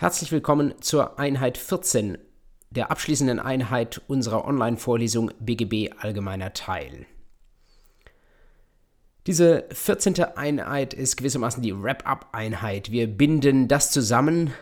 [0.00, 2.18] Herzlich willkommen zur Einheit 14,
[2.70, 7.06] der abschließenden Einheit unserer Online-Vorlesung BGB Allgemeiner Teil.
[9.26, 10.22] Diese 14.
[10.36, 12.92] Einheit ist gewissermaßen die Wrap-up-Einheit.
[12.92, 14.52] Wir binden das zusammen,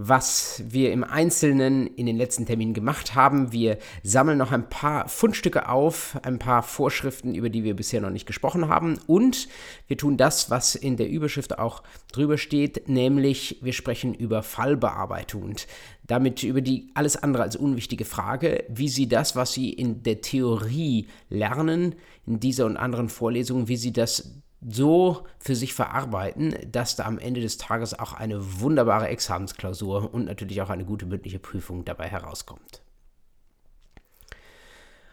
[0.00, 3.50] was wir im Einzelnen in den letzten Terminen gemacht haben.
[3.50, 8.10] Wir sammeln noch ein paar Fundstücke auf, ein paar Vorschriften, über die wir bisher noch
[8.10, 9.00] nicht gesprochen haben.
[9.08, 9.48] Und
[9.88, 15.42] wir tun das, was in der Überschrift auch drüber steht, nämlich wir sprechen über Fallbearbeitung
[15.42, 15.66] und
[16.06, 20.20] damit über die alles andere als unwichtige Frage, wie Sie das, was Sie in der
[20.20, 26.96] Theorie lernen, in dieser und anderen Vorlesungen, wie Sie das so für sich verarbeiten, dass
[26.96, 31.38] da am Ende des Tages auch eine wunderbare Examensklausur und natürlich auch eine gute mündliche
[31.38, 32.82] Prüfung dabei herauskommt.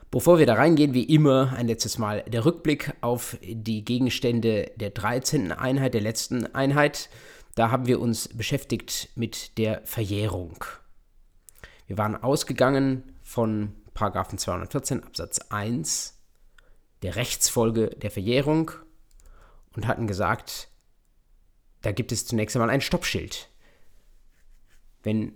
[0.09, 4.91] Bevor wir da reingehen, wie immer ein letztes Mal der Rückblick auf die Gegenstände der
[4.91, 5.51] 13.
[5.51, 7.09] Einheit, der letzten Einheit.
[7.55, 10.63] Da haben wir uns beschäftigt mit der Verjährung.
[11.87, 16.17] Wir waren ausgegangen von 214 Absatz 1,
[17.03, 18.71] der Rechtsfolge der Verjährung
[19.75, 20.69] und hatten gesagt,
[21.81, 23.49] da gibt es zunächst einmal ein Stoppschild.
[25.03, 25.33] Wenn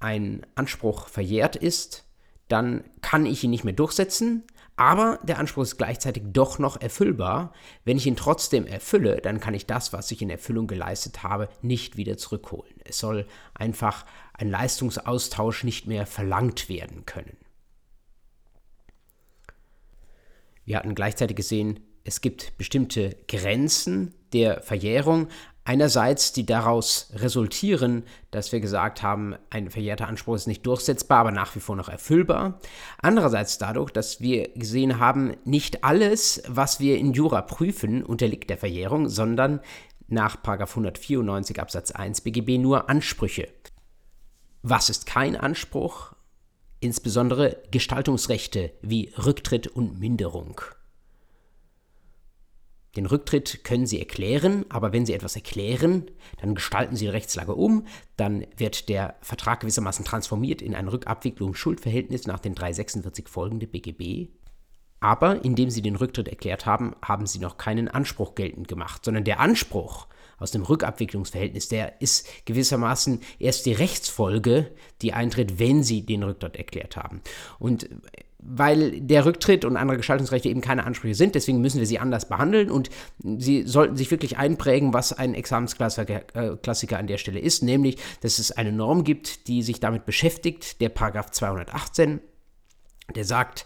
[0.00, 2.04] ein Anspruch verjährt ist,
[2.48, 4.44] dann kann ich ihn nicht mehr durchsetzen,
[4.76, 7.52] aber der Anspruch ist gleichzeitig doch noch erfüllbar.
[7.84, 11.48] Wenn ich ihn trotzdem erfülle, dann kann ich das, was ich in Erfüllung geleistet habe,
[11.60, 12.74] nicht wieder zurückholen.
[12.84, 17.36] Es soll einfach ein Leistungsaustausch nicht mehr verlangt werden können.
[20.64, 25.28] Wir hatten gleichzeitig gesehen, es gibt bestimmte Grenzen der Verjährung.
[25.64, 31.30] Einerseits, die daraus resultieren, dass wir gesagt haben, ein verjährter Anspruch ist nicht durchsetzbar, aber
[31.30, 32.58] nach wie vor noch erfüllbar.
[32.98, 38.58] Andererseits dadurch, dass wir gesehen haben, nicht alles, was wir in Jura prüfen, unterliegt der
[38.58, 39.60] Verjährung, sondern
[40.08, 43.48] nach 194 Absatz 1 BGB nur Ansprüche.
[44.62, 46.12] Was ist kein Anspruch?
[46.80, 50.60] Insbesondere Gestaltungsrechte wie Rücktritt und Minderung.
[52.96, 56.10] Den Rücktritt können Sie erklären, aber wenn Sie etwas erklären,
[56.40, 57.86] dann gestalten Sie die Rechtslage um,
[58.16, 64.28] dann wird der Vertrag gewissermaßen transformiert in ein Rückabwicklungs-Schuldverhältnis nach den 346 folgende BGB.
[65.00, 69.24] Aber indem Sie den Rücktritt erklärt haben, haben Sie noch keinen Anspruch geltend gemacht, sondern
[69.24, 70.06] der Anspruch
[70.38, 74.70] aus dem Rückabwicklungsverhältnis, der ist gewissermaßen erst die Rechtsfolge,
[75.00, 77.22] die eintritt, wenn Sie den Rücktritt erklärt haben.
[77.58, 77.88] Und
[78.44, 81.36] weil der Rücktritt und andere Gestaltungsrechte eben keine Ansprüche sind.
[81.36, 82.90] Deswegen müssen wir sie anders behandeln und
[83.22, 88.50] sie sollten sich wirklich einprägen, was ein Examensklassiker an der Stelle ist, nämlich, dass es
[88.50, 92.20] eine Norm gibt, die sich damit beschäftigt, der Paragraph 218,
[93.14, 93.64] der sagt,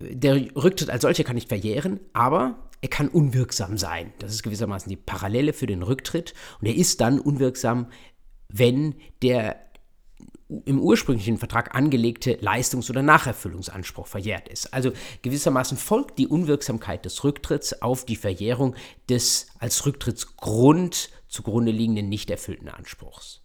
[0.00, 4.12] der Rücktritt als solcher kann nicht verjähren, aber er kann unwirksam sein.
[4.18, 7.88] Das ist gewissermaßen die Parallele für den Rücktritt und er ist dann unwirksam,
[8.48, 9.56] wenn der
[10.64, 14.72] im ursprünglichen Vertrag angelegte Leistungs- oder Nacherfüllungsanspruch verjährt ist.
[14.72, 14.92] Also
[15.22, 18.74] gewissermaßen folgt die Unwirksamkeit des Rücktritts auf die Verjährung
[19.10, 23.42] des als Rücktrittsgrund zugrunde liegenden nicht erfüllten Anspruchs.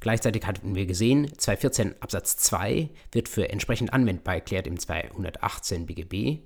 [0.00, 6.42] Gleichzeitig hatten wir gesehen, 214 Absatz 2 wird für entsprechend anwendbar erklärt im 218 BGB.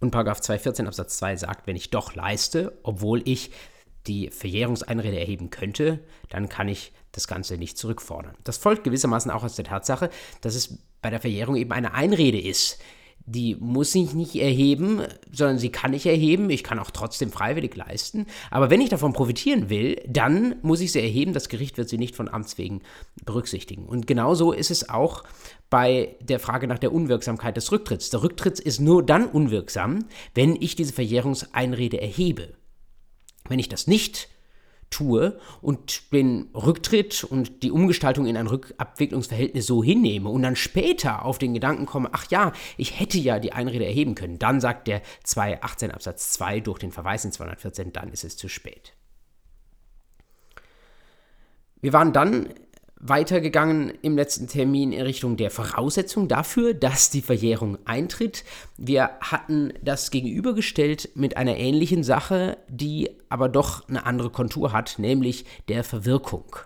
[0.00, 3.52] Und 214 Absatz 2 sagt, wenn ich doch leiste, obwohl ich
[4.06, 8.34] die Verjährungseinrede erheben könnte, dann kann ich das Ganze nicht zurückfordern.
[8.44, 12.40] Das folgt gewissermaßen auch aus der Tatsache, dass es bei der Verjährung eben eine Einrede
[12.40, 12.78] ist.
[13.24, 16.50] Die muss ich nicht erheben, sondern sie kann ich erheben.
[16.50, 18.26] Ich kann auch trotzdem freiwillig leisten.
[18.50, 21.32] Aber wenn ich davon profitieren will, dann muss ich sie erheben.
[21.32, 22.80] Das Gericht wird sie nicht von Amts wegen
[23.24, 23.86] berücksichtigen.
[23.86, 25.22] Und genauso ist es auch
[25.70, 28.10] bei der Frage nach der Unwirksamkeit des Rücktritts.
[28.10, 32.54] Der Rücktritt ist nur dann unwirksam, wenn ich diese Verjährungseinrede erhebe.
[33.48, 34.28] Wenn ich das nicht
[34.92, 41.24] tue und den Rücktritt und die Umgestaltung in ein Rückabwicklungsverhältnis so hinnehme und dann später
[41.24, 44.86] auf den Gedanken komme, ach ja, ich hätte ja die Einrede erheben können, dann sagt
[44.86, 48.92] der 218 Absatz 2 durch den Verweis in 214, dann ist es zu spät.
[51.80, 52.54] Wir waren dann
[53.02, 58.44] weitergegangen im letzten Termin in Richtung der Voraussetzung dafür, dass die Verjährung eintritt.
[58.78, 65.00] Wir hatten das gegenübergestellt mit einer ähnlichen Sache, die aber doch eine andere Kontur hat,
[65.00, 66.56] nämlich der Verwirkung.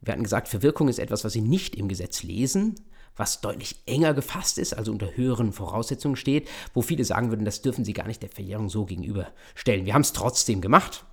[0.00, 2.74] Wir hatten gesagt, Verwirkung ist etwas, was Sie nicht im Gesetz lesen,
[3.16, 7.62] was deutlich enger gefasst ist, also unter höheren Voraussetzungen steht, wo viele sagen würden, das
[7.62, 9.86] dürfen Sie gar nicht der Verjährung so gegenüberstellen.
[9.86, 11.04] Wir haben es trotzdem gemacht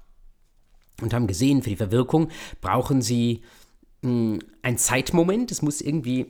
[1.01, 2.29] und haben gesehen, für die Verwirkung
[2.61, 3.43] brauchen Sie
[4.03, 6.27] ein Zeitmoment, es muss irgendwie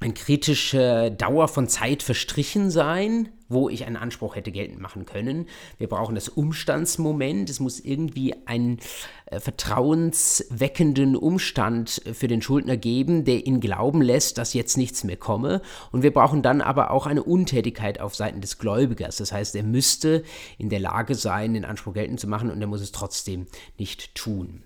[0.00, 5.46] eine kritische Dauer von Zeit verstrichen sein, wo ich einen Anspruch hätte geltend machen können.
[5.78, 7.48] Wir brauchen das Umstandsmoment.
[7.48, 8.80] Es muss irgendwie einen
[9.26, 15.16] äh, vertrauensweckenden Umstand für den Schuldner geben, der ihn glauben lässt, dass jetzt nichts mehr
[15.16, 15.62] komme.
[15.92, 19.16] Und wir brauchen dann aber auch eine Untätigkeit auf Seiten des Gläubigers.
[19.16, 20.24] Das heißt, er müsste
[20.58, 23.46] in der Lage sein, den Anspruch geltend zu machen und er muss es trotzdem
[23.78, 24.64] nicht tun.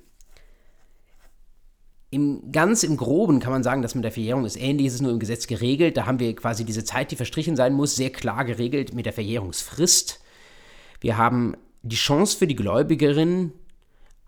[2.10, 5.02] Im, ganz im Groben kann man sagen, dass mit der Verjährung ist ähnlich, es ist
[5.02, 5.96] nur im Gesetz geregelt.
[5.96, 9.12] Da haben wir quasi diese Zeit, die verstrichen sein muss, sehr klar geregelt mit der
[9.12, 10.20] Verjährungsfrist.
[11.00, 13.52] Wir haben die Chance für die Gläubigerin,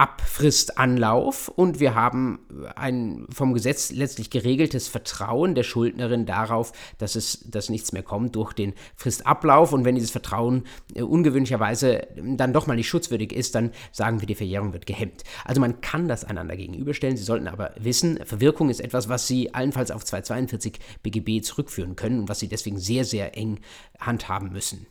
[0.01, 2.39] ab Fristanlauf und wir haben
[2.75, 8.35] ein vom Gesetz letztlich geregeltes Vertrauen der Schuldnerin darauf, dass es dass nichts mehr kommt
[8.35, 10.65] durch den Fristablauf und wenn dieses Vertrauen
[10.95, 15.23] äh, ungewöhnlicherweise dann doch mal nicht schutzwürdig ist, dann sagen wir, die Verjährung wird gehemmt.
[15.45, 17.19] Also man kann das einander gegenüberstellen.
[17.19, 22.21] Sie sollten aber wissen, Verwirkung ist etwas, was Sie allenfalls auf 242 BGB zurückführen können
[22.21, 23.61] und was Sie deswegen sehr, sehr eng
[23.99, 24.87] handhaben müssen.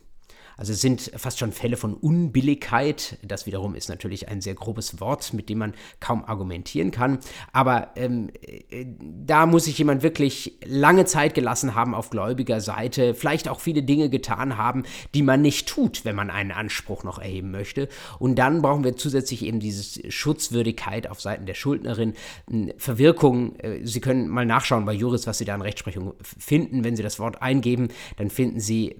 [0.60, 3.16] Also es sind fast schon Fälle von Unbilligkeit.
[3.22, 7.18] Das wiederum ist natürlich ein sehr grobes Wort, mit dem man kaum argumentieren kann.
[7.54, 8.84] Aber ähm, äh,
[9.24, 13.82] da muss sich jemand wirklich lange Zeit gelassen haben auf gläubiger Seite, vielleicht auch viele
[13.82, 14.82] Dinge getan haben,
[15.14, 17.88] die man nicht tut, wenn man einen Anspruch noch erheben möchte.
[18.18, 22.12] Und dann brauchen wir zusätzlich eben diese Schutzwürdigkeit auf Seiten der Schuldnerin,
[22.76, 23.56] Verwirkung.
[23.60, 26.84] Äh, Sie können mal nachschauen bei Juris, was Sie da in Rechtsprechung finden.
[26.84, 28.96] Wenn Sie das Wort eingeben, dann finden Sie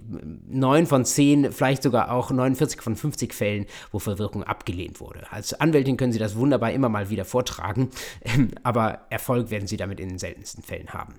[0.48, 5.31] neun von zehn vielleicht sogar auch 49 von 50 Fällen, wo Verwirkung abgelehnt wurde.
[5.31, 7.91] Als Anwältin können Sie das wunderbar immer mal wieder vortragen,
[8.62, 11.14] aber Erfolg werden Sie damit in den seltensten Fällen haben.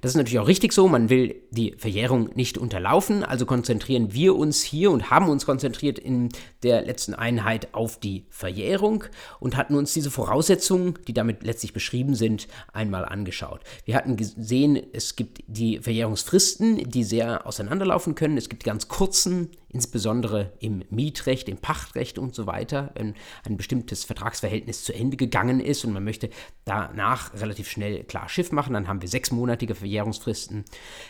[0.00, 4.36] Das ist natürlich auch richtig so, man will die Verjährung nicht unterlaufen, also konzentrieren wir
[4.36, 6.28] uns hier und haben uns konzentriert in
[6.62, 9.04] der letzten Einheit auf die Verjährung
[9.40, 13.60] und hatten uns diese Voraussetzungen, die damit letztlich beschrieben sind, einmal angeschaut.
[13.84, 18.36] Wir hatten gesehen, es gibt die Verjährungsfristen, die sehr auseinanderlaufen können.
[18.36, 24.04] Es gibt ganz kurzen insbesondere im Mietrecht, im Pachtrecht und so weiter, wenn ein bestimmtes
[24.04, 26.30] Vertragsverhältnis zu Ende gegangen ist und man möchte
[26.64, 30.64] danach relativ schnell klar Schiff machen, dann haben wir sechsmonatige Verjährungsfristen.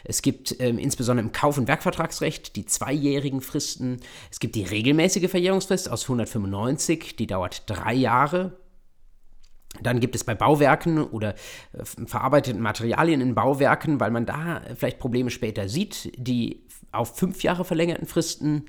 [0.05, 4.01] Es gibt ähm, insbesondere im Kauf- und Werkvertragsrecht die zweijährigen Fristen.
[4.31, 8.59] Es gibt die regelmäßige Verjährungsfrist aus 195, die dauert drei Jahre.
[9.83, 11.35] Dann gibt es bei Bauwerken oder
[11.73, 17.43] äh, verarbeiteten Materialien in Bauwerken, weil man da vielleicht Probleme später sieht, die auf fünf
[17.43, 18.67] Jahre verlängerten Fristen.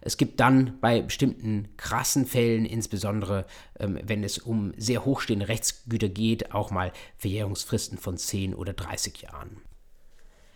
[0.00, 3.46] Es gibt dann bei bestimmten krassen Fällen, insbesondere
[3.78, 9.22] ähm, wenn es um sehr hochstehende Rechtsgüter geht, auch mal Verjährungsfristen von 10 oder 30
[9.22, 9.58] Jahren.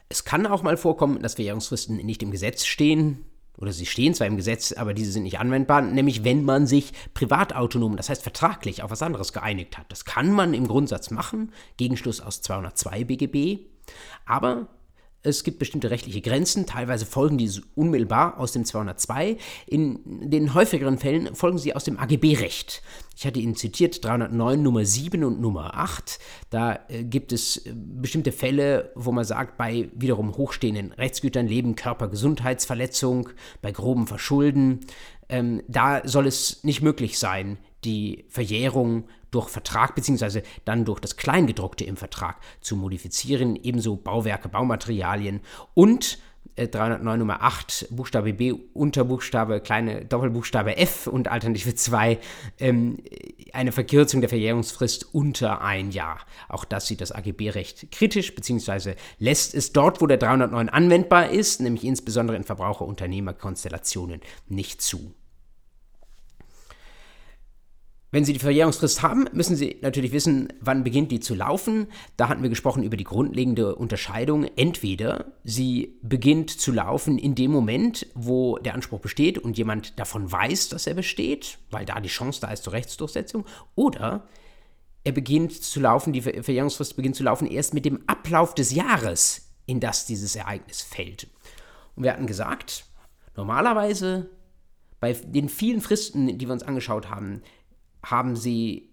[0.08, 3.25] Es kann auch mal vorkommen, dass Verjährungsfristen nicht im Gesetz stehen,
[3.56, 6.93] oder sie stehen zwar im Gesetz, aber diese sind nicht anwendbar, nämlich wenn man sich
[7.14, 9.87] privatautonom, das heißt vertraglich, auf was anderes geeinigt hat.
[9.90, 13.61] Das kann man im Grundsatz machen, Gegenschluss aus 202 BGB,
[14.26, 14.69] aber
[15.25, 19.38] es gibt bestimmte rechtliche Grenzen, teilweise folgen diese unmittelbar aus dem 202.
[19.67, 22.82] In den häufigeren Fällen folgen sie aus dem AGB-Recht.
[23.17, 26.19] Ich hatte Ihnen zitiert 309 Nummer 7 und Nummer 8.
[26.50, 31.75] Da äh, gibt es äh, bestimmte Fälle, wo man sagt, bei wiederum hochstehenden Rechtsgütern, Leben,
[31.75, 33.31] Körper, Gesundheitsverletzung,
[33.62, 34.81] bei grobem Verschulden,
[35.29, 41.17] ähm, da soll es nicht möglich sein, die Verjährung durch Vertrag beziehungsweise dann durch das
[41.17, 45.41] Kleingedruckte im Vertrag zu modifizieren, ebenso Bauwerke, Baumaterialien
[45.75, 46.19] und
[46.57, 52.19] 309 äh, Nummer 8, Buchstabe B, Unterbuchstabe, kleine Doppelbuchstabe F und Alternative 2
[52.59, 52.99] ähm,
[53.53, 56.21] eine Verkürzung der Verjährungsfrist unter ein Jahr.
[56.49, 61.61] Auch das sieht das AGB-Recht kritisch, beziehungsweise lässt es dort, wo der 309 anwendbar ist,
[61.61, 65.14] nämlich insbesondere in Verbraucher-Unternehmer-Konstellationen, nicht zu.
[68.14, 71.88] Wenn Sie die Verjährungsfrist haben, müssen Sie natürlich wissen, wann beginnt die zu laufen.
[72.16, 74.44] Da hatten wir gesprochen über die grundlegende Unterscheidung.
[74.54, 80.30] Entweder sie beginnt zu laufen in dem Moment, wo der Anspruch besteht und jemand davon
[80.30, 84.28] weiß, dass er besteht, weil da die Chance da ist zur Rechtsdurchsetzung, oder
[85.02, 89.50] er beginnt zu laufen, die Verjährungsfrist beginnt zu laufen erst mit dem Ablauf des Jahres,
[89.66, 91.26] in das dieses Ereignis fällt.
[91.97, 92.85] Und wir hatten gesagt,
[93.35, 94.30] normalerweise
[95.00, 97.42] bei den vielen Fristen, die wir uns angeschaut haben,
[98.04, 98.90] haben sie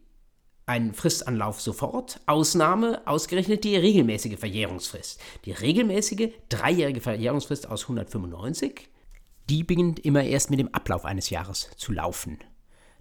[0.66, 2.22] einen Fristanlauf sofort.
[2.28, 5.20] Ausnahme ausgerechnet die regelmäßige Verjährungsfrist.
[5.46, 8.90] Die regelmäßige dreijährige Verjährungsfrist aus 195,
[9.50, 12.40] die beginnt immer erst mit dem Ablauf eines Jahres zu laufen.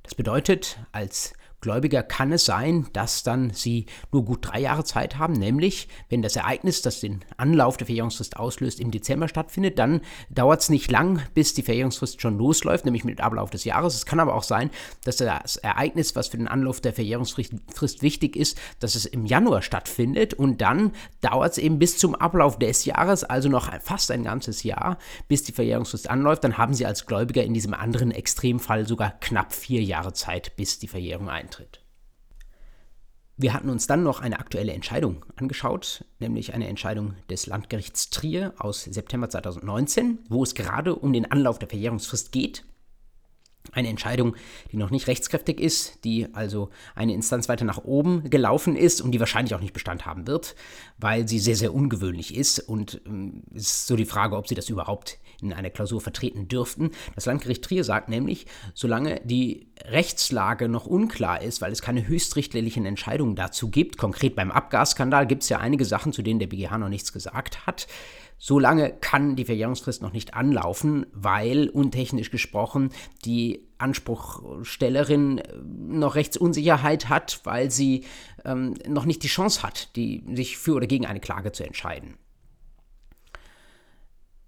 [0.02, 5.18] Das bedeutet, als Gläubiger kann es sein, dass dann sie nur gut drei Jahre Zeit
[5.18, 10.00] haben, nämlich wenn das Ereignis, das den Anlauf der Verjährungsfrist auslöst, im Dezember stattfindet, dann
[10.30, 13.94] dauert es nicht lang, bis die Verjährungsfrist schon losläuft, nämlich mit Ablauf des Jahres.
[13.94, 14.70] Es kann aber auch sein,
[15.04, 19.60] dass das Ereignis, was für den Anlauf der Verjährungsfrist wichtig ist, dass es im Januar
[19.60, 24.24] stattfindet und dann dauert es eben bis zum Ablauf des Jahres, also noch fast ein
[24.24, 24.96] ganzes Jahr,
[25.28, 26.42] bis die Verjährungsfrist anläuft.
[26.42, 30.78] Dann haben Sie als Gläubiger in diesem anderen Extremfall sogar knapp vier Jahre Zeit, bis
[30.78, 31.80] die Verjährung eintritt eintritt.
[33.37, 38.52] Wir hatten uns dann noch eine aktuelle Entscheidung angeschaut, nämlich eine Entscheidung des Landgerichts Trier
[38.59, 42.64] aus September 2019, wo es gerade um den Anlauf der Verjährungsfrist geht.
[43.72, 44.36] Eine Entscheidung,
[44.72, 49.12] die noch nicht rechtskräftig ist, die also eine Instanz weiter nach oben gelaufen ist und
[49.12, 50.54] die wahrscheinlich auch nicht Bestand haben wird,
[50.98, 52.58] weil sie sehr, sehr ungewöhnlich ist.
[52.58, 56.48] Und ähm, es ist so die Frage, ob sie das überhaupt in einer Klausur vertreten
[56.48, 56.90] dürften.
[57.14, 62.84] Das Landgericht Trier sagt nämlich, solange die Rechtslage noch unklar ist, weil es keine höchstrichterlichen
[62.84, 66.78] Entscheidungen dazu gibt, konkret beim Abgasskandal gibt es ja einige Sachen, zu denen der BGH
[66.78, 67.86] noch nichts gesagt hat,
[68.42, 72.90] Solange kann die Verjährungsfrist noch nicht anlaufen, weil untechnisch gesprochen
[73.26, 78.06] die Anspruchstellerin äh, noch Rechtsunsicherheit hat, weil sie
[78.47, 82.16] ähm, noch nicht die Chance hat, die, sich für oder gegen eine Klage zu entscheiden.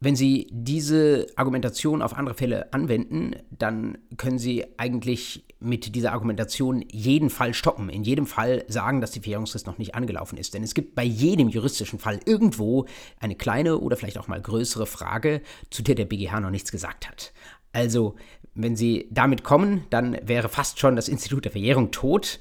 [0.00, 6.84] Wenn Sie diese Argumentation auf andere Fälle anwenden, dann können Sie eigentlich mit dieser Argumentation
[6.90, 10.54] jeden Fall stoppen, in jedem Fall sagen, dass die Verjährungsfrist noch nicht angelaufen ist.
[10.54, 12.86] Denn es gibt bei jedem juristischen Fall irgendwo
[13.20, 15.40] eine kleine oder vielleicht auch mal größere Frage,
[15.70, 17.32] zu der der BGH noch nichts gesagt hat.
[17.72, 18.16] Also,
[18.54, 22.38] wenn Sie damit kommen, dann wäre fast schon das Institut der Verjährung tot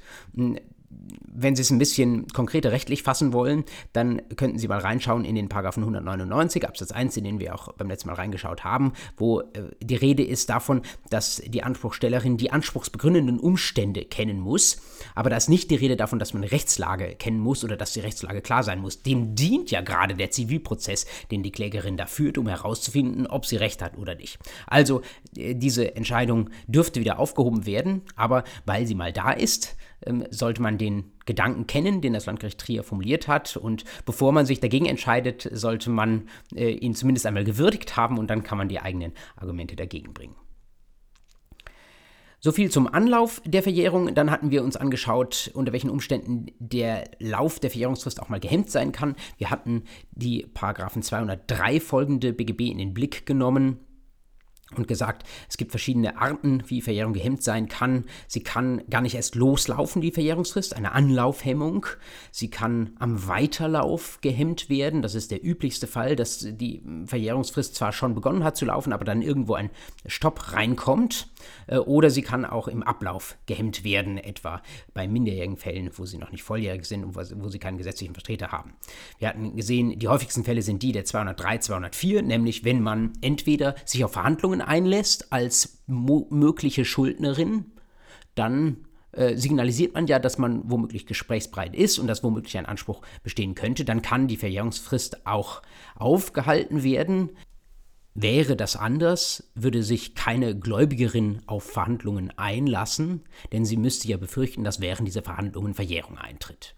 [1.32, 5.34] wenn Sie es ein bisschen konkreter rechtlich fassen wollen, dann könnten Sie mal reinschauen in
[5.34, 9.40] den Paragraphen 199 Absatz 1, in den wir auch beim letzten Mal reingeschaut haben, wo
[9.40, 9.44] äh,
[9.80, 14.80] die Rede ist davon, dass die Anspruchstellerin die anspruchsbegründenden Umstände kennen muss.
[15.14, 18.00] Aber da ist nicht die Rede davon, dass man Rechtslage kennen muss oder dass die
[18.00, 19.02] Rechtslage klar sein muss.
[19.02, 23.56] Dem dient ja gerade der Zivilprozess, den die Klägerin da führt, um herauszufinden, ob sie
[23.56, 24.38] Recht hat oder nicht.
[24.66, 25.00] Also
[25.36, 30.62] äh, diese Entscheidung dürfte wieder aufgehoben werden, aber weil sie mal da ist, ähm, sollte
[30.62, 33.56] man den Gedanken kennen, den das Landgericht Trier formuliert hat.
[33.56, 38.28] Und bevor man sich dagegen entscheidet, sollte man äh, ihn zumindest einmal gewürdigt haben und
[38.28, 40.34] dann kann man die eigenen Argumente dagegen bringen.
[42.44, 44.16] So viel zum Anlauf der Verjährung.
[44.16, 48.68] Dann hatten wir uns angeschaut, unter welchen Umständen der Lauf der Verjährungsfrist auch mal gehemmt
[48.68, 49.14] sein kann.
[49.38, 53.78] Wir hatten die Paragraphen 203 folgende BGB in den Blick genommen
[54.76, 58.04] und gesagt, es gibt verschiedene Arten, wie Verjährung gehemmt sein kann.
[58.26, 61.86] Sie kann gar nicht erst loslaufen, die Verjährungsfrist, eine Anlaufhemmung.
[62.30, 65.02] Sie kann am Weiterlauf gehemmt werden.
[65.02, 69.04] Das ist der üblichste Fall, dass die Verjährungsfrist zwar schon begonnen hat zu laufen, aber
[69.04, 69.70] dann irgendwo ein
[70.06, 71.28] Stopp reinkommt.
[71.66, 74.62] Äh, oder sie kann auch im Ablauf gehemmt werden, etwa
[74.94, 78.52] bei minderjährigen Fällen, wo sie noch nicht volljährig sind und wo sie keinen gesetzlichen Vertreter
[78.52, 78.74] haben.
[79.18, 83.74] Wir hatten gesehen, die häufigsten Fälle sind die der 203, 204, nämlich wenn man entweder
[83.84, 87.72] sich auf Verhandlungen einlässt als mögliche Schuldnerin,
[88.34, 93.02] dann äh, signalisiert man ja, dass man womöglich gesprächsbereit ist und dass womöglich ein Anspruch
[93.22, 95.62] bestehen könnte, dann kann die Verjährungsfrist auch
[95.96, 97.30] aufgehalten werden.
[98.14, 104.64] Wäre das anders, würde sich keine Gläubigerin auf Verhandlungen einlassen, denn sie müsste ja befürchten,
[104.64, 106.76] dass während dieser Verhandlungen Verjährung eintritt.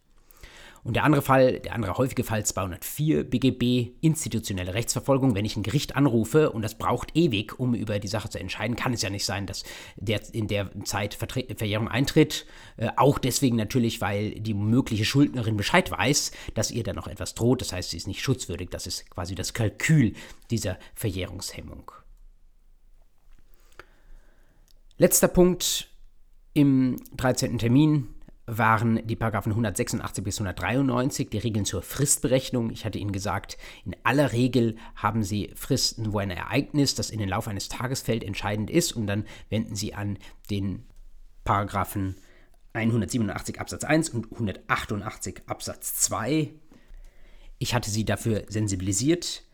[0.84, 5.34] Und der andere Fall, der andere häufige Fall 204 BGB, institutionelle Rechtsverfolgung.
[5.34, 8.76] Wenn ich ein Gericht anrufe und das braucht ewig, um über die Sache zu entscheiden,
[8.76, 9.64] kann es ja nicht sein, dass
[9.96, 12.44] der in der Zeit Vertre Verjährung eintritt.
[12.76, 17.34] Äh, auch deswegen natürlich, weil die mögliche Schuldnerin Bescheid weiß, dass ihr dann noch etwas
[17.34, 17.62] droht.
[17.62, 18.68] Das heißt, sie ist nicht schutzwürdig.
[18.68, 20.12] Das ist quasi das Kalkül
[20.50, 21.90] dieser Verjährungshemmung.
[24.98, 25.88] Letzter Punkt
[26.52, 27.58] im 13.
[27.58, 28.14] Termin
[28.46, 32.70] waren die Paragraphen 186 bis 193, die Regeln zur Fristberechnung.
[32.70, 37.18] Ich hatte Ihnen gesagt, in aller Regel haben Sie Fristen, wo ein Ereignis, das in
[37.18, 40.18] den Lauf eines Tages fällt, entscheidend ist und dann wenden Sie an
[40.50, 40.84] den
[41.44, 42.16] Paragraphen
[42.74, 46.50] 187 Absatz 1 und 188 Absatz 2.
[47.58, 49.44] Ich hatte Sie dafür sensibilisiert,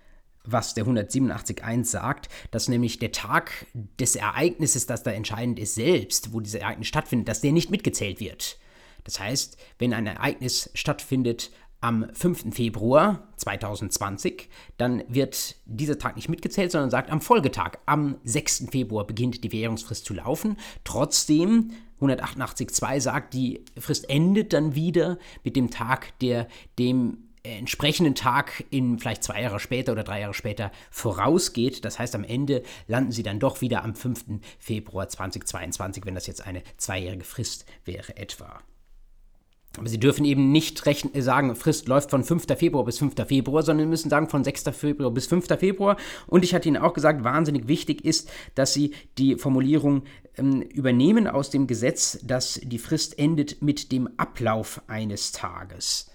[0.44, 6.32] was der 187.1 sagt, dass nämlich der Tag des Ereignisses, das da entscheidend ist, selbst,
[6.32, 8.58] wo dieses Ereignis stattfindet, dass der nicht mitgezählt wird.
[9.04, 12.54] Das heißt, wenn ein Ereignis stattfindet am 5.
[12.54, 18.66] Februar 2020, dann wird dieser Tag nicht mitgezählt, sondern sagt am Folgetag, am 6.
[18.70, 20.56] Februar beginnt die Währungsfrist zu laufen.
[20.84, 28.64] Trotzdem 188.2 sagt, die Frist endet dann wieder mit dem Tag, der dem entsprechenden Tag
[28.70, 31.84] in vielleicht zwei Jahre später oder drei Jahre später vorausgeht.
[31.86, 34.40] Das heißt, am Ende landen sie dann doch wieder am 5.
[34.58, 38.60] Februar 2022, wenn das jetzt eine zweijährige Frist wäre etwa.
[39.78, 42.46] Aber sie dürfen eben nicht rechnen, äh, sagen, Frist läuft von 5.
[42.56, 43.14] Februar bis 5.
[43.26, 44.64] Februar, sondern müssen sagen von 6.
[44.72, 45.46] Februar bis 5.
[45.58, 45.96] Februar.
[46.26, 50.02] Und ich hatte Ihnen auch gesagt, wahnsinnig wichtig ist, dass Sie die Formulierung
[50.36, 56.09] ähm, übernehmen aus dem Gesetz, dass die Frist endet mit dem Ablauf eines Tages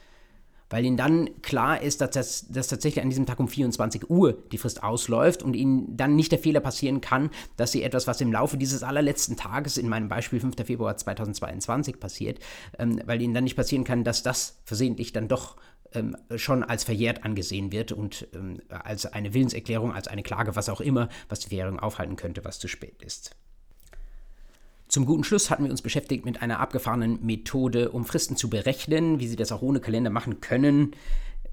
[0.70, 4.34] weil ihnen dann klar ist, dass, das, dass tatsächlich an diesem Tag um 24 Uhr
[4.52, 8.22] die Frist ausläuft und ihnen dann nicht der Fehler passieren kann, dass sie etwas, was
[8.22, 10.56] im Laufe dieses allerletzten Tages, in meinem Beispiel 5.
[10.66, 12.40] Februar 2022 passiert,
[12.80, 15.58] ähm, weil ihnen dann nicht passieren kann, dass das versehentlich dann doch
[15.94, 20.70] ähm, schon als verjährt angesehen wird und ähm, als eine Willenserklärung, als eine Klage, was
[20.70, 23.36] auch immer, was die Währung aufhalten könnte, was zu spät ist.
[24.96, 29.20] Zum guten Schluss hatten wir uns beschäftigt mit einer abgefahrenen Methode, um Fristen zu berechnen,
[29.20, 30.92] wie Sie das auch ohne Kalender machen können.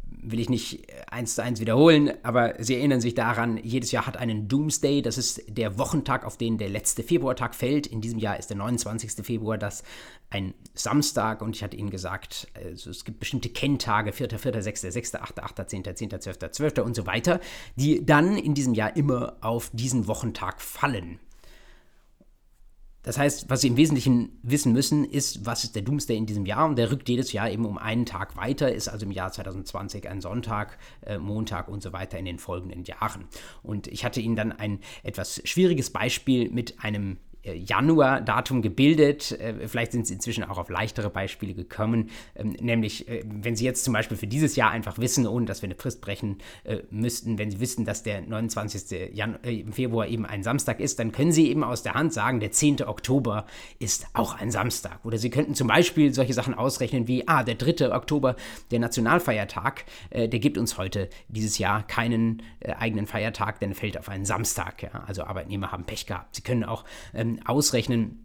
[0.06, 4.16] Will ich nicht eins zu eins wiederholen, aber Sie erinnern sich daran, jedes Jahr hat
[4.16, 7.88] einen Doomsday, das ist der Wochentag, auf den der letzte Februartag fällt.
[7.88, 9.26] In diesem Jahr ist der 29.
[9.26, 9.82] Februar das
[10.30, 14.82] ein Samstag und ich hatte Ihnen gesagt, also es gibt bestimmte Kenntage, 4., 4., 6.,
[14.82, 16.78] 6., 8., 8., 10., 10., 12., 12.
[16.78, 17.40] und so weiter,
[17.75, 21.18] die dann in diesem Jahr immer auf diesen Wochentag fallen.
[23.02, 26.47] Das heißt, was Sie im Wesentlichen wissen müssen, ist, was ist der Doomsday in diesem
[26.47, 26.66] Jahr?
[26.66, 30.09] Und der rückt jedes Jahr eben um einen Tag weiter, ist also im Jahr 2020
[30.09, 33.25] ein Sonntag, äh, Montag und so weiter in den folgenden Jahren.
[33.62, 39.32] Und ich hatte Ihnen dann ein etwas schwieriges Beispiel mit einem Januar-Datum gebildet.
[39.32, 42.11] Äh, vielleicht sind Sie inzwischen auch auf leichtere Beispiele gekommen.
[42.37, 45.62] Ähm, nämlich, äh, wenn Sie jetzt zum Beispiel für dieses Jahr einfach wissen, ohne dass
[45.62, 46.38] wir eine Frist brechen
[46.90, 49.11] müssten, wenn Sie wissen, dass der 29.
[49.12, 49.38] Jan
[49.72, 52.82] Februar eben ein Samstag ist, dann können Sie eben aus der Hand sagen, der 10.
[52.82, 53.46] Oktober
[53.78, 55.04] ist auch ein Samstag.
[55.04, 57.94] Oder Sie könnten zum Beispiel solche Sachen ausrechnen wie, ah, der 3.
[57.94, 58.37] Oktober,
[58.70, 62.42] der Nationalfeiertag, der gibt uns heute dieses Jahr keinen
[62.78, 64.90] eigenen Feiertag, denn er fällt auf einen Samstag.
[65.06, 66.37] Also Arbeitnehmer haben Pech gehabt.
[66.37, 66.84] Sie können auch
[67.14, 68.22] ähm, ausrechnen,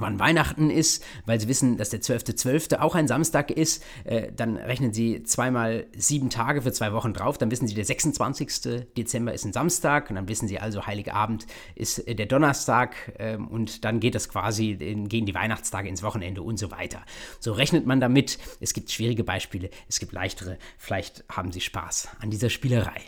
[0.00, 2.70] wann Weihnachten ist, weil sie wissen, dass der 12.12.
[2.70, 2.78] .12.
[2.78, 7.38] auch ein Samstag ist, äh, dann rechnen sie zweimal sieben Tage für zwei Wochen drauf,
[7.38, 8.86] dann wissen sie, der 26.
[8.96, 13.36] Dezember ist ein Samstag und dann wissen sie also, Heiligabend ist äh, der Donnerstag äh,
[13.36, 17.02] und dann geht das quasi, gehen die Weihnachtstage ins Wochenende und so weiter.
[17.38, 18.38] So rechnet man damit.
[18.60, 20.58] Es gibt schwierige Beispiele, es gibt leichtere.
[20.78, 23.00] Vielleicht haben sie Spaß an dieser Spielerei.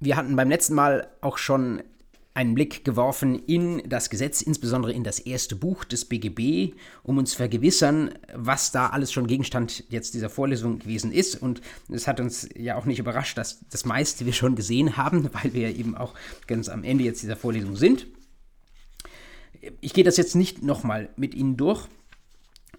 [0.00, 1.82] Wir hatten beim letzten Mal auch schon
[2.34, 6.72] einen Blick geworfen in das Gesetz, insbesondere in das erste Buch des BGB,
[7.02, 11.42] um uns vergewissern, was da alles schon Gegenstand jetzt dieser Vorlesung gewesen ist.
[11.42, 15.28] Und es hat uns ja auch nicht überrascht, dass das meiste wir schon gesehen haben,
[15.42, 16.14] weil wir eben auch
[16.46, 18.06] ganz am Ende jetzt dieser Vorlesung sind.
[19.80, 21.88] Ich gehe das jetzt nicht nochmal mit Ihnen durch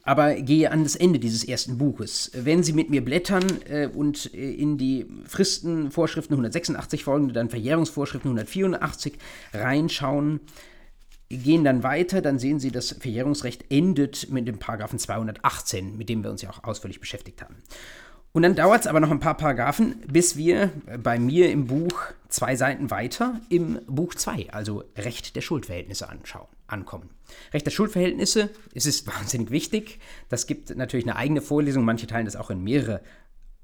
[0.03, 2.31] aber gehe an das Ende dieses ersten Buches.
[2.33, 8.31] Wenn Sie mit mir blättern äh, und äh, in die Fristenvorschriften 186 folgende, dann Verjährungsvorschriften
[8.31, 9.13] 184
[9.53, 10.39] reinschauen,
[11.29, 16.23] gehen dann weiter, dann sehen Sie, das Verjährungsrecht endet mit dem Paragraphen 218, mit dem
[16.23, 17.57] wir uns ja auch ausführlich beschäftigt haben.
[18.31, 22.03] Und dann dauert es aber noch ein paar Paragraphen, bis wir bei mir im Buch
[22.29, 27.09] zwei Seiten weiter im Buch 2, also Recht der Schuldverhältnisse anschauen, ankommen.
[27.53, 29.99] Recht der Schuldverhältnisse, es ist wahnsinnig wichtig.
[30.29, 33.01] Das gibt natürlich eine eigene Vorlesung, manche teilen das auch in mehrere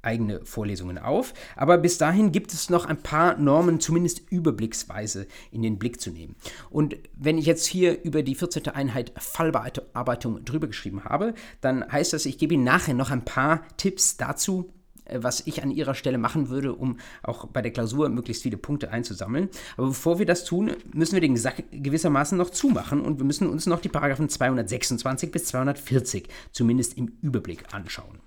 [0.06, 1.34] eigene Vorlesungen auf.
[1.56, 6.12] Aber bis dahin gibt es noch ein paar Normen, zumindest überblicksweise in den Blick zu
[6.12, 6.36] nehmen.
[6.70, 8.70] Und wenn ich jetzt hier über die 14.
[8.70, 13.64] Einheit Fallbearbeitung drüber geschrieben habe, dann heißt das, ich gebe Ihnen nachher noch ein paar
[13.78, 14.72] Tipps dazu,
[15.12, 18.92] was ich an Ihrer Stelle machen würde, um auch bei der Klausur möglichst viele Punkte
[18.92, 19.50] einzusammeln.
[19.78, 23.50] Aber bevor wir das tun, müssen wir den Sack gewissermaßen noch zumachen und wir müssen
[23.50, 28.20] uns noch die Paragraphen 226 bis 240 zumindest im Überblick anschauen.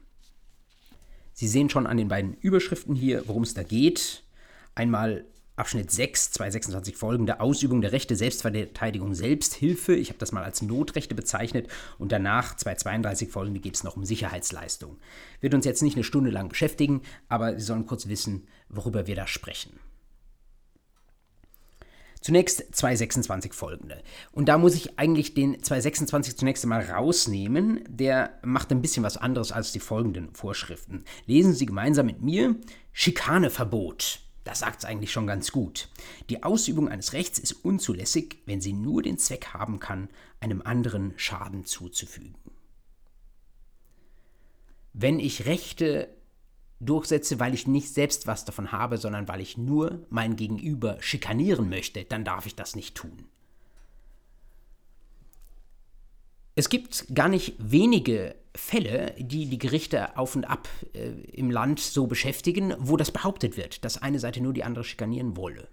[1.32, 4.24] Sie sehen schon an den beiden Überschriften hier, worum es da geht.
[4.74, 5.24] Einmal
[5.58, 9.94] Abschnitt 6, 226 folgende Ausübung der Rechte Selbstverteidigung Selbsthilfe.
[9.94, 11.68] Ich habe das mal als Notrechte bezeichnet.
[11.98, 14.98] Und danach 232 folgende geht es noch um Sicherheitsleistung.
[15.40, 19.16] Wird uns jetzt nicht eine Stunde lang beschäftigen, aber Sie sollen kurz wissen, worüber wir
[19.16, 19.80] da sprechen.
[22.20, 24.02] Zunächst 226 folgende.
[24.32, 27.84] Und da muss ich eigentlich den 226 zunächst einmal rausnehmen.
[27.88, 31.04] Der macht ein bisschen was anderes als die folgenden Vorschriften.
[31.26, 32.56] Lesen Sie gemeinsam mit mir
[32.92, 34.20] Schikaneverbot.
[34.44, 35.88] Das sagt es eigentlich schon ganz gut.
[36.30, 40.08] Die Ausübung eines Rechts ist unzulässig, wenn sie nur den Zweck haben kann,
[40.40, 42.34] einem anderen Schaden zuzufügen.
[44.92, 46.08] Wenn ich Rechte
[46.80, 51.68] durchsetze, weil ich nicht selbst was davon habe, sondern weil ich nur mein Gegenüber schikanieren
[51.68, 53.26] möchte, dann darf ich das nicht tun.
[56.58, 61.78] Es gibt gar nicht wenige Fälle, die die Gerichte auf und ab äh, im Land
[61.78, 65.68] so beschäftigen, wo das behauptet wird, dass eine Seite nur die andere schikanieren wolle.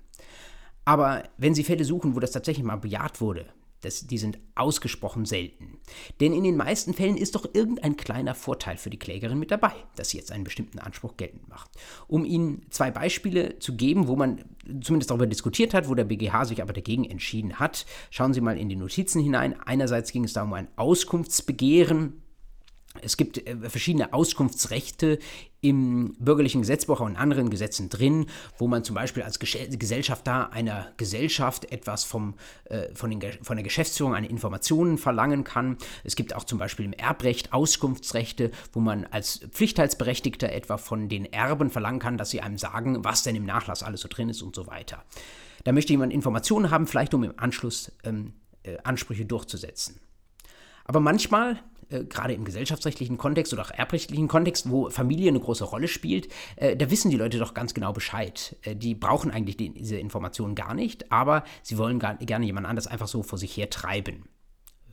[0.85, 3.47] Aber wenn Sie Fälle suchen, wo das tatsächlich mal bejaht wurde,
[3.85, 5.79] das, die sind ausgesprochen selten.
[6.19, 9.73] Denn in den meisten Fällen ist doch irgendein kleiner Vorteil für die Klägerin mit dabei,
[9.95, 11.69] dass sie jetzt einen bestimmten Anspruch geltend macht.
[12.07, 14.43] Um Ihnen zwei Beispiele zu geben, wo man
[14.81, 18.57] zumindest darüber diskutiert hat, wo der BGH sich aber dagegen entschieden hat, schauen Sie mal
[18.57, 19.59] in die Notizen hinein.
[19.61, 22.21] Einerseits ging es da um ein Auskunftsbegehren
[23.01, 25.19] es gibt äh, verschiedene Auskunftsrechte
[25.61, 28.27] im bürgerlichen Gesetzbuch und anderen Gesetzen drin,
[28.57, 33.63] wo man zum Beispiel als Gesellschafter einer Gesellschaft etwas vom, äh, von, den, von der
[33.63, 35.77] Geschäftsführung an Informationen verlangen kann.
[36.03, 41.25] Es gibt auch zum Beispiel im Erbrecht Auskunftsrechte, wo man als Pflichtheitsberechtigter etwa von den
[41.25, 44.43] Erben verlangen kann, dass sie einem sagen, was denn im Nachlass alles so drin ist
[44.43, 45.03] und so weiter.
[45.63, 49.99] Da möchte jemand Informationen haben, vielleicht um im Anschluss ähm, äh, Ansprüche durchzusetzen.
[50.85, 55.87] Aber manchmal gerade im gesellschaftsrechtlichen Kontext oder auch erbrechtlichen Kontext, wo Familie eine große Rolle
[55.87, 58.55] spielt, äh, da wissen die Leute doch ganz genau Bescheid.
[58.63, 62.67] Äh, die brauchen eigentlich die, diese Informationen gar nicht, aber sie wollen gar, gerne jemand
[62.67, 64.25] anders einfach so vor sich her treiben.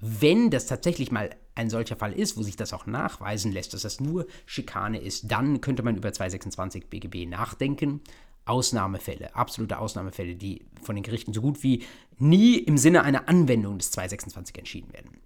[0.01, 3.83] Wenn das tatsächlich mal ein solcher Fall ist, wo sich das auch nachweisen lässt, dass
[3.83, 8.01] das nur Schikane ist, dann könnte man über 226 BGB nachdenken.
[8.45, 11.85] Ausnahmefälle, absolute Ausnahmefälle, die von den Gerichten so gut wie
[12.19, 15.22] nie im Sinne einer Anwendung des 226 entschieden werden.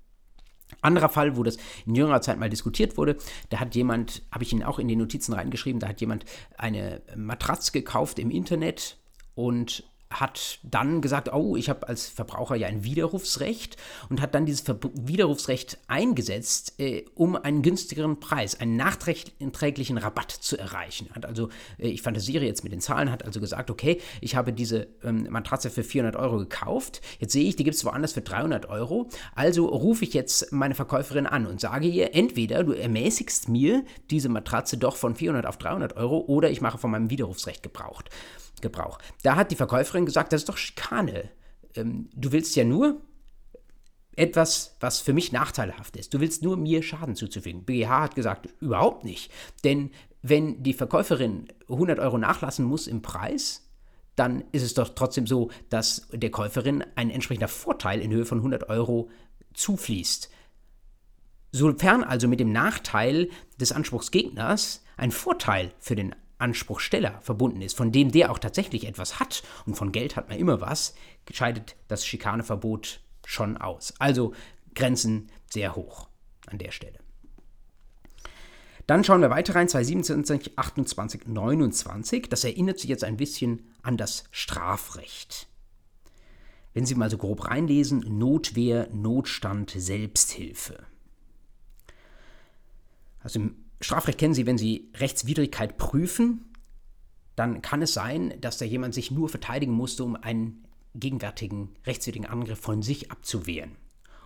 [0.80, 3.16] Anderer Fall, wo das in jüngerer Zeit mal diskutiert wurde,
[3.50, 6.24] da hat jemand, habe ich Ihnen auch in die Notizen reingeschrieben, da hat jemand
[6.56, 8.98] eine Matratze gekauft im Internet
[9.34, 13.76] und hat dann gesagt, oh, ich habe als Verbraucher ja ein Widerrufsrecht
[14.08, 20.30] und hat dann dieses Ver Widerrufsrecht eingesetzt, äh, um einen günstigeren Preis, einen nachträglichen Rabatt
[20.30, 21.08] zu erreichen.
[21.12, 24.52] Hat also, äh, ich fantasiere jetzt mit den Zahlen, hat also gesagt, okay, ich habe
[24.52, 28.22] diese ähm, Matratze für 400 Euro gekauft, jetzt sehe ich, die gibt es woanders für
[28.22, 33.48] 300 Euro, also rufe ich jetzt meine Verkäuferin an und sage ihr, entweder du ermäßigst
[33.48, 37.62] mir diese Matratze doch von 400 auf 300 Euro oder ich mache von meinem Widerrufsrecht
[37.62, 38.02] Gebrauch.
[38.62, 38.98] Gebrauch.
[39.22, 41.30] Da hat die Verkäuferin gesagt, das ist doch Schikane.
[41.74, 43.00] Ähm, du willst ja nur
[44.16, 46.14] etwas, was für mich nachteilhaft ist.
[46.14, 47.64] Du willst nur mir Schaden zuzufügen.
[47.64, 49.30] BGH hat gesagt, überhaupt nicht.
[49.62, 49.90] Denn
[50.22, 53.68] wenn die Verkäuferin 100 Euro nachlassen muss im Preis,
[54.16, 58.38] dann ist es doch trotzdem so, dass der Käuferin ein entsprechender Vorteil in Höhe von
[58.38, 59.10] 100 Euro
[59.52, 60.30] zufließt.
[61.52, 63.28] Sofern also mit dem Nachteil
[63.60, 69.20] des Anspruchsgegners ein Vorteil für den Anspruchsteller verbunden ist, von dem der auch tatsächlich etwas
[69.20, 70.94] hat, und von Geld hat man immer was,
[71.32, 73.94] scheidet das Schikaneverbot schon aus.
[73.98, 74.32] Also
[74.74, 76.08] Grenzen sehr hoch
[76.46, 76.98] an der Stelle.
[78.86, 82.28] Dann schauen wir weiter rein, 227, 28, 29.
[82.28, 85.48] Das erinnert sich jetzt ein bisschen an das Strafrecht.
[86.72, 90.84] Wenn Sie mal so grob reinlesen, Notwehr, Notstand, Selbsthilfe.
[93.20, 96.52] Also im Strafrecht kennen Sie, wenn Sie Rechtswidrigkeit prüfen,
[97.34, 102.26] dann kann es sein, dass da jemand sich nur verteidigen musste, um einen gegenwärtigen rechtswidrigen
[102.26, 103.72] Angriff von sich abzuwehren.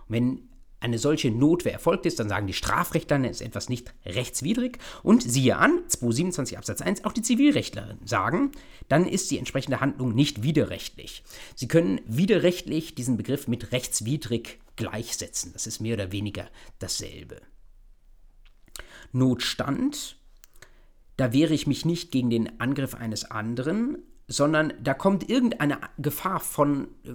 [0.07, 0.49] Und wenn
[0.81, 4.79] eine solche Notwehr erfolgt ist, dann sagen die Strafrechtler, dann ist etwas nicht rechtswidrig.
[5.03, 8.51] Und siehe an, 227 Absatz 1, auch die Zivilrechtler sagen,
[8.89, 11.23] dann ist die entsprechende Handlung nicht widerrechtlich.
[11.55, 15.53] Sie können widerrechtlich diesen Begriff mit rechtswidrig gleichsetzen.
[15.53, 17.41] Das ist mehr oder weniger dasselbe.
[19.11, 20.17] Notstand,
[21.17, 23.97] da wehre ich mich nicht gegen den Angriff eines anderen,
[24.31, 27.11] sondern da kommt irgendeine Gefahr von äh,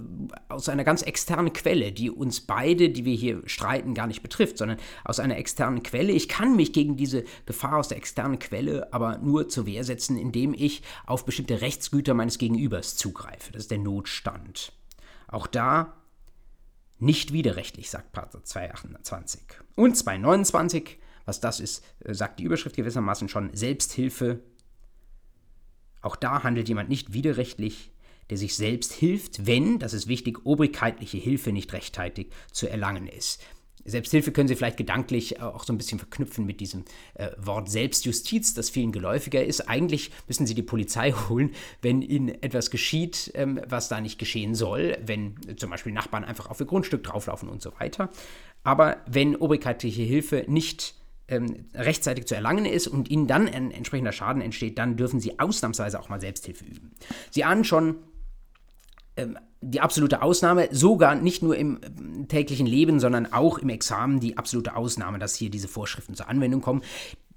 [0.49, 4.57] aus einer ganz externen Quelle, die uns beide, die wir hier streiten, gar nicht betrifft,
[4.57, 6.11] sondern aus einer externen Quelle.
[6.11, 10.17] Ich kann mich gegen diese Gefahr aus der externen Quelle aber nur zur Wehr setzen,
[10.17, 13.51] indem ich auf bestimmte Rechtsgüter meines Gegenübers zugreife.
[13.51, 14.71] Das ist der Notstand.
[15.27, 15.97] Auch da
[16.99, 19.41] nicht widerrechtlich, sagt Part 228.
[19.75, 20.97] Und 229
[21.27, 24.39] was das ist, äh, sagt die Überschrift gewissermaßen schon Selbsthilfe.
[26.01, 27.91] Auch da handelt jemand nicht widerrechtlich,
[28.29, 33.41] der sich selbst hilft, wenn, das ist wichtig, obrigkeitliche Hilfe nicht rechtzeitig zu erlangen ist.
[33.87, 36.83] Selbsthilfe können Sie vielleicht gedanklich äh, auch so ein bisschen verknüpfen mit diesem
[37.15, 39.61] äh, Wort Selbstjustiz, das vielen geläufiger ist.
[39.69, 44.55] Eigentlich müssen Sie die Polizei holen, wenn Ihnen etwas geschieht, ähm, was da nicht geschehen
[44.55, 48.09] soll, wenn zum Beispiel Nachbarn einfach auf Ihr Grundstück drauflaufen und so weiter.
[48.63, 50.95] Aber wenn obrigkeitliche Hilfe nicht
[51.27, 55.39] ähm, rechtzeitig zu erlangen ist und ihnen dann ein entsprechender Schaden entsteht, dann dürfen sie
[55.39, 56.91] ausnahmsweise auch mal Selbsthilfe üben.
[57.31, 57.97] Sie ahnen schon,
[59.17, 64.19] ähm, die absolute Ausnahme, sogar nicht nur im ähm, täglichen Leben, sondern auch im Examen
[64.19, 66.81] die absolute Ausnahme, dass hier diese Vorschriften zur Anwendung kommen.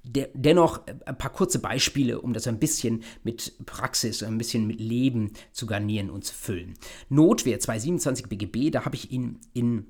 [0.02, 4.66] Der, dennoch äh, ein paar kurze Beispiele, um das ein bisschen mit Praxis, ein bisschen
[4.66, 6.74] mit Leben zu garnieren und zu füllen.
[7.08, 9.86] Notwehr 227 BGB, da habe ich Ihnen in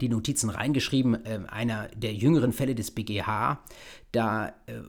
[0.00, 3.62] die Notizen reingeschrieben, äh, einer der jüngeren Fälle des BGH.
[4.12, 4.80] Da äh,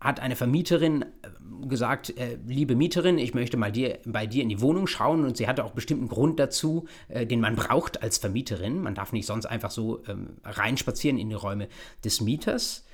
[0.00, 4.48] hat eine Vermieterin äh, gesagt, äh, liebe Mieterin, ich möchte mal dir, bei dir in
[4.48, 8.18] die Wohnung schauen und sie hatte auch bestimmten Grund dazu, äh, den man braucht als
[8.18, 8.80] Vermieterin.
[8.80, 11.68] Man darf nicht sonst einfach so ähm, reinspazieren in die Räume
[12.04, 12.85] des Mieters.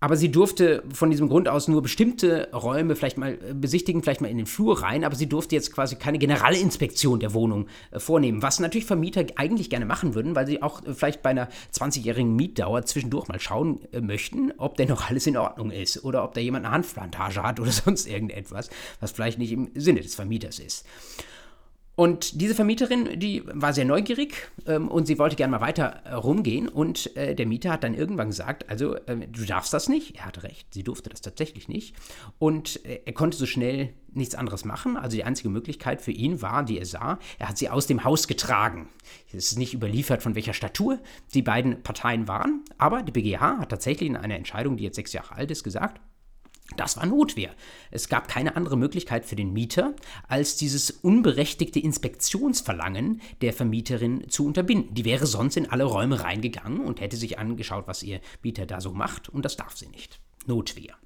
[0.00, 4.20] Aber sie durfte von diesem Grund aus nur bestimmte Räume vielleicht mal äh, besichtigen, vielleicht
[4.20, 7.98] mal in den Flur rein, aber sie durfte jetzt quasi keine Generalinspektion der Wohnung äh,
[7.98, 11.48] vornehmen, was natürlich Vermieter eigentlich gerne machen würden, weil sie auch äh, vielleicht bei einer
[11.74, 16.34] 20-jährigen Mietdauer zwischendurch mal schauen möchten, ob denn noch alles in Ordnung ist oder ob
[16.34, 20.60] da jemand eine Hanfplantage hat oder sonst irgendetwas, was vielleicht nicht im Sinne des Vermieters
[20.60, 20.86] ist.
[21.98, 26.14] Und diese Vermieterin, die war sehr neugierig ähm, und sie wollte gerne mal weiter äh,
[26.14, 26.68] rumgehen.
[26.68, 30.14] Und äh, der Mieter hat dann irgendwann gesagt, also äh, du darfst das nicht.
[30.14, 31.96] Er hatte recht, sie durfte das tatsächlich nicht.
[32.38, 34.96] Und äh, er konnte so schnell nichts anderes machen.
[34.96, 38.04] Also die einzige Möglichkeit für ihn war, die er sah, er hat sie aus dem
[38.04, 38.90] Haus getragen.
[39.32, 41.00] Es ist nicht überliefert, von welcher Statur
[41.34, 42.64] die beiden Parteien waren.
[42.78, 46.00] Aber die BGH hat tatsächlich in einer Entscheidung, die jetzt sechs Jahre alt ist, gesagt,
[46.76, 47.54] das war Notwehr.
[47.90, 49.94] Es gab keine andere Möglichkeit für den Mieter,
[50.28, 54.94] als dieses unberechtigte Inspektionsverlangen der Vermieterin zu unterbinden.
[54.94, 58.80] Die wäre sonst in alle Räume reingegangen und hätte sich angeschaut, was ihr Mieter da
[58.80, 60.20] so macht, und das darf sie nicht.
[60.46, 60.96] Notwehr.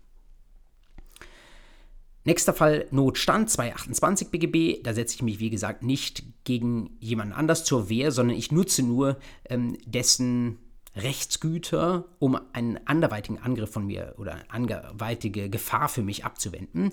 [2.24, 4.82] Nächster Fall Notstand 228 BGB.
[4.84, 8.82] Da setze ich mich, wie gesagt, nicht gegen jemanden anders zur Wehr, sondern ich nutze
[8.84, 10.58] nur ähm, dessen
[10.96, 16.90] Rechtsgüter, um einen anderweitigen Angriff von mir oder anderweitige Gefahr für mich abzuwenden.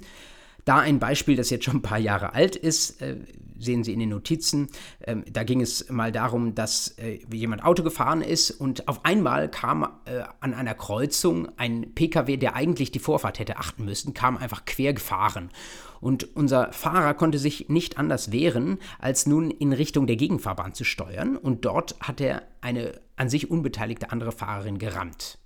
[0.65, 3.17] Da ein Beispiel, das jetzt schon ein paar Jahre alt ist, äh,
[3.57, 4.69] sehen Sie in den Notizen.
[5.03, 9.49] Ähm, da ging es mal darum, dass äh, jemand Auto gefahren ist und auf einmal
[9.49, 14.37] kam äh, an einer Kreuzung ein Pkw, der eigentlich die Vorfahrt hätte achten müssen, kam
[14.37, 15.49] einfach quer gefahren.
[16.01, 20.83] Und unser Fahrer konnte sich nicht anders wehren, als nun in Richtung der Gegenfahrbahn zu
[20.83, 21.37] steuern.
[21.37, 25.39] Und dort hat er eine an sich unbeteiligte andere Fahrerin gerammt.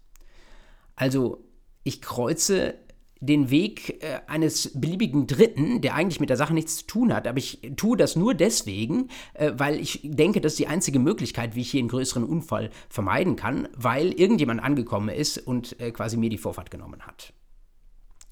[0.95, 1.43] Also
[1.83, 2.75] ich kreuze
[3.19, 7.25] den Weg äh, eines beliebigen Dritten, der eigentlich mit der Sache nichts zu tun hat.
[7.25, 11.55] Aber ich tue das nur deswegen, äh, weil ich denke, das ist die einzige Möglichkeit,
[11.55, 16.17] wie ich hier einen größeren Unfall vermeiden kann, weil irgendjemand angekommen ist und äh, quasi
[16.17, 17.33] mir die Vorfahrt genommen hat.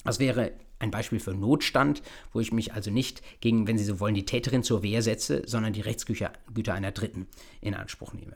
[0.03, 2.01] Das wäre ein Beispiel für Notstand,
[2.33, 5.43] wo ich mich also nicht gegen, wenn Sie so wollen, die Täterin zur Wehr setze,
[5.45, 6.33] sondern die Rechtsgüter
[6.73, 7.27] einer Dritten
[7.61, 8.35] in Anspruch nehme.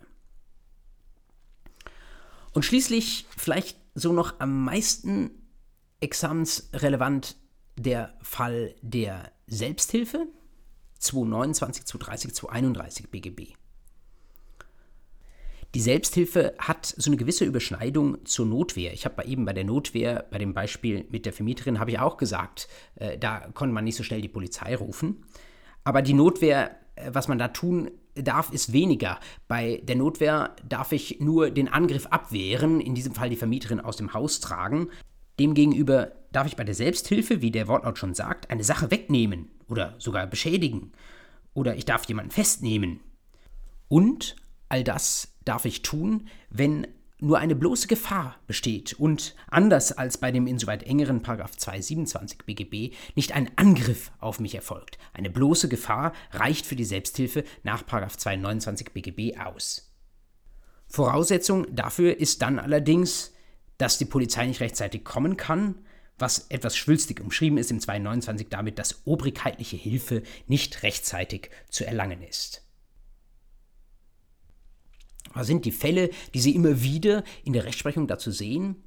[2.53, 5.31] Und schließlich vielleicht so noch am meisten
[5.99, 7.35] examensrelevant
[7.77, 10.27] der Fall der Selbsthilfe
[10.99, 13.53] 229, 230, 231 BGB.
[15.75, 18.93] Die Selbsthilfe hat so eine gewisse Überschneidung zur Notwehr.
[18.93, 22.15] Ich habe eben bei der Notwehr, bei dem Beispiel mit der Vermieterin, habe ich auch
[22.15, 25.25] gesagt, äh, da konnte man nicht so schnell die Polizei rufen.
[25.83, 29.19] Aber die Notwehr, äh, was man da tun darf, ist weniger.
[29.49, 33.97] Bei der Notwehr darf ich nur den Angriff abwehren, in diesem Fall die Vermieterin aus
[33.97, 34.87] dem Haus tragen.
[35.41, 39.95] Demgegenüber darf ich bei der Selbsthilfe, wie der Wortlaut schon sagt, eine Sache wegnehmen oder
[39.97, 40.93] sogar beschädigen.
[41.53, 43.01] Oder ich darf jemanden festnehmen.
[43.89, 44.37] Und
[44.69, 46.87] all das darf ich tun, wenn
[47.19, 53.31] nur eine bloße Gefahr besteht und anders als bei dem insoweit engeren 227 BGB nicht
[53.31, 54.97] ein Angriff auf mich erfolgt.
[55.13, 59.93] Eine bloße Gefahr reicht für die Selbsthilfe nach 229 BGB aus.
[60.87, 63.33] Voraussetzung dafür ist dann allerdings,
[63.77, 65.75] dass die Polizei nicht rechtzeitig kommen kann,
[66.17, 72.21] was etwas schwülstig umschrieben ist im 229 damit, dass obrigkeitliche Hilfe nicht rechtzeitig zu erlangen
[72.21, 72.64] ist.
[75.35, 78.77] Was sind die Fälle, die Sie immer wieder in der Rechtsprechung dazu sehen?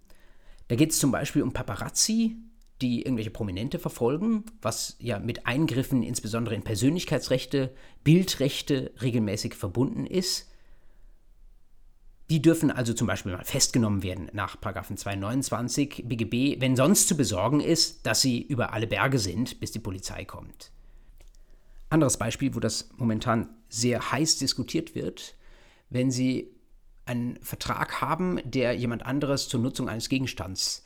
[0.66, 2.36] Da geht es zum Beispiel um Paparazzi,
[2.80, 10.46] die irgendwelche Prominente verfolgen, was ja mit Eingriffen insbesondere in Persönlichkeitsrechte, Bildrechte regelmäßig verbunden ist.
[12.30, 17.60] Die dürfen also zum Beispiel mal festgenommen werden nach 229 BGB, wenn sonst zu besorgen
[17.60, 20.70] ist, dass sie über alle Berge sind, bis die Polizei kommt.
[21.88, 25.37] Anderes Beispiel, wo das momentan sehr heiß diskutiert wird,
[25.90, 26.54] wenn Sie
[27.04, 30.84] einen Vertrag haben, der jemand anderes zur Nutzung eines Gegenstands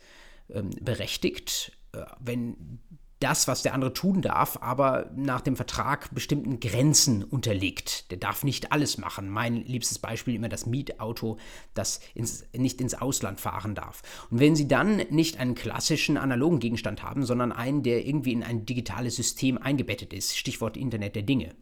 [0.48, 2.80] ähm, berechtigt, äh, wenn
[3.22, 8.10] das, was der andere tun darf, aber nach dem Vertrag bestimmten Grenzen unterliegt.
[8.10, 9.28] Der darf nicht alles machen.
[9.28, 11.38] Mein liebstes Beispiel immer das Mietauto,
[11.74, 14.02] das ins, nicht ins Ausland fahren darf.
[14.30, 18.42] Und wenn Sie dann nicht einen klassischen analogen Gegenstand haben, sondern einen, der irgendwie in
[18.42, 21.54] ein digitales System eingebettet ist, Stichwort Internet der Dinge,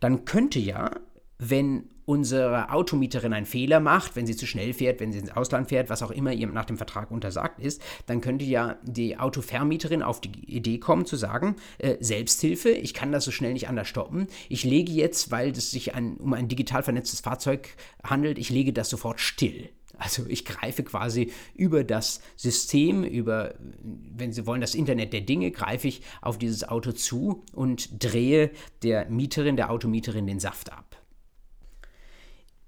[0.00, 0.92] dann könnte ja,
[1.38, 5.68] wenn unsere Automieterin einen Fehler macht, wenn sie zu schnell fährt, wenn sie ins Ausland
[5.68, 10.02] fährt, was auch immer ihr nach dem Vertrag untersagt ist, dann könnte ja die Autovermieterin
[10.02, 13.88] auf die Idee kommen zu sagen, äh, Selbsthilfe, ich kann das so schnell nicht anders
[13.88, 14.26] stoppen.
[14.48, 17.68] Ich lege jetzt, weil es sich ein, um ein digital vernetztes Fahrzeug
[18.02, 19.68] handelt, ich lege das sofort still.
[19.98, 25.52] Also ich greife quasi über das System, über, wenn Sie wollen, das Internet der Dinge,
[25.52, 28.50] greife ich auf dieses Auto zu und drehe
[28.82, 30.91] der Mieterin, der Automieterin den Saft ab.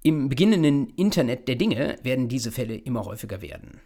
[0.05, 3.81] Im beginnenden Internet der Dinge werden diese Fälle immer häufiger werden.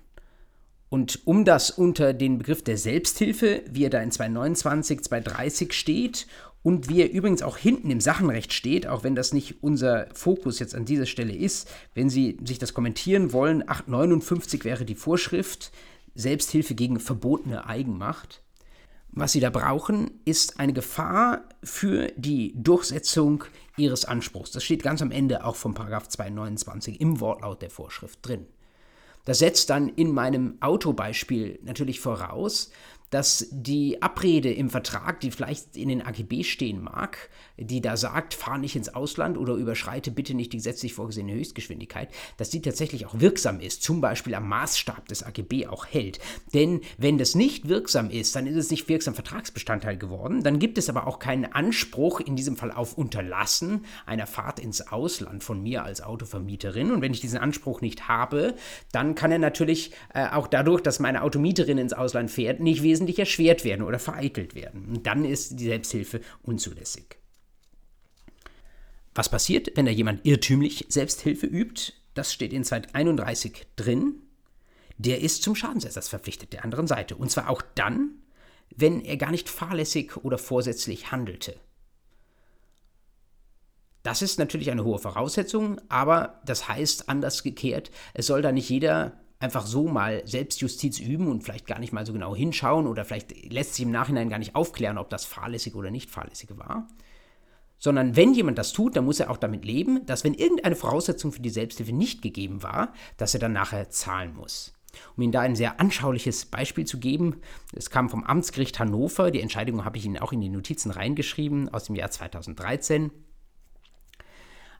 [0.89, 6.27] Und um das unter den Begriff der Selbsthilfe, wie er da in 229, 230 steht
[6.61, 10.59] und wie er übrigens auch hinten im Sachenrecht steht, auch wenn das nicht unser Fokus
[10.59, 15.71] jetzt an dieser Stelle ist, wenn Sie sich das kommentieren wollen, 859 wäre die Vorschrift
[16.15, 18.43] Selbsthilfe gegen verbotene Eigenmacht.
[19.19, 23.43] Was Sie da brauchen, ist eine Gefahr für die Durchsetzung
[23.75, 24.51] Ihres Anspruchs.
[24.51, 28.45] Das steht ganz am Ende auch vom Paragraph 229 im Wortlaut der Vorschrift drin.
[29.25, 32.71] Das setzt dann in meinem Autobeispiel natürlich voraus,
[33.09, 37.29] dass die Abrede im Vertrag, die vielleicht in den AGB stehen mag,
[37.59, 42.09] die da sagt, fahr nicht ins Ausland oder überschreite bitte nicht die gesetzlich vorgesehene Höchstgeschwindigkeit,
[42.37, 46.19] dass die tatsächlich auch wirksam ist, zum Beispiel am Maßstab des AGB auch hält.
[46.53, 50.77] Denn wenn das nicht wirksam ist, dann ist es nicht wirksam Vertragsbestandteil geworden, dann gibt
[50.77, 55.61] es aber auch keinen Anspruch, in diesem Fall auf Unterlassen einer Fahrt ins Ausland von
[55.61, 56.91] mir als Autovermieterin.
[56.91, 58.55] Und wenn ich diesen Anspruch nicht habe,
[58.91, 63.19] dann kann er natürlich äh, auch dadurch, dass meine Automieterin ins Ausland fährt, nicht wesentlich
[63.19, 64.85] erschwert werden oder vereitelt werden.
[64.89, 67.18] Und dann ist die Selbsthilfe unzulässig.
[69.19, 71.91] Was passiert, wenn da jemand irrtümlich Selbsthilfe übt?
[72.13, 74.13] Das steht in 231 drin.
[74.97, 77.17] Der ist zum Schadensersatz verpflichtet der anderen Seite.
[77.17, 78.11] Und zwar auch dann,
[78.73, 81.57] wenn er gar nicht fahrlässig oder vorsätzlich handelte.
[84.03, 88.69] Das ist natürlich eine hohe Voraussetzung, aber das heißt anders gekehrt, es soll da nicht
[88.69, 93.03] jeder einfach so mal Selbstjustiz üben und vielleicht gar nicht mal so genau hinschauen oder
[93.03, 96.87] vielleicht lässt sich im Nachhinein gar nicht aufklären, ob das fahrlässig oder nicht fahrlässig war,
[97.79, 101.31] sondern wenn jemand das tut, dann muss er auch damit leben, dass wenn irgendeine Voraussetzung
[101.31, 104.73] für die Selbsthilfe nicht gegeben war, dass er dann nachher zahlen muss.
[105.15, 107.41] Um Ihnen da ein sehr anschauliches Beispiel zu geben,
[107.73, 111.69] es kam vom Amtsgericht Hannover, die Entscheidung habe ich Ihnen auch in die Notizen reingeschrieben,
[111.69, 113.11] aus dem Jahr 2013.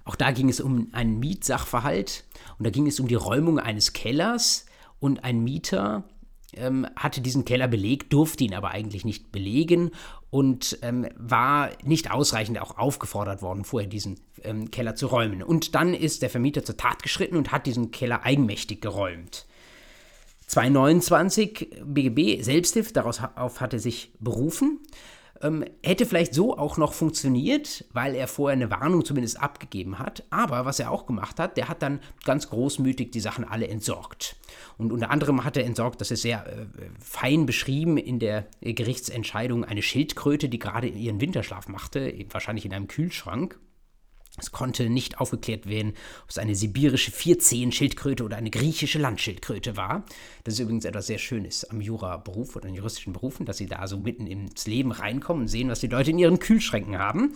[0.03, 2.25] Auch da ging es um einen Mietsachverhalt
[2.57, 4.65] und da ging es um die Räumung eines Kellers
[4.99, 6.03] und ein Mieter
[6.55, 9.91] ähm, hatte diesen Keller belegt, durfte ihn aber eigentlich nicht belegen
[10.29, 15.43] und ähm, war nicht ausreichend auch aufgefordert worden, vorher diesen ähm, Keller zu räumen.
[15.43, 19.45] Und dann ist der Vermieter zur Tat geschritten und hat diesen Keller eigenmächtig geräumt.
[20.47, 24.79] 229 BGB Selbsthilfe, daraus auf hat er sich berufen.
[25.41, 30.23] Ähm, hätte vielleicht so auch noch funktioniert, weil er vorher eine Warnung zumindest abgegeben hat.
[30.29, 34.35] Aber was er auch gemacht hat, der hat dann ganz großmütig die Sachen alle entsorgt.
[34.77, 36.65] Und unter anderem hat er entsorgt, das ist sehr äh,
[36.99, 42.87] fein beschrieben in der Gerichtsentscheidung, eine Schildkröte, die gerade ihren Winterschlaf machte, wahrscheinlich in einem
[42.87, 43.59] Kühlschrank.
[44.41, 50.03] Es konnte nicht aufgeklärt werden, ob es eine sibirische Vierzehen-Schildkröte oder eine griechische Landschildkröte war.
[50.43, 53.87] Das ist übrigens etwas sehr Schönes am Jura-Beruf oder in juristischen Berufen, dass sie da
[53.87, 57.33] so mitten ins Leben reinkommen und sehen, was die Leute in ihren Kühlschränken haben.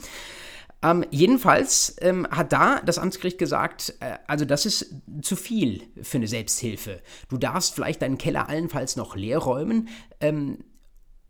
[0.83, 6.17] Ähm, jedenfalls ähm, hat da das Amtsgericht gesagt, äh, also das ist zu viel für
[6.17, 7.01] eine Selbsthilfe.
[7.29, 9.87] Du darfst vielleicht deinen Keller allenfalls noch leer räumen,
[10.19, 10.59] ähm,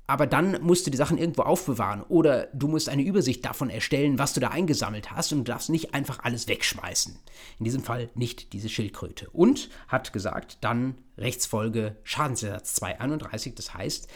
[0.06, 4.20] aber dann musst du die Sachen irgendwo aufbewahren oder du musst eine Übersicht davon erstellen,
[4.20, 7.18] was du da eingesammelt hast und du darfst nicht einfach alles wegschmeißen.
[7.60, 9.30] In diesem Fall nicht diese Schildkröte.
[9.32, 14.10] Und hat gesagt, dann Rechtsfolge Schadensersatz 231, das heißt,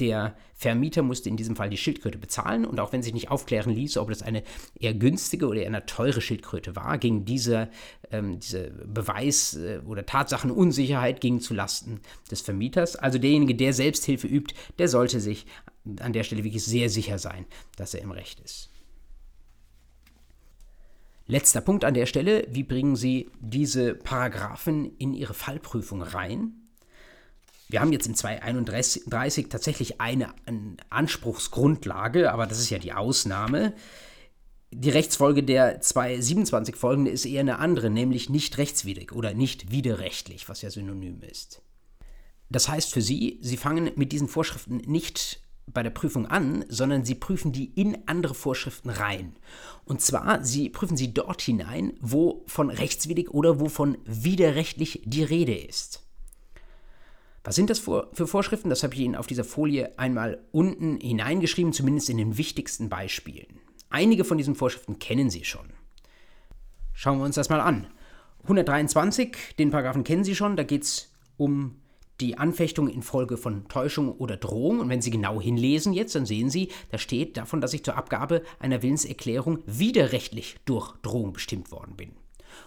[0.00, 3.72] der Vermieter musste in diesem Fall die Schildkröte bezahlen und auch wenn sich nicht aufklären
[3.72, 4.42] ließ, ob das eine
[4.78, 7.70] eher günstige oder eher eine teure Schildkröte war, ging diese,
[8.10, 12.96] ähm, diese Beweis- äh, oder Tatsachenunsicherheit ging zu Lasten des Vermieters.
[12.96, 15.46] Also derjenige, der Selbsthilfe übt, der sollte sich
[16.00, 18.70] an der Stelle wirklich sehr sicher sein, dass er im Recht ist.
[21.26, 26.54] Letzter Punkt an der Stelle, wie bringen Sie diese Paragraphen in Ihre Fallprüfung rein?
[27.70, 33.74] Wir haben jetzt in 231 tatsächlich eine, eine Anspruchsgrundlage, aber das ist ja die Ausnahme.
[34.72, 40.48] Die Rechtsfolge der 227 folgende ist eher eine andere, nämlich nicht rechtswidrig oder nicht widerrechtlich,
[40.48, 41.62] was ja synonym ist.
[42.50, 47.04] Das heißt für Sie, Sie fangen mit diesen Vorschriften nicht bei der Prüfung an, sondern
[47.04, 49.36] Sie prüfen die in andere Vorschriften rein.
[49.84, 55.22] Und zwar, Sie prüfen sie dort hinein, wo von rechtswidrig oder wo von widerrechtlich die
[55.22, 56.09] Rede ist.
[57.42, 58.68] Was sind das für Vorschriften?
[58.68, 63.60] Das habe ich Ihnen auf dieser Folie einmal unten hineingeschrieben, zumindest in den wichtigsten Beispielen.
[63.88, 65.72] Einige von diesen Vorschriften kennen Sie schon.
[66.92, 67.86] Schauen wir uns das mal an.
[68.42, 71.76] 123, den Paragraphen kennen Sie schon, da geht es um
[72.20, 74.80] die Anfechtung infolge von Täuschung oder Drohung.
[74.80, 77.96] Und wenn Sie genau hinlesen jetzt, dann sehen Sie, da steht davon, dass ich zur
[77.96, 82.12] Abgabe einer Willenserklärung widerrechtlich durch Drohung bestimmt worden bin.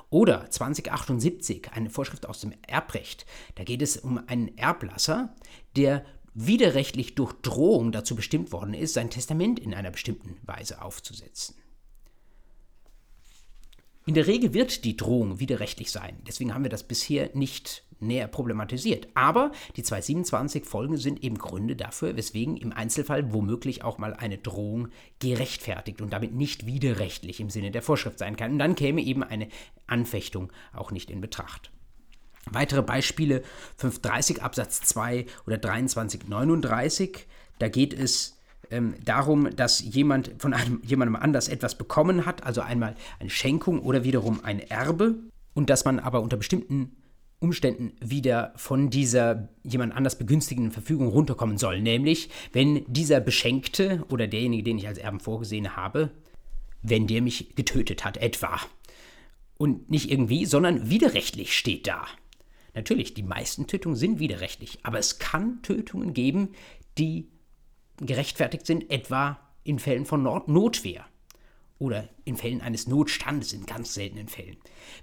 [0.09, 3.25] Oder 2078, eine Vorschrift aus dem Erbrecht.
[3.55, 5.35] Da geht es um einen Erblasser,
[5.75, 11.55] der widerrechtlich durch Drohung dazu bestimmt worden ist, sein Testament in einer bestimmten Weise aufzusetzen.
[14.05, 16.21] In der Regel wird die Drohung widerrechtlich sein.
[16.27, 19.07] Deswegen haben wir das bisher nicht näher problematisiert.
[19.13, 24.37] Aber die 227 Folgen sind eben Gründe dafür, weswegen im Einzelfall womöglich auch mal eine
[24.37, 24.89] Drohung
[25.19, 28.53] gerechtfertigt und damit nicht widerrechtlich im Sinne der Vorschrift sein kann.
[28.53, 29.47] Und dann käme eben eine
[29.87, 31.71] Anfechtung auch nicht in Betracht.
[32.51, 33.41] Weitere Beispiele
[33.77, 37.27] 530 Absatz 2 oder 2339,
[37.59, 38.37] da geht es
[38.69, 43.79] ähm, darum, dass jemand von einem, jemandem anders etwas bekommen hat, also einmal eine Schenkung
[43.79, 45.15] oder wiederum ein Erbe
[45.53, 46.95] und dass man aber unter bestimmten
[47.43, 51.81] Umständen wieder von dieser jemand anders begünstigenden Verfügung runterkommen soll.
[51.81, 56.11] Nämlich, wenn dieser Beschenkte oder derjenige, den ich als Erben vorgesehen habe,
[56.81, 58.59] wenn der mich getötet hat, etwa.
[59.57, 62.05] Und nicht irgendwie, sondern widerrechtlich steht da.
[62.73, 66.49] Natürlich, die meisten Tötungen sind widerrechtlich, aber es kann Tötungen geben,
[66.97, 67.27] die
[67.97, 71.05] gerechtfertigt sind, etwa in Fällen von Notwehr
[71.83, 74.55] oder in Fällen eines Notstandes, in ganz seltenen Fällen.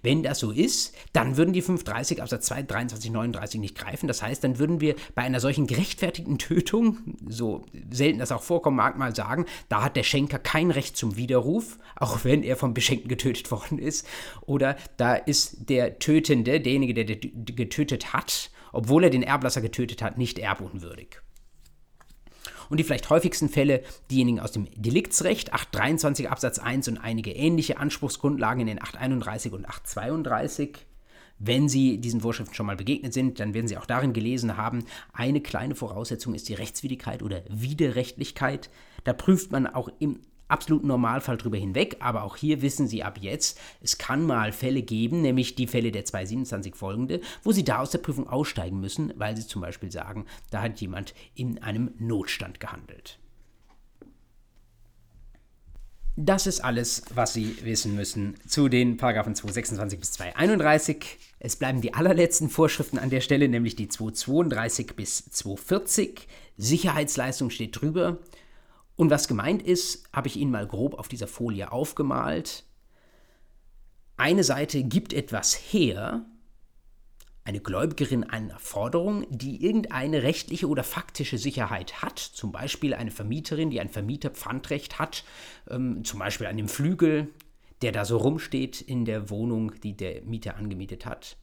[0.02, 4.08] Wenn das so ist, dann würden die 530 Absatz 2, 23, 39 nicht greifen.
[4.08, 8.78] Das heißt, dann würden wir bei einer solchen gerechtfertigten Tötung, so selten das auch vorkommen
[8.78, 12.72] mag, mal sagen, da hat der Schenker kein Recht zum Widerruf, auch wenn er vom
[12.72, 14.06] Beschenkten getötet worden ist.
[14.40, 20.16] Oder da ist der Tötende, derjenige, der getötet hat, obwohl er den Erblasser getötet hat,
[20.16, 21.20] nicht erbunwürdig.
[22.70, 27.78] Und die vielleicht häufigsten Fälle, diejenigen aus dem Deliktsrecht, 823 Absatz 1 und einige ähnliche
[27.78, 30.78] Anspruchsgrundlagen in den 831 und 832.
[31.42, 34.84] Wenn Sie diesen Vorschriften schon mal begegnet sind, dann werden Sie auch darin gelesen haben,
[35.12, 38.70] eine kleine Voraussetzung ist die Rechtswidrigkeit oder Widerrechtlichkeit.
[39.04, 43.18] Da prüft man auch im absoluten Normalfall drüber hinweg, aber auch hier wissen Sie ab
[43.20, 47.78] jetzt, es kann mal Fälle geben, nämlich die Fälle der 227 folgende, wo Sie da
[47.78, 51.92] aus der Prüfung aussteigen müssen, weil Sie zum Beispiel sagen, da hat jemand in einem
[51.98, 53.18] Notstand gehandelt.
[56.16, 61.18] Das ist alles, was Sie wissen müssen zu den Paragraphen 226 bis 231.
[61.38, 66.28] Es bleiben die allerletzten Vorschriften an der Stelle, nämlich die 232 bis 240.
[66.58, 68.18] Sicherheitsleistung steht drüber.
[69.00, 72.64] Und was gemeint ist, habe ich Ihnen mal grob auf dieser Folie aufgemalt.
[74.18, 76.26] Eine Seite gibt etwas her,
[77.42, 83.70] eine Gläubigerin einer Forderung, die irgendeine rechtliche oder faktische Sicherheit hat, zum Beispiel eine Vermieterin,
[83.70, 85.24] die ein Vermieterpfandrecht hat,
[85.70, 87.28] ähm, zum Beispiel an dem Flügel,
[87.80, 91.38] der da so rumsteht in der Wohnung, die der Mieter angemietet hat.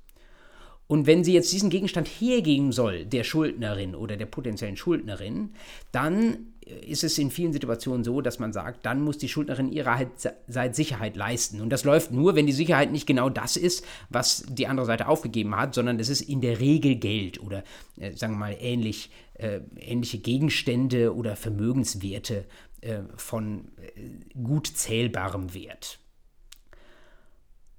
[0.85, 5.55] Und wenn sie jetzt diesen Gegenstand hergeben soll, der Schuldnerin oder der potenziellen Schuldnerin,
[5.91, 6.53] dann
[6.85, 11.15] ist es in vielen Situationen so, dass man sagt, dann muss die Schuldnerin ihrerseits Sicherheit
[11.15, 11.61] leisten.
[11.61, 15.07] Und das läuft nur, wenn die Sicherheit nicht genau das ist, was die andere Seite
[15.07, 17.63] aufgegeben hat, sondern es ist in der Regel Geld oder
[17.99, 22.45] äh, sagen wir mal ähnlich, äh, ähnliche Gegenstände oder Vermögenswerte
[22.81, 25.99] äh, von äh, gut zählbarem Wert.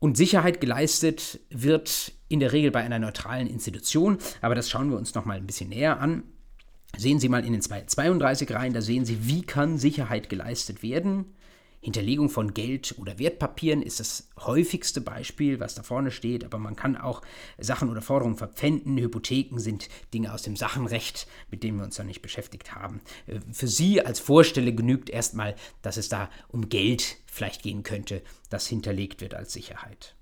[0.01, 4.97] Und Sicherheit geleistet wird in der Regel bei einer neutralen Institution, aber das schauen wir
[4.97, 6.23] uns noch mal ein bisschen näher an.
[6.97, 11.27] Sehen Sie mal in den 32 rein, da sehen Sie, wie kann Sicherheit geleistet werden.
[11.81, 16.75] Hinterlegung von Geld oder Wertpapieren ist das häufigste Beispiel, was da vorne steht, aber man
[16.75, 17.23] kann auch
[17.57, 18.99] Sachen oder Forderungen verpfänden.
[18.99, 23.01] Hypotheken sind Dinge aus dem Sachenrecht, mit denen wir uns noch nicht beschäftigt haben.
[23.27, 28.23] Äh, für Sie als Vorstelle genügt erstmal, dass es da um Geld vielleicht gehen könnte,
[28.51, 30.17] das hinterlegt wird als Sicherheit.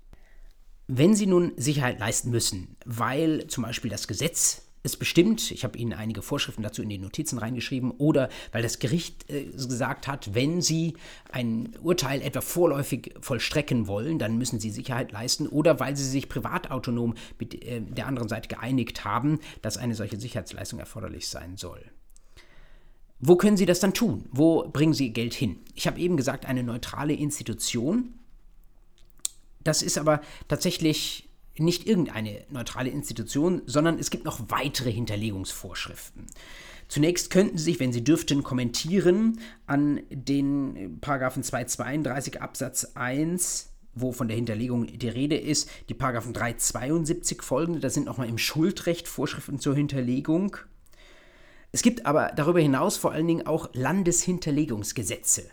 [0.85, 5.77] Wenn Sie nun Sicherheit leisten müssen, weil zum Beispiel das Gesetz es bestimmt, ich habe
[5.77, 10.33] Ihnen einige Vorschriften dazu in die Notizen reingeschrieben, oder weil das Gericht äh, gesagt hat,
[10.33, 10.95] wenn Sie
[11.31, 16.29] ein Urteil etwa vorläufig vollstrecken wollen, dann müssen Sie Sicherheit leisten, oder weil Sie sich
[16.29, 21.83] privatautonom mit äh, der anderen Seite geeinigt haben, dass eine solche Sicherheitsleistung erforderlich sein soll.
[23.19, 24.25] Wo können Sie das dann tun?
[24.31, 25.57] Wo bringen Sie Geld hin?
[25.73, 28.13] Ich habe eben gesagt, eine neutrale Institution.
[29.63, 31.26] Das ist aber tatsächlich
[31.59, 36.25] nicht irgendeine neutrale Institution, sondern es gibt noch weitere Hinterlegungsvorschriften.
[36.87, 44.11] Zunächst könnten Sie sich, wenn Sie dürften, kommentieren an den Paragraphen 232 Absatz 1 wo
[44.11, 49.07] von der Hinterlegung die Rede ist, die Paragraphen 372 folgende, da sind nochmal im Schuldrecht
[49.07, 50.57] Vorschriften zur Hinterlegung.
[51.71, 55.43] Es gibt aber darüber hinaus vor allen Dingen auch Landeshinterlegungsgesetze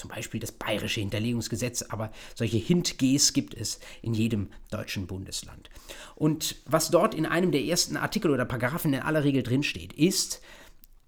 [0.00, 5.68] zum Beispiel das bayerische Hinterlegungsgesetz, aber solche Hint-Gs gibt es in jedem deutschen Bundesland.
[6.16, 10.40] Und was dort in einem der ersten Artikel oder Paragraphen in aller Regel drinsteht, ist,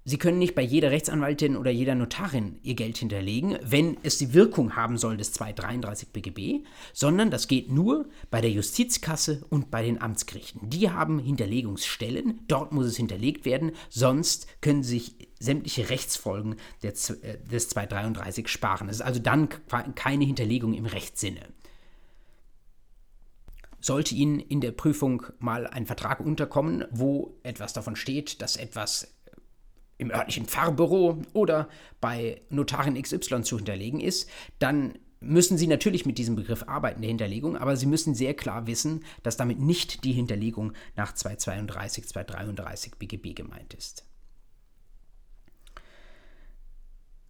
[0.04, 4.34] Sie können nicht bei jeder Rechtsanwaltin oder jeder Notarin Ihr Geld hinterlegen, wenn es die
[4.34, 9.84] Wirkung haben soll des 233 BGB, sondern das geht nur bei der Justizkasse und bei
[9.84, 10.68] den Amtsgerichten.
[10.70, 17.10] Die haben Hinterlegungsstellen, dort muss es hinterlegt werden, sonst können Sie sich sämtliche Rechtsfolgen des,
[17.10, 18.88] äh, des 233 sparen.
[18.88, 19.48] Es ist also dann
[19.94, 21.42] keine Hinterlegung im Rechtssinne.
[23.80, 29.11] Sollte Ihnen in der Prüfung mal ein Vertrag unterkommen, wo etwas davon steht, dass etwas
[30.02, 31.68] im örtlichen Pfarrbüro oder
[32.00, 34.28] bei Notarin XY zu hinterlegen ist,
[34.58, 38.66] dann müssen Sie natürlich mit diesem Begriff arbeiten, der Hinterlegung, aber Sie müssen sehr klar
[38.66, 44.04] wissen, dass damit nicht die Hinterlegung nach 232, 233 BGB gemeint ist.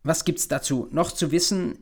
[0.03, 1.79] Was gibt es dazu noch zu wissen?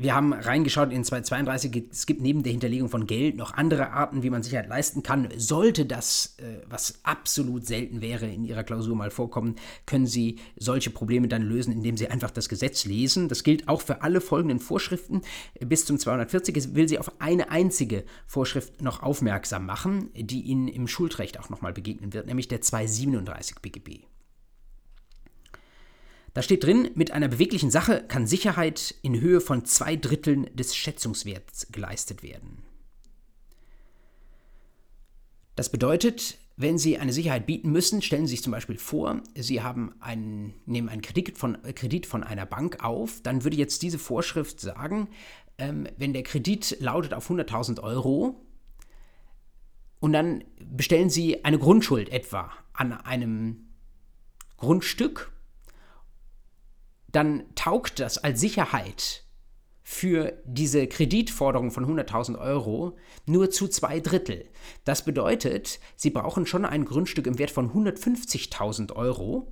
[0.00, 1.86] Wir haben reingeschaut in 232.
[1.90, 5.28] Es gibt neben der Hinterlegung von Geld noch andere Arten, wie man Sicherheit leisten kann.
[5.36, 10.90] Sollte das, äh, was absolut selten wäre, in Ihrer Klausur mal vorkommen, können Sie solche
[10.90, 13.28] Probleme dann lösen, indem Sie einfach das Gesetz lesen.
[13.28, 15.22] Das gilt auch für alle folgenden Vorschriften.
[15.58, 20.86] Bis zum 240 will Sie auf eine einzige Vorschrift noch aufmerksam machen, die Ihnen im
[20.86, 24.04] Schuldrecht auch nochmal begegnen wird, nämlich der 237 BGB.
[26.34, 30.76] Da steht drin, mit einer beweglichen Sache kann Sicherheit in Höhe von zwei Dritteln des
[30.76, 32.62] Schätzungswerts geleistet werden.
[35.56, 39.62] Das bedeutet, wenn Sie eine Sicherheit bieten müssen, stellen Sie sich zum Beispiel vor, Sie
[39.62, 43.98] haben einen, nehmen einen Kredit von, Kredit von einer Bank auf, dann würde jetzt diese
[43.98, 45.08] Vorschrift sagen,
[45.56, 48.40] ähm, wenn der Kredit lautet auf 100.000 Euro
[50.00, 53.68] und dann bestellen Sie eine Grundschuld etwa an einem
[54.56, 55.32] Grundstück
[57.12, 59.24] dann taugt das als Sicherheit
[59.82, 64.44] für diese Kreditforderung von 100.000 Euro nur zu zwei Drittel.
[64.84, 69.50] Das bedeutet, Sie brauchen schon ein Grundstück im Wert von 150.000 Euro,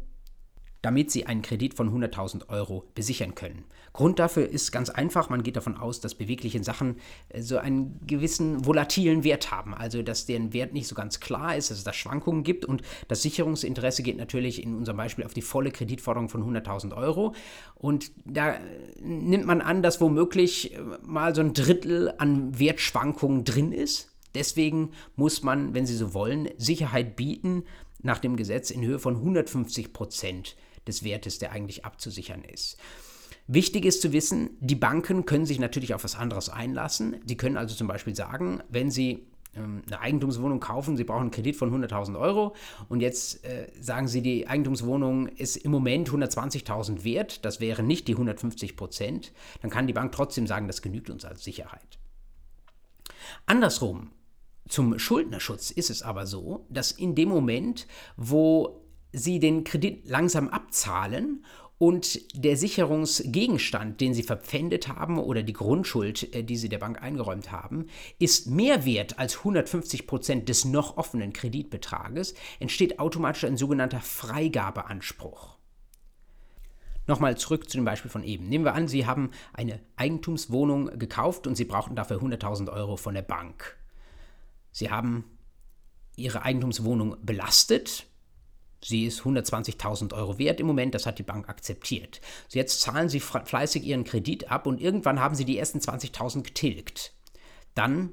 [0.83, 3.65] damit sie einen Kredit von 100.000 Euro besichern können.
[3.93, 6.97] Grund dafür ist ganz einfach, man geht davon aus, dass bewegliche Sachen
[7.31, 11.57] äh, so einen gewissen volatilen Wert haben, also dass deren Wert nicht so ganz klar
[11.57, 15.33] ist, dass es da Schwankungen gibt und das Sicherungsinteresse geht natürlich in unserem Beispiel auf
[15.33, 17.35] die volle Kreditforderung von 100.000 Euro
[17.75, 18.61] und da äh,
[19.01, 24.11] nimmt man an, dass womöglich äh, mal so ein Drittel an Wertschwankungen drin ist.
[24.35, 27.65] Deswegen muss man, wenn Sie so wollen, Sicherheit bieten
[28.03, 30.57] nach dem Gesetz in Höhe von 150 Prozent
[30.87, 32.79] des Wertes, der eigentlich abzusichern ist.
[33.49, 37.17] Wichtig ist zu wissen, die Banken können sich natürlich auf was anderes einlassen.
[37.27, 41.31] Sie können also zum Beispiel sagen, wenn Sie ähm, eine Eigentumswohnung kaufen, Sie brauchen einen
[41.31, 42.57] Kredit von 100.000 Euro
[42.89, 48.09] und jetzt äh, sagen Sie, die Eigentumswohnung ist im Moment 120.000 wert, das wären nicht
[48.09, 49.33] die 150 Prozent,
[49.63, 51.99] dann kann die Bank trotzdem sagen, das genügt uns als Sicherheit.
[53.47, 54.11] Andersrum,
[54.69, 58.83] zum Schuldnerschutz ist es aber so, dass in dem Moment, wo
[59.17, 61.45] sie den Kredit langsam abzahlen
[61.79, 67.03] und der Sicherungsgegenstand, den sie verpfändet haben oder die Grundschuld, äh, die sie der Bank
[67.03, 67.87] eingeräumt haben,
[68.19, 75.57] ist mehr wert als 150 Prozent des noch offenen Kreditbetrages, entsteht automatisch ein sogenannter Freigabeanspruch.
[77.07, 78.49] Nochmal zurück zu dem Beispiel von eben.
[78.49, 83.15] Nehmen wir an, Sie haben eine Eigentumswohnung gekauft und Sie brauchen dafür 100.000 Euro von
[83.15, 83.77] der Bank.
[84.73, 85.25] Sie haben
[86.17, 88.07] Ihre Eigentumswohnung belastet,
[88.83, 92.21] Sie ist 120.000 Euro wert im Moment, das hat die Bank akzeptiert.
[92.49, 96.43] So jetzt zahlen Sie fleißig Ihren Kredit ab und irgendwann haben Sie die ersten 20.000
[96.43, 97.15] getilgt.
[97.75, 98.13] Dann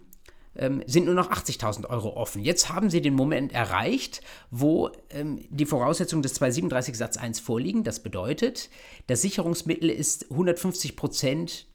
[0.56, 2.42] ähm, sind nur noch 80.000 Euro offen.
[2.42, 7.84] Jetzt haben Sie den Moment erreicht, wo ähm, die Voraussetzungen des 237 Satz 1 vorliegen.
[7.84, 8.70] Das bedeutet,
[9.08, 11.68] das Sicherungsmittel ist 150 Prozent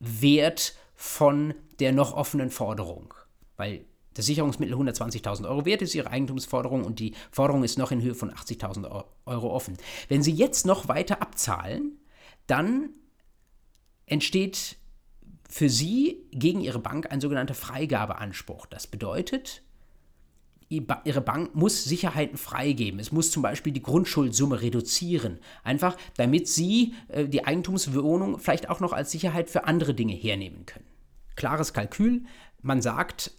[0.00, 3.14] wert von der noch offenen Forderung.
[3.56, 3.84] Weil
[4.14, 8.14] das Sicherungsmittel 120.000 Euro wert ist, Ihre Eigentumsforderung und die Forderung ist noch in Höhe
[8.14, 9.76] von 80.000 Euro offen.
[10.08, 11.98] Wenn Sie jetzt noch weiter abzahlen,
[12.46, 12.90] dann
[14.06, 14.76] entsteht
[15.48, 18.66] für Sie gegen Ihre Bank ein sogenannter Freigabeanspruch.
[18.66, 19.62] Das bedeutet,
[20.68, 22.98] Ihre Bank muss Sicherheiten freigeben.
[22.98, 25.38] Es muss zum Beispiel die Grundschuldsumme reduzieren.
[25.62, 30.66] Einfach damit Sie äh, die Eigentumswohnung vielleicht auch noch als Sicherheit für andere Dinge hernehmen
[30.66, 30.86] können.
[31.36, 32.24] Klares Kalkül.
[32.62, 33.32] Man sagt,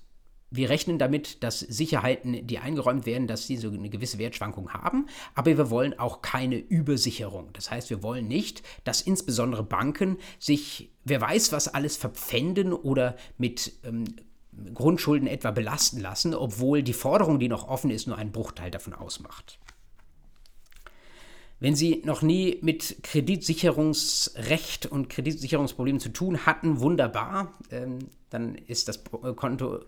[0.51, 5.07] wir rechnen damit, dass Sicherheiten, die eingeräumt werden, dass sie so eine gewisse Wertschwankung haben,
[5.33, 7.49] aber wir wollen auch keine Übersicherung.
[7.53, 13.17] Das heißt, wir wollen nicht, dass insbesondere Banken sich, wer weiß, was alles verpfänden oder
[13.37, 14.05] mit ähm,
[14.73, 18.93] Grundschulden etwa belasten lassen, obwohl die Forderung, die noch offen ist, nur einen Bruchteil davon
[18.93, 19.59] ausmacht.
[21.59, 27.53] Wenn Sie noch nie mit Kreditsicherungsrecht und Kreditsicherungsproblemen zu tun hatten, wunderbar.
[27.71, 29.03] Ähm, dann ist das
[29.35, 29.79] Konto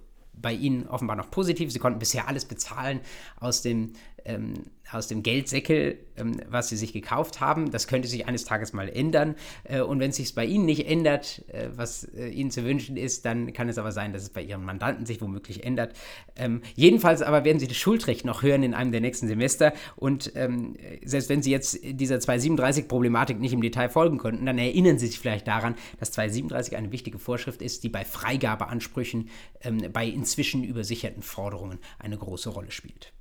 [0.41, 1.71] bei Ihnen offenbar noch positiv.
[1.71, 3.01] Sie konnten bisher alles bezahlen
[3.39, 3.93] aus dem
[4.27, 4.53] ähm,
[4.91, 7.71] aus dem Geldsäckel, ähm, was sie sich gekauft haben.
[7.71, 9.35] Das könnte sich eines Tages mal ändern.
[9.63, 12.97] Äh, und wenn es sich bei Ihnen nicht ändert, äh, was äh, Ihnen zu wünschen
[12.97, 15.93] ist, dann kann es aber sein, dass es bei Ihren Mandanten sich womöglich ändert.
[16.35, 19.73] Ähm, jedenfalls aber werden Sie das Schuldrecht noch hören in einem der nächsten Semester.
[19.95, 24.97] Und ähm, selbst wenn Sie jetzt dieser 237-Problematik nicht im Detail folgen konnten, dann erinnern
[24.97, 29.29] Sie sich vielleicht daran, dass 237 eine wichtige Vorschrift ist, die bei Freigabeansprüchen
[29.61, 33.13] ähm, bei inzwischen übersicherten Forderungen eine große Rolle spielt.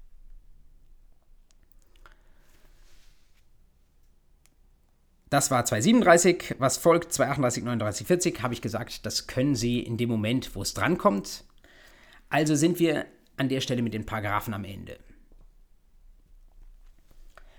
[5.29, 6.57] Das war 237.
[6.59, 10.63] Was folgt, 238, 39, 40, habe ich gesagt, das können Sie in dem Moment, wo
[10.63, 11.45] es drankommt.
[12.29, 13.07] Also sind wir
[13.37, 14.99] an der Stelle mit den Paragraphen am Ende.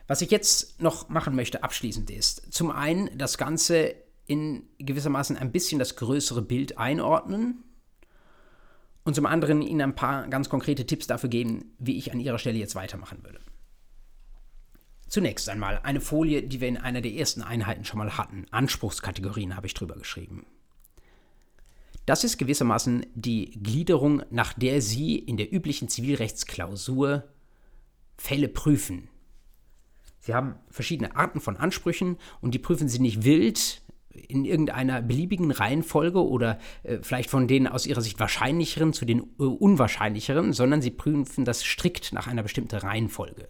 [0.07, 3.95] Was ich jetzt noch machen möchte abschließend ist, zum einen das Ganze
[4.25, 7.63] in gewissermaßen ein bisschen das größere Bild einordnen
[9.03, 12.39] und zum anderen Ihnen ein paar ganz konkrete Tipps dafür geben, wie ich an Ihrer
[12.39, 13.39] Stelle jetzt weitermachen würde.
[15.07, 18.45] Zunächst einmal eine Folie, die wir in einer der ersten Einheiten schon mal hatten.
[18.51, 20.45] Anspruchskategorien habe ich drüber geschrieben.
[22.05, 27.23] Das ist gewissermaßen die Gliederung, nach der Sie in der üblichen Zivilrechtsklausur
[28.17, 29.09] Fälle prüfen.
[30.19, 35.51] Sie haben verschiedene Arten von Ansprüchen und die prüfen Sie nicht wild in irgendeiner beliebigen
[35.51, 40.81] Reihenfolge oder äh, vielleicht von den aus Ihrer Sicht wahrscheinlicheren zu den äh, unwahrscheinlicheren, sondern
[40.81, 43.47] Sie prüfen das strikt nach einer bestimmten Reihenfolge.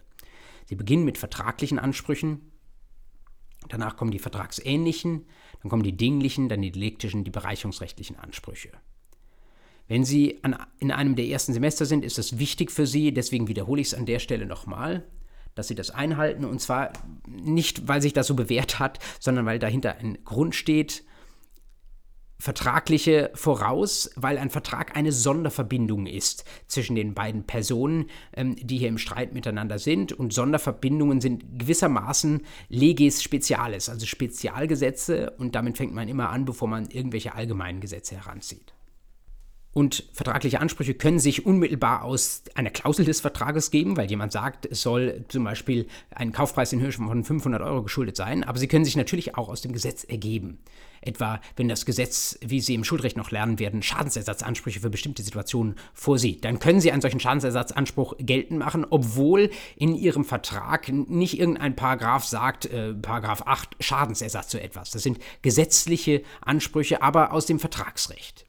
[0.68, 2.52] Sie beginnen mit vertraglichen Ansprüchen,
[3.70, 5.24] danach kommen die vertragsähnlichen,
[5.62, 8.68] dann kommen die dinglichen, dann die delektischen, die bereicherungsrechtlichen Ansprüche.
[9.86, 13.48] Wenn Sie an, in einem der ersten Semester sind, ist es wichtig für Sie, deswegen
[13.48, 15.06] wiederhole ich es an der Stelle nochmal,
[15.54, 16.92] dass Sie das einhalten und zwar
[17.26, 21.02] nicht, weil sich das so bewährt hat, sondern weil dahinter ein Grund steht,
[22.40, 28.88] vertragliche voraus, weil ein Vertrag eine Sonderverbindung ist zwischen den beiden Personen, ähm, die hier
[28.88, 30.12] im Streit miteinander sind.
[30.12, 35.30] Und Sonderverbindungen sind gewissermaßen leges specialis, also Spezialgesetze.
[35.38, 38.72] Und damit fängt man immer an, bevor man irgendwelche allgemeinen Gesetze heranzieht.
[39.72, 44.66] Und vertragliche Ansprüche können sich unmittelbar aus einer Klausel des Vertrages geben, weil jemand sagt,
[44.66, 48.44] es soll zum Beispiel ein Kaufpreis in Höhe von 500 Euro geschuldet sein.
[48.44, 50.58] Aber sie können sich natürlich auch aus dem Gesetz ergeben.
[51.08, 55.76] Etwa, wenn das Gesetz, wie Sie im Schuldrecht noch lernen werden, Schadensersatzansprüche für bestimmte Situationen
[55.94, 56.44] vorsieht.
[56.44, 62.24] Dann können Sie einen solchen Schadensersatzanspruch geltend machen, obwohl in Ihrem Vertrag nicht irgendein Paragraph
[62.24, 64.90] sagt, äh, Paragraph 8, Schadensersatz zu etwas.
[64.90, 68.47] Das sind gesetzliche Ansprüche, aber aus dem Vertragsrecht.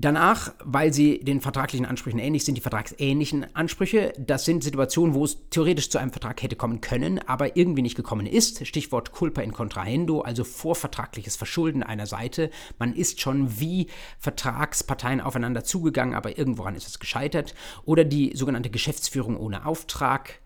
[0.00, 5.24] Danach, weil sie den vertraglichen Ansprüchen ähnlich sind, die vertragsähnlichen Ansprüche, das sind Situationen, wo
[5.24, 8.64] es theoretisch zu einem Vertrag hätte kommen können, aber irgendwie nicht gekommen ist.
[8.64, 12.50] Stichwort culpa in contrahendo, also vorvertragliches Verschulden einer Seite.
[12.78, 13.88] Man ist schon wie
[14.20, 17.56] Vertragsparteien aufeinander zugegangen, aber irgendworan ist es gescheitert.
[17.84, 20.38] Oder die sogenannte Geschäftsführung ohne Auftrag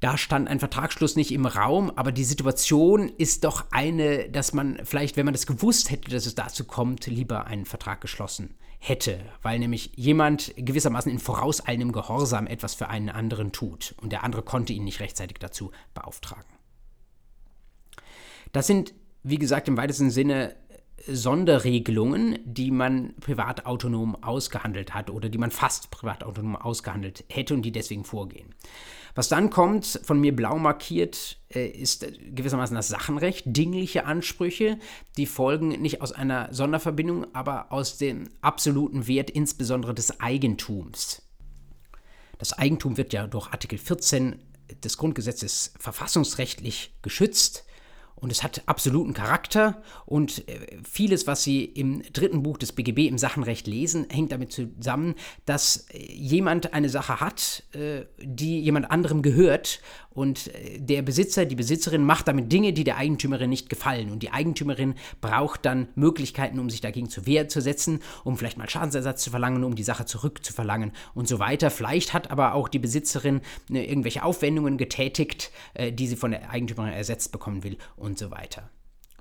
[0.00, 4.80] da stand ein Vertragsschluss nicht im Raum, aber die Situation ist doch eine, dass man
[4.84, 9.18] vielleicht, wenn man das gewusst hätte, dass es dazu kommt, lieber einen Vertrag geschlossen hätte,
[9.40, 14.42] weil nämlich jemand gewissermaßen in vorauseilendem Gehorsam etwas für einen anderen tut und der andere
[14.42, 16.52] konnte ihn nicht rechtzeitig dazu beauftragen.
[18.52, 20.54] Das sind, wie gesagt, im weitesten Sinne
[21.06, 27.72] Sonderregelungen, die man privatautonom ausgehandelt hat oder die man fast privatautonom ausgehandelt hätte und die
[27.72, 28.54] deswegen vorgehen.
[29.14, 34.78] Was dann kommt, von mir blau markiert, äh, ist gewissermaßen das Sachenrecht, dingliche Ansprüche,
[35.16, 41.22] die folgen nicht aus einer Sonderverbindung, aber aus dem absoluten Wert insbesondere des Eigentums.
[42.38, 44.40] Das Eigentum wird ja durch Artikel 14
[44.82, 47.64] des Grundgesetzes verfassungsrechtlich geschützt
[48.16, 49.82] und es hat absoluten Charakter.
[50.06, 54.52] Und äh, vieles, was Sie im dritten Buch des BGB im Sachenrecht lesen, hängt damit
[54.52, 59.80] zusammen, dass äh, jemand eine Sache hat, äh, die jemand anderem gehört
[60.14, 64.32] und der Besitzer, die Besitzerin macht damit Dinge, die der Eigentümerin nicht gefallen und die
[64.32, 69.22] Eigentümerin braucht dann Möglichkeiten, um sich dagegen zur Wehr zu setzen, um vielleicht mal Schadensersatz
[69.22, 71.70] zu verlangen, um die Sache zurückzuverlangen und so weiter.
[71.70, 75.50] Vielleicht hat aber auch die Besitzerin irgendwelche Aufwendungen getätigt,
[75.92, 78.70] die sie von der Eigentümerin ersetzt bekommen will und so weiter.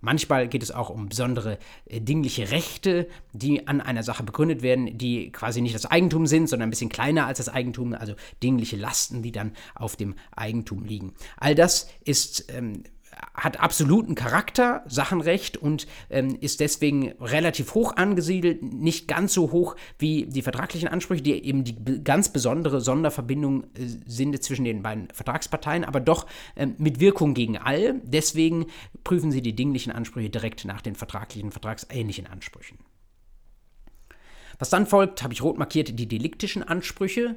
[0.06, 4.98] Manchmal geht es auch um besondere äh, dingliche Rechte, die an einer Sache begründet werden,
[4.98, 8.76] die quasi nicht das Eigentum sind, sondern ein bisschen kleiner als das Eigentum, also dingliche
[8.76, 11.14] Lasten, die dann auf dem Eigentum liegen.
[11.38, 12.84] All das ist ähm,
[13.34, 19.76] hat absoluten Charakter, Sachenrecht und ähm, ist deswegen relativ hoch angesiedelt, nicht ganz so hoch
[19.98, 25.10] wie die vertraglichen Ansprüche, die eben die ganz besondere Sonderverbindung äh, sind zwischen den beiden
[25.14, 28.02] Vertragsparteien, aber doch ähm, mit Wirkung gegen all.
[28.04, 28.68] Deswegen
[29.04, 32.78] prüfen Sie die dinglichen Ansprüche direkt nach den vertraglichen, vertragsähnlichen Ansprüchen.
[34.60, 37.36] Was dann folgt, habe ich rot markiert, die deliktischen Ansprüche.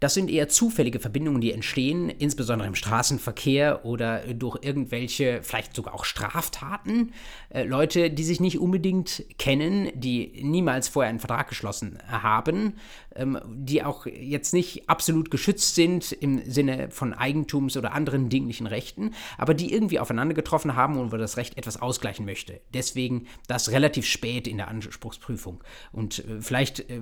[0.00, 5.94] Das sind eher zufällige Verbindungen, die entstehen, insbesondere im Straßenverkehr oder durch irgendwelche, vielleicht sogar
[5.94, 7.12] auch Straftaten.
[7.50, 12.74] Äh, Leute, die sich nicht unbedingt kennen, die niemals vorher einen Vertrag geschlossen haben,
[13.16, 18.66] ähm, die auch jetzt nicht absolut geschützt sind im Sinne von Eigentums- oder anderen dinglichen
[18.66, 22.60] Rechten, aber die irgendwie aufeinander getroffen haben und wo das Recht etwas ausgleichen möchte.
[22.72, 25.62] Deswegen das relativ spät in der Anspruchsprüfung.
[25.92, 27.00] Und äh, vielleicht äh,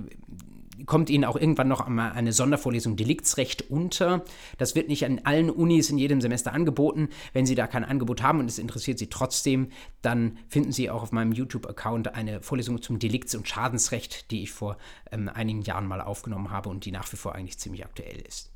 [0.85, 4.23] kommt Ihnen auch irgendwann noch einmal eine Sondervorlesung Deliktsrecht unter.
[4.57, 7.09] Das wird nicht an allen Unis in jedem Semester angeboten.
[7.33, 9.69] Wenn Sie da kein Angebot haben und es interessiert Sie trotzdem,
[10.01, 14.51] dann finden Sie auch auf meinem YouTube-Account eine Vorlesung zum Delikts- und Schadensrecht, die ich
[14.51, 14.77] vor
[15.11, 18.51] ähm, einigen Jahren mal aufgenommen habe und die nach wie vor eigentlich ziemlich aktuell ist.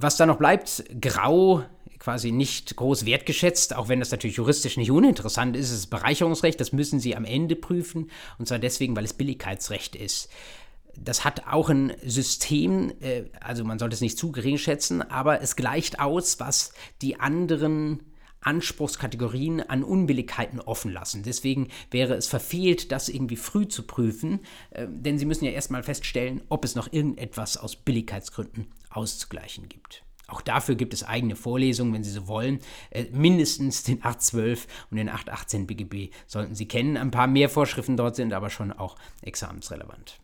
[0.00, 1.64] Was da noch bleibt, grau,
[1.98, 6.60] quasi nicht groß wertgeschätzt, auch wenn das natürlich juristisch nicht uninteressant ist, ist das Bereicherungsrecht,
[6.60, 10.28] das müssen Sie am Ende prüfen, und zwar deswegen, weil es Billigkeitsrecht ist.
[10.96, 15.40] Das hat auch ein System, äh, also man sollte es nicht zu gering schätzen, aber
[15.42, 16.72] es gleicht aus, was
[17.02, 18.00] die anderen
[18.40, 21.22] Anspruchskategorien an Unbilligkeiten offen lassen.
[21.22, 24.40] Deswegen wäre es verfehlt, das irgendwie früh zu prüfen,
[24.70, 30.04] äh, denn Sie müssen ja erstmal feststellen, ob es noch irgendetwas aus Billigkeitsgründen auszugleichen gibt.
[30.28, 32.60] Auch dafür gibt es eigene Vorlesungen, wenn Sie so wollen.
[32.90, 36.96] Äh, mindestens den 812 und den 818 BGB sollten Sie kennen.
[36.96, 40.20] Ein paar mehr Vorschriften dort sind aber schon auch examensrelevant.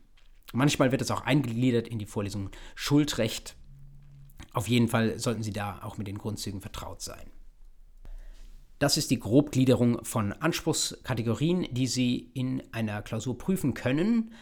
[0.52, 3.57] Manchmal wird es auch eingegliedert in die Vorlesung Schuldrecht.
[4.52, 7.30] Auf jeden Fall sollten Sie da auch mit den Grundzügen vertraut sein.
[8.78, 14.32] Das ist die Grobgliederung von Anspruchskategorien, die Sie in einer Klausur prüfen können.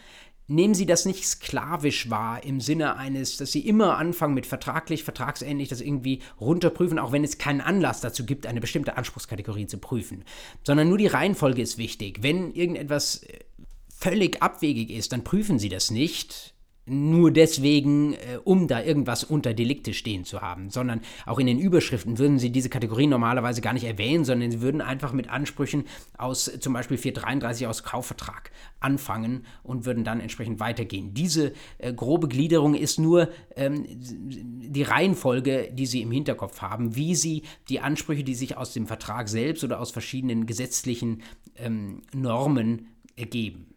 [0.47, 5.03] Nehmen Sie das nicht sklavisch wahr im Sinne eines, dass Sie immer anfangen mit vertraglich,
[5.03, 9.77] vertragsähnlich, das irgendwie runterprüfen, auch wenn es keinen Anlass dazu gibt, eine bestimmte Anspruchskategorie zu
[9.77, 10.25] prüfen.
[10.63, 12.23] Sondern nur die Reihenfolge ist wichtig.
[12.23, 13.39] Wenn irgendetwas äh,
[13.97, 16.52] völlig abwegig ist, dann prüfen Sie das nicht,
[16.85, 21.59] nur deswegen, äh, um da irgendwas unter Delikte stehen zu haben, sondern auch in den
[21.59, 25.85] Überschriften würden sie diese Kategorie normalerweise gar nicht erwähnen, sondern sie würden einfach mit Ansprüchen
[26.17, 31.13] aus zum Beispiel 433 aus Kaufvertrag anfangen und würden dann entsprechend weitergehen.
[31.13, 37.15] Diese äh, grobe Gliederung ist nur ähm, die Reihenfolge, die sie im Hinterkopf haben, wie
[37.15, 41.21] sie die Ansprüche, die sich aus dem Vertrag selbst oder aus verschiedenen gesetzlichen
[41.55, 43.72] ähm, Normen ergeben.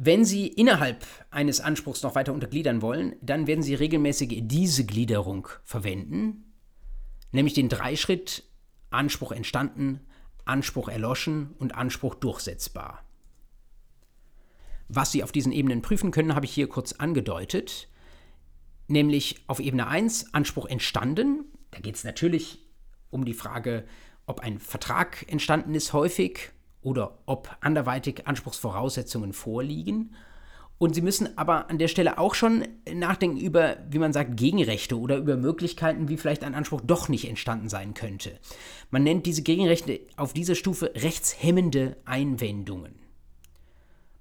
[0.00, 5.48] Wenn Sie innerhalb eines Anspruchs noch weiter untergliedern wollen, dann werden Sie regelmäßig diese Gliederung
[5.64, 6.54] verwenden,
[7.32, 8.44] nämlich den Dreischritt
[8.90, 10.06] Anspruch entstanden,
[10.44, 13.04] Anspruch erloschen und Anspruch durchsetzbar.
[14.86, 17.88] Was Sie auf diesen Ebenen prüfen können, habe ich hier kurz angedeutet,
[18.86, 21.46] nämlich auf Ebene 1 Anspruch entstanden.
[21.72, 22.64] Da geht es natürlich
[23.10, 23.84] um die Frage,
[24.26, 30.14] ob ein Vertrag entstanden ist häufig oder ob anderweitig Anspruchsvoraussetzungen vorliegen.
[30.78, 34.96] Und Sie müssen aber an der Stelle auch schon nachdenken über, wie man sagt, Gegenrechte
[34.96, 38.38] oder über Möglichkeiten, wie vielleicht ein Anspruch doch nicht entstanden sein könnte.
[38.90, 42.94] Man nennt diese Gegenrechte auf dieser Stufe rechtshemmende Einwendungen.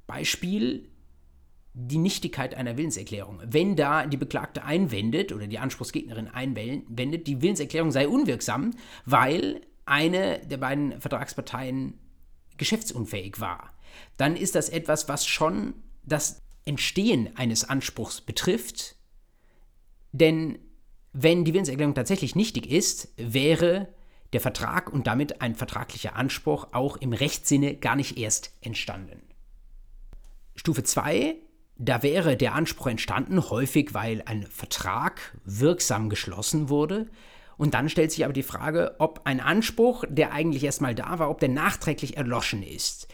[0.07, 0.89] Beispiel
[1.75, 3.39] die Nichtigkeit einer Willenserklärung.
[3.45, 8.71] Wenn da die Beklagte einwendet oder die Anspruchsgegnerin einwendet, die Willenserklärung sei unwirksam,
[9.05, 11.93] weil eine der beiden Vertragsparteien
[12.57, 13.73] geschäftsunfähig war,
[14.17, 18.95] dann ist das etwas, was schon das Entstehen eines Anspruchs betrifft.
[20.11, 20.59] Denn
[21.13, 23.87] wenn die Willenserklärung tatsächlich nichtig ist, wäre
[24.33, 29.21] der Vertrag und damit ein vertraglicher Anspruch auch im Rechtssinne gar nicht erst entstanden.
[30.55, 31.35] Stufe 2,
[31.77, 37.07] da wäre der Anspruch entstanden, häufig weil ein Vertrag wirksam geschlossen wurde,
[37.57, 41.29] und dann stellt sich aber die Frage, ob ein Anspruch, der eigentlich erstmal da war,
[41.29, 43.07] ob der nachträglich erloschen ist.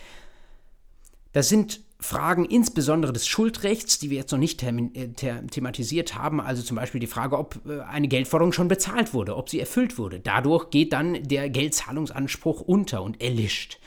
[1.31, 5.07] Das sind Fragen insbesondere des Schuldrechts, die wir jetzt noch nicht äh,
[5.49, 9.49] thematisiert haben, also zum Beispiel die Frage, ob äh, eine Geldforderung schon bezahlt wurde, ob
[9.49, 10.19] sie erfüllt wurde.
[10.19, 13.79] Dadurch geht dann der Geldzahlungsanspruch unter und erlischt.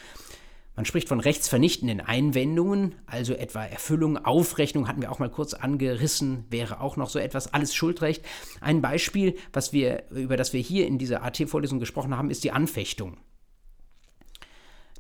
[0.77, 6.45] Man spricht von rechtsvernichtenden Einwendungen, also etwa Erfüllung, Aufrechnung hatten wir auch mal kurz angerissen,
[6.51, 8.25] wäre auch noch so etwas, alles Schuldrecht.
[8.61, 12.53] Ein Beispiel, was wir, über das wir hier in dieser AT-Vorlesung gesprochen haben, ist die
[12.53, 13.17] Anfechtung.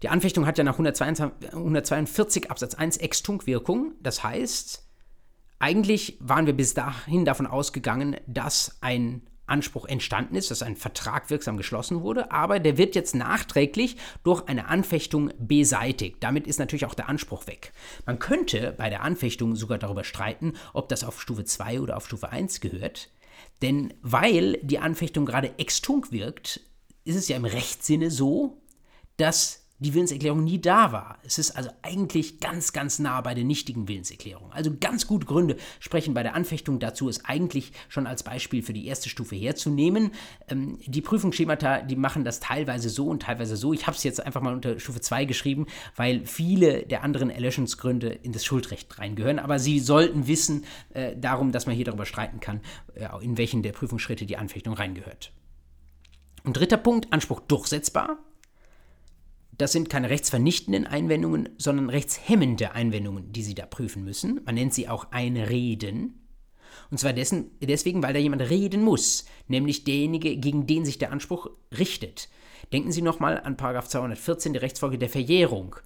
[0.03, 4.87] Die Anfechtung hat ja nach 142, 142 Absatz 1 Extunkwirkung, das heißt,
[5.59, 11.30] Eigentlich waren wir bis dahin davon ausgegangen, dass ein Anspruch entstanden ist, dass ein Vertrag
[11.30, 16.16] wirksam geschlossen wurde, aber der wird jetzt nachträglich durch eine Anfechtung beseitigt.
[16.20, 17.72] Damit ist natürlich auch der Anspruch weg.
[18.05, 22.07] Man könnte bei der Anfechtung sogar darüber streiten, ob das auf Stufe 2 oder auf
[22.07, 23.11] Stufe 1 gehört.
[23.62, 26.61] Denn weil die Anfechtung gerade extunk wirkt,
[27.05, 28.62] ist es ja im Rechtssinne so,
[29.16, 31.18] dass die Willenserklärung nie da war.
[31.22, 34.51] Es ist also eigentlich ganz, ganz nah bei der nichtigen Willenserklärung.
[34.53, 38.72] Also ganz gute Gründe sprechen bei der Anfechtung dazu, es eigentlich schon als Beispiel für
[38.72, 40.12] die erste Stufe herzunehmen.
[40.49, 43.74] Ähm, die Prüfungsschemata, die machen das teilweise so und teilweise so.
[43.74, 48.09] Ich habe es jetzt einfach mal unter Stufe 2 geschrieben, weil viele der anderen Erlöschungsgründe
[48.09, 49.39] in das Schuldrecht reingehören.
[49.39, 50.64] Aber Sie sollten wissen
[50.95, 52.61] äh, darum, dass man hier darüber streiten kann,
[52.95, 55.33] äh, in welchen der Prüfungsschritte die Anfechtung reingehört.
[56.45, 58.18] Und dritter Punkt, Anspruch durchsetzbar
[59.59, 64.40] das sind keine rechtsvernichtenden Einwendungen, sondern rechtshemmende Einwendungen, die Sie da prüfen müssen.
[64.44, 66.26] Man nennt sie auch Einreden.
[66.90, 71.11] Und zwar dessen, deswegen, weil da jemand reden muss, nämlich derjenige, gegen den sich der
[71.11, 72.28] Anspruch richtet.
[72.72, 75.76] Denken Sie nochmal an 214 der Rechtsfolge der Verjährung.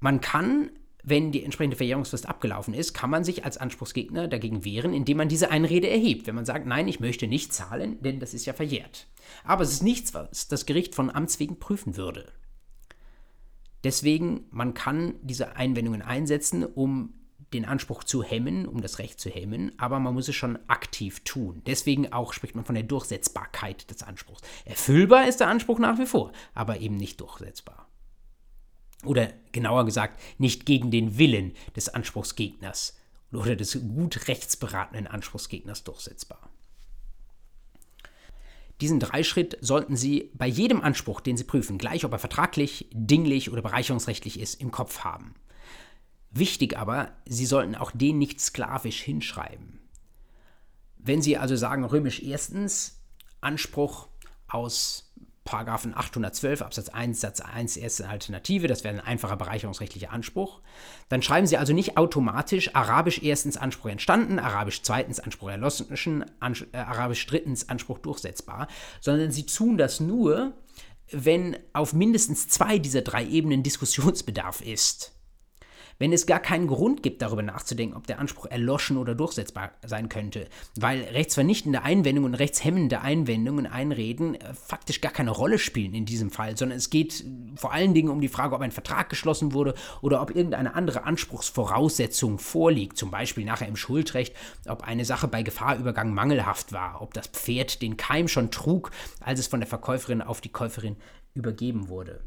[0.00, 0.70] Man kann
[1.02, 5.28] wenn die entsprechende Verjährungsfrist abgelaufen ist, kann man sich als Anspruchsgegner dagegen wehren, indem man
[5.28, 6.26] diese Einrede erhebt.
[6.26, 9.06] Wenn man sagt, nein, ich möchte nicht zahlen, denn das ist ja verjährt.
[9.44, 12.32] Aber es ist nichts, was das Gericht von Amts wegen prüfen würde.
[13.84, 17.14] Deswegen, man kann diese Einwendungen einsetzen, um
[17.54, 21.20] den Anspruch zu hemmen, um das Recht zu hemmen, aber man muss es schon aktiv
[21.20, 21.62] tun.
[21.66, 24.42] Deswegen auch spricht man von der Durchsetzbarkeit des Anspruchs.
[24.66, 27.87] Erfüllbar ist der Anspruch nach wie vor, aber eben nicht durchsetzbar
[29.04, 32.96] oder genauer gesagt nicht gegen den Willen des Anspruchsgegners
[33.32, 36.50] oder des gut rechtsberatenden Anspruchsgegners durchsetzbar.
[38.80, 43.50] Diesen Dreischritt sollten Sie bei jedem Anspruch, den Sie prüfen, gleich ob er vertraglich, dinglich
[43.50, 45.34] oder bereicherungsrechtlich ist, im Kopf haben.
[46.30, 49.80] Wichtig aber, Sie sollten auch den nicht sklavisch hinschreiben.
[50.98, 53.00] Wenn Sie also sagen, römisch erstens,
[53.40, 54.08] Anspruch
[54.46, 55.07] aus
[55.48, 60.60] Paragraphen 812 Absatz 1 Satz 1 erste Alternative, das wäre ein einfacher bereicherungsrechtlicher Anspruch.
[61.08, 66.66] Dann schreiben Sie also nicht automatisch Arabisch erstens Anspruch entstanden, Arabisch zweitens Anspruch erloschen, Ans
[66.72, 68.68] äh, Arabisch drittens Anspruch durchsetzbar,
[69.00, 70.52] sondern Sie tun das nur,
[71.10, 75.17] wenn auf mindestens zwei dieser drei Ebenen Diskussionsbedarf ist
[75.98, 80.08] wenn es gar keinen Grund gibt, darüber nachzudenken, ob der Anspruch erloschen oder durchsetzbar sein
[80.08, 86.06] könnte, weil rechtsvernichtende Einwendungen und rechtshemmende Einwendungen, Einreden äh, faktisch gar keine Rolle spielen in
[86.06, 87.24] diesem Fall, sondern es geht
[87.56, 91.04] vor allen Dingen um die Frage, ob ein Vertrag geschlossen wurde oder ob irgendeine andere
[91.04, 94.34] Anspruchsvoraussetzung vorliegt, zum Beispiel nachher im Schuldrecht,
[94.66, 98.90] ob eine Sache bei Gefahrübergang mangelhaft war, ob das Pferd den Keim schon trug,
[99.20, 100.96] als es von der Verkäuferin auf die Käuferin
[101.34, 102.20] übergeben wurde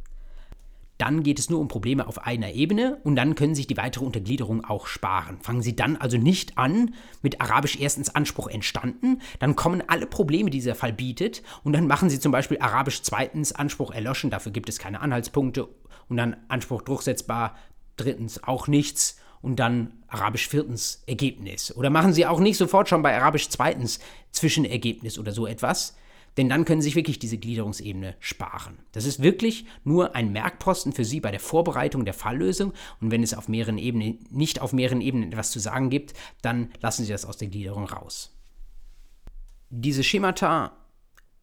[1.01, 4.05] dann geht es nur um Probleme auf einer Ebene und dann können sich die weitere
[4.05, 5.39] Untergliederung auch sparen.
[5.41, 6.93] Fangen Sie dann also nicht an
[7.23, 11.87] mit Arabisch erstens Anspruch entstanden, dann kommen alle Probleme, die dieser Fall bietet und dann
[11.87, 15.67] machen Sie zum Beispiel Arabisch zweitens Anspruch erloschen, dafür gibt es keine Anhaltspunkte
[16.07, 17.55] und dann Anspruch durchsetzbar,
[17.97, 21.75] drittens auch nichts und dann Arabisch viertens Ergebnis.
[21.75, 23.99] Oder machen Sie auch nicht sofort schon bei Arabisch zweitens
[24.31, 25.95] Zwischenergebnis oder so etwas,
[26.37, 28.79] denn dann können Sie sich wirklich diese Gliederungsebene sparen.
[28.91, 32.73] Das ist wirklich nur ein Merkposten für Sie bei der Vorbereitung der Falllösung.
[33.01, 36.69] Und wenn es auf mehreren Ebenen, nicht auf mehreren Ebenen etwas zu sagen gibt, dann
[36.81, 38.35] lassen Sie das aus der Gliederung raus.
[39.69, 40.73] Diese Schemata,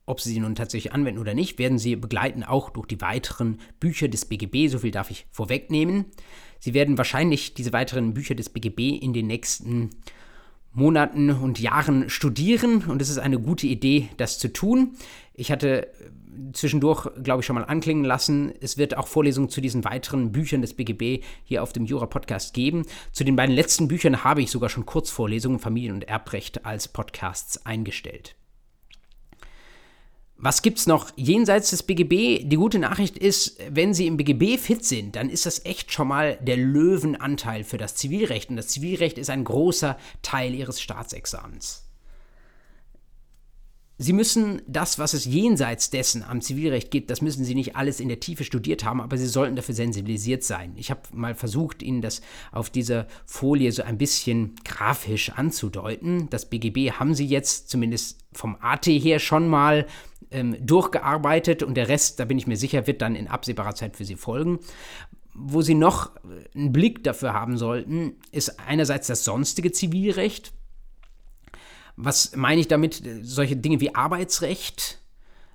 [0.06, 3.60] ob Sie sie nun tatsächlich anwenden oder nicht, werden Sie begleiten auch durch die weiteren
[3.80, 4.68] Bücher des BGB.
[4.68, 6.06] So viel darf ich vorwegnehmen.
[6.60, 9.90] Sie werden wahrscheinlich diese weiteren Bücher des BGB in den nächsten
[10.78, 14.96] Monaten und Jahren studieren und es ist eine gute Idee, das zu tun.
[15.34, 15.90] Ich hatte äh,
[16.52, 20.62] zwischendurch, glaube ich, schon mal anklingen lassen, es wird auch Vorlesungen zu diesen weiteren Büchern
[20.62, 22.84] des BGB hier auf dem Jura-Podcast geben.
[23.12, 27.66] Zu den beiden letzten Büchern habe ich sogar schon Kurzvorlesungen Familien- und Erbrecht als Podcasts
[27.66, 28.37] eingestellt.
[30.40, 32.48] Was gibt's noch jenseits des BGB?
[32.48, 36.06] Die gute Nachricht ist, wenn Sie im BGB fit sind, dann ist das echt schon
[36.06, 38.48] mal der Löwenanteil für das Zivilrecht.
[38.48, 41.88] Und das Zivilrecht ist ein großer Teil Ihres Staatsexamens.
[44.00, 47.98] Sie müssen das, was es jenseits dessen am Zivilrecht gibt, das müssen Sie nicht alles
[47.98, 50.74] in der Tiefe studiert haben, aber Sie sollten dafür sensibilisiert sein.
[50.76, 52.20] Ich habe mal versucht, Ihnen das
[52.52, 56.30] auf dieser Folie so ein bisschen grafisch anzudeuten.
[56.30, 59.84] Das BGB haben Sie jetzt zumindest vom AT her schon mal
[60.30, 63.96] ähm, durchgearbeitet und der Rest, da bin ich mir sicher, wird dann in absehbarer Zeit
[63.96, 64.58] für Sie folgen.
[65.34, 66.10] Wo Sie noch
[66.54, 70.52] einen Blick dafür haben sollten, ist einerseits das sonstige Zivilrecht,
[72.00, 73.02] was meine ich damit?
[73.22, 75.00] Solche Dinge wie Arbeitsrecht,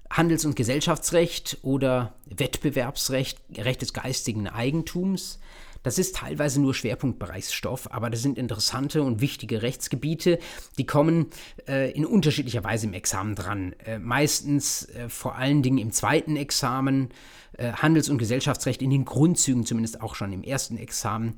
[0.09, 5.39] Handels- und Gesellschaftsrecht oder Wettbewerbsrecht, Recht des geistigen Eigentums.
[5.84, 10.40] Das ist teilweise nur Schwerpunktbereichsstoff, aber das sind interessante und wichtige Rechtsgebiete,
[10.78, 11.28] die kommen
[11.68, 13.74] äh, in unterschiedlicher Weise im Examen dran.
[13.86, 17.10] Äh, meistens äh, vor allen Dingen im zweiten Examen,
[17.58, 21.36] äh, Handels- und Gesellschaftsrecht in den Grundzügen, zumindest auch schon im ersten Examen.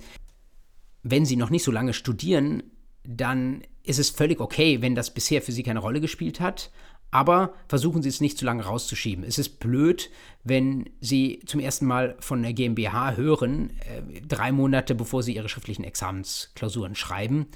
[1.01, 2.63] Wenn Sie noch nicht so lange studieren,
[3.03, 6.71] dann ist es völlig okay, wenn das bisher für Sie keine Rolle gespielt hat.
[7.15, 9.23] Aber versuchen Sie es nicht zu lange rauszuschieben.
[9.23, 10.11] Es ist blöd,
[10.43, 15.47] wenn Sie zum ersten Mal von der GmbH hören, äh, drei Monate bevor Sie Ihre
[15.47, 17.47] schriftlichen Examensklausuren schreiben.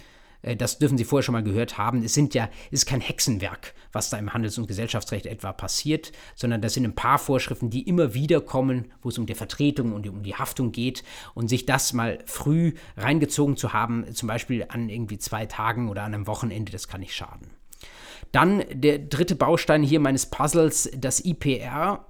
[0.44, 2.06] Äh, das dürfen Sie vorher schon mal gehört haben.
[2.06, 6.14] Es sind ja, es ist kein Hexenwerk, was da im Handels- und Gesellschaftsrecht etwa passiert,
[6.36, 9.92] sondern das sind ein paar Vorschriften, die immer wieder kommen, wo es um die Vertretung
[9.92, 11.04] und um die Haftung geht.
[11.34, 16.04] Und sich das mal früh reingezogen zu haben, zum Beispiel an irgendwie zwei Tagen oder
[16.04, 17.59] an einem Wochenende, das kann nicht schaden.
[18.32, 22.06] Dann der dritte Baustein hier meines Puzzles, das IPR,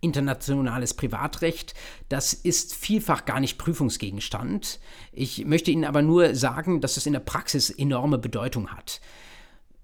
[0.00, 1.74] internationales Privatrecht,
[2.08, 4.78] das ist vielfach gar nicht Prüfungsgegenstand.
[5.12, 9.00] Ich möchte Ihnen aber nur sagen, dass es in der Praxis enorme Bedeutung hat.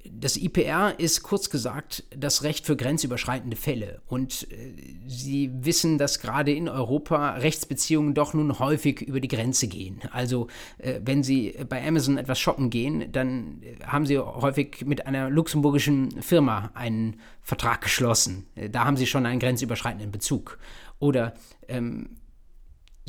[0.05, 4.01] Das IPR ist kurz gesagt das Recht für grenzüberschreitende Fälle.
[4.07, 4.73] Und äh,
[5.07, 10.01] Sie wissen, dass gerade in Europa Rechtsbeziehungen doch nun häufig über die Grenze gehen.
[10.11, 10.49] Also
[10.79, 15.29] äh, wenn Sie bei Amazon etwas shoppen gehen, dann äh, haben Sie häufig mit einer
[15.29, 18.47] luxemburgischen Firma einen Vertrag geschlossen.
[18.71, 20.59] Da haben Sie schon einen grenzüberschreitenden Bezug.
[20.99, 21.35] Oder
[21.69, 22.20] ähm,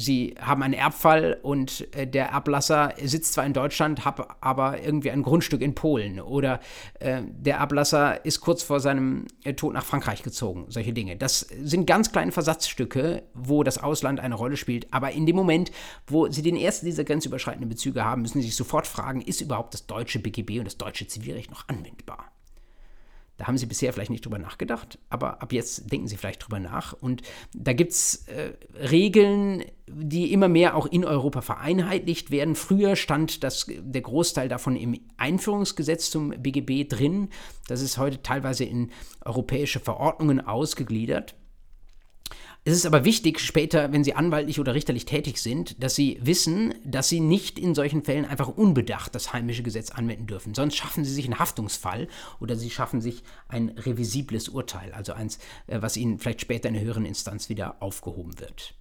[0.02, 5.12] Sie haben einen Erbfall und äh, der Erblasser sitzt zwar in Deutschland, hat aber irgendwie
[5.12, 6.20] ein Grundstück in Polen.
[6.20, 6.60] Oder
[6.99, 10.66] äh, der Erblasser ist kurz vor seinem äh, Tod nach Frankreich gezogen.
[10.70, 11.16] Solche Dinge.
[11.18, 14.91] Das sind ganz kleine Versatzstücke, wo das Ausland eine Rolle spielt.
[14.91, 15.72] Aber in dem Moment,
[16.08, 19.74] wo Sie den ersten dieser grenzüberschreitenden Bezüge haben, müssen Sie sich sofort fragen, ist überhaupt
[19.74, 22.32] das deutsche BGB und das deutsche Zivilrecht noch anwendbar?
[23.42, 26.60] Da haben Sie bisher vielleicht nicht drüber nachgedacht, aber ab jetzt denken Sie vielleicht drüber
[26.60, 26.94] nach.
[26.94, 27.24] Und
[27.56, 28.54] da gibt es äh,
[28.88, 32.54] Regeln, die immer mehr auch in Europa vereinheitlicht werden.
[32.54, 37.30] Früher stand das, der Großteil davon im Einführungsgesetz zum BGB drin.
[37.68, 38.92] Das ist heute teilweise in
[39.26, 41.34] europäische Verordnungen ausgegliedert.
[42.64, 46.76] Es ist aber wichtig, später, wenn Sie anwaltlich oder richterlich tätig sind, dass Sie wissen,
[46.86, 50.54] dass Sie nicht in solchen Fällen einfach unbedacht das heimische Gesetz anwenden dürfen.
[50.54, 52.08] Sonst schaffen Sie sich einen Haftungsfall
[52.40, 56.76] oder Sie schaffen sich ein revisibles Urteil, also eins, äh, was Ihnen vielleicht später in
[56.76, 58.76] der höheren Instanz wieder aufgehoben wird.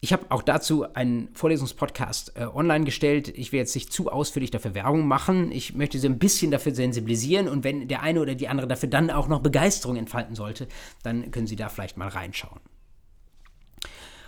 [0.00, 3.28] Ich habe auch dazu einen Vorlesungspodcast äh, online gestellt.
[3.28, 5.50] Ich will jetzt nicht zu ausführlich dafür Werbung machen.
[5.50, 8.90] Ich möchte Sie ein bisschen dafür sensibilisieren und wenn der eine oder die andere dafür
[8.90, 10.68] dann auch noch Begeisterung entfalten sollte,
[11.02, 12.60] dann können Sie da vielleicht mal reinschauen.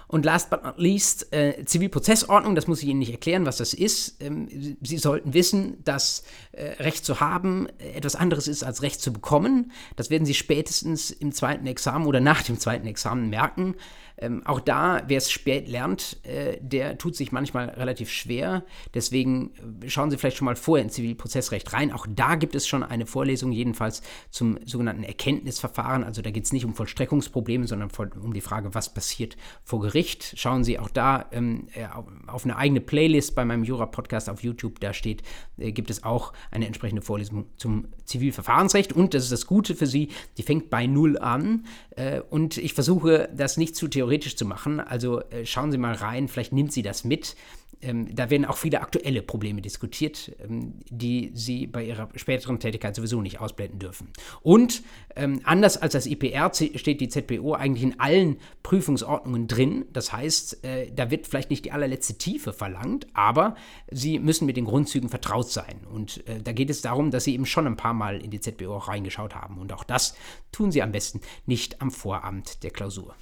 [0.08, 3.74] Und last but not least, äh, Zivilprozessordnung, das muss ich Ihnen nicht erklären, was das
[3.74, 4.22] ist.
[4.22, 9.00] Ähm, Sie sollten wissen, dass äh, Recht zu haben äh, etwas anderes ist als Recht
[9.00, 9.72] zu bekommen.
[9.96, 13.74] Das werden Sie spätestens im zweiten Examen oder nach dem zweiten Examen merken.
[14.18, 18.64] Ähm, auch da, wer es spät lernt, äh, der tut sich manchmal relativ schwer.
[18.94, 19.52] Deswegen
[19.82, 21.92] äh, schauen Sie vielleicht schon mal vorher ins Zivilprozessrecht rein.
[21.92, 26.02] Auch da gibt es schon eine Vorlesung, jedenfalls zum sogenannten Erkenntnisverfahren.
[26.02, 27.90] Also da geht es nicht um Vollstreckungsprobleme, sondern
[28.22, 30.34] um die Frage, was passiert vor Gericht.
[30.36, 31.86] Schauen Sie auch da ähm, äh,
[32.26, 34.80] auf eine eigene Playlist bei meinem Jura-Podcast auf YouTube.
[34.80, 35.22] Da steht,
[35.58, 38.92] äh, gibt es auch eine entsprechende Vorlesung zum Zivilverfahrensrecht.
[38.92, 41.66] Und das ist das Gute für Sie, die fängt bei Null an.
[41.90, 44.80] Äh, und ich versuche, das nicht zu theoretisch zu machen.
[44.80, 47.36] Also äh, schauen Sie mal rein, vielleicht nimmt Sie das mit.
[47.82, 52.94] Ähm, da werden auch viele aktuelle Probleme diskutiert, ähm, die Sie bei Ihrer späteren Tätigkeit
[52.94, 54.08] sowieso nicht ausblenden dürfen.
[54.42, 54.82] Und
[55.14, 59.84] ähm, anders als das IPR steht die ZPO eigentlich in allen Prüfungsordnungen drin.
[59.92, 63.56] Das heißt, äh, da wird vielleicht nicht die allerletzte Tiefe verlangt, aber
[63.90, 65.86] Sie müssen mit den Grundzügen vertraut sein.
[65.92, 68.40] Und äh, da geht es darum, dass Sie eben schon ein paar Mal in die
[68.40, 69.58] ZPO reingeschaut haben.
[69.58, 70.14] Und auch das
[70.52, 73.14] tun Sie am besten nicht am Vorabend der Klausur.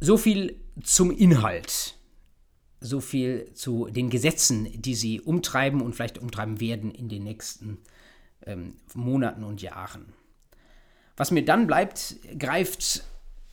[0.00, 1.96] So viel zum Inhalt.
[2.80, 7.78] So viel zu den Gesetzen, die Sie umtreiben und vielleicht umtreiben werden in den nächsten
[8.46, 10.12] ähm, Monaten und Jahren.
[11.16, 13.02] Was mir dann bleibt, greift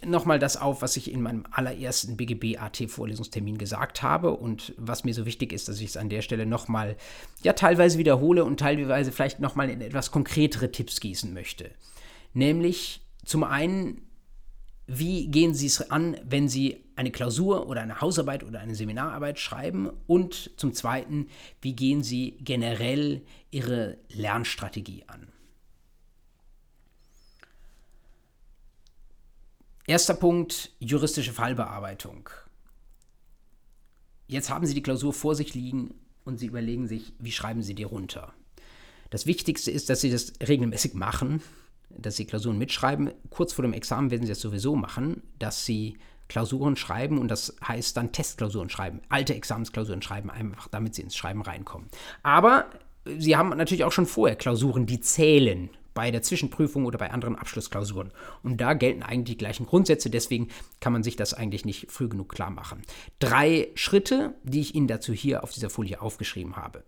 [0.04, 5.26] nochmal das auf, was ich in meinem allerersten BGB-AT-Vorlesungstermin gesagt habe und was mir so
[5.26, 6.96] wichtig ist, dass ich es an der Stelle nochmal,
[7.42, 11.72] ja, teilweise wiederhole und teilweise vielleicht nochmal in etwas konkretere Tipps gießen möchte.
[12.34, 14.05] Nämlich zum einen
[14.88, 19.40] wie gehen Sie es an, wenn Sie eine Klausur oder eine Hausarbeit oder eine Seminararbeit
[19.40, 19.90] schreiben?
[20.06, 21.28] Und zum Zweiten,
[21.62, 25.28] wie gehen Sie generell Ihre Lernstrategie an?
[29.88, 32.30] Erster Punkt, juristische Fallbearbeitung.
[34.28, 37.76] Jetzt haben Sie die Klausur vor sich liegen und Sie überlegen sich, wie schreiben Sie
[37.76, 38.34] die runter.
[39.12, 41.42] Das Wichtigste ist, dass Sie das regelmäßig machen
[41.90, 43.12] dass Sie Klausuren mitschreiben.
[43.30, 47.56] Kurz vor dem Examen werden Sie das sowieso machen, dass Sie Klausuren schreiben und das
[47.66, 51.90] heißt dann Testklausuren schreiben, alte Examensklausuren schreiben, einfach damit Sie ins Schreiben reinkommen.
[52.24, 52.66] Aber
[53.06, 57.36] Sie haben natürlich auch schon vorher Klausuren, die zählen bei der Zwischenprüfung oder bei anderen
[57.36, 58.12] Abschlussklausuren.
[58.44, 60.50] Und da gelten eigentlich die gleichen Grundsätze, deswegen
[60.82, 62.82] kann man sich das eigentlich nicht früh genug klar machen.
[63.20, 66.84] Drei Schritte, die ich Ihnen dazu hier auf dieser Folie aufgeschrieben habe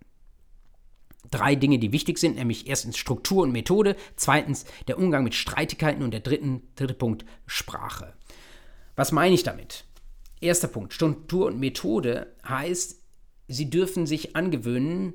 [1.31, 6.03] drei Dinge, die wichtig sind, nämlich erstens Struktur und Methode, zweitens der Umgang mit Streitigkeiten
[6.03, 8.13] und der dritten, dritte Punkt Sprache.
[8.95, 9.85] Was meine ich damit?
[10.39, 13.01] Erster Punkt, Struktur und Methode heißt,
[13.49, 15.13] Sie dürfen sich angewöhnen,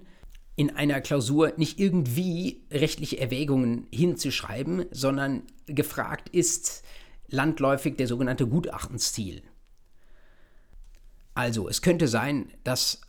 [0.57, 6.83] in einer Klausur nicht irgendwie rechtliche Erwägungen hinzuschreiben, sondern gefragt ist
[7.29, 9.43] landläufig der sogenannte Gutachtensstil.
[11.35, 13.01] Also, es könnte sein, dass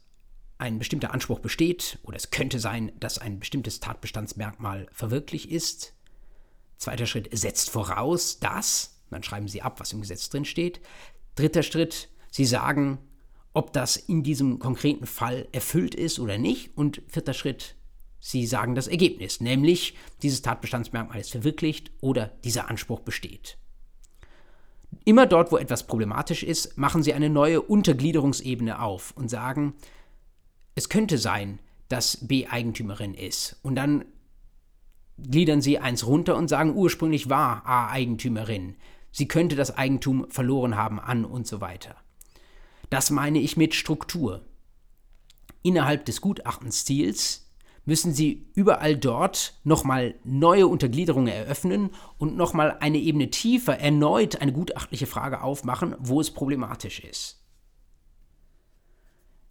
[0.64, 5.93] ein bestimmter Anspruch besteht oder es könnte sein, dass ein bestimmtes Tatbestandsmerkmal verwirklicht ist.
[6.78, 10.80] Zweiter Schritt setzt voraus, dass, dann schreiben Sie ab, was im Gesetz drin steht.
[11.36, 12.99] Dritter Schritt, Sie sagen,
[13.51, 16.78] ob das in diesem konkreten Fall erfüllt ist oder nicht.
[16.78, 17.76] Und vierter Schritt,
[18.22, 23.57] Sie sagen das Ergebnis, nämlich dieses Tatbestandsmerkmal ist verwirklicht oder dieser Anspruch besteht.
[25.03, 29.74] Immer dort, wo etwas problematisch ist, machen Sie eine neue Untergliederungsebene auf und sagen,
[30.76, 31.59] es könnte sein,
[31.89, 33.59] dass B Eigentümerin ist.
[33.61, 34.05] Und dann
[35.17, 38.76] gliedern sie eins runter und sagen, ursprünglich war A Eigentümerin.
[39.11, 41.95] Sie könnte das Eigentum verloren haben an und so weiter.
[42.89, 44.41] Das meine ich mit Struktur.
[45.61, 47.51] Innerhalb des Gutachtensstils
[47.86, 54.53] müssen Sie überall dort nochmal neue Untergliederungen eröffnen und nochmal eine Ebene tiefer erneut eine
[54.53, 57.43] gutachtliche Frage aufmachen, wo es problematisch ist.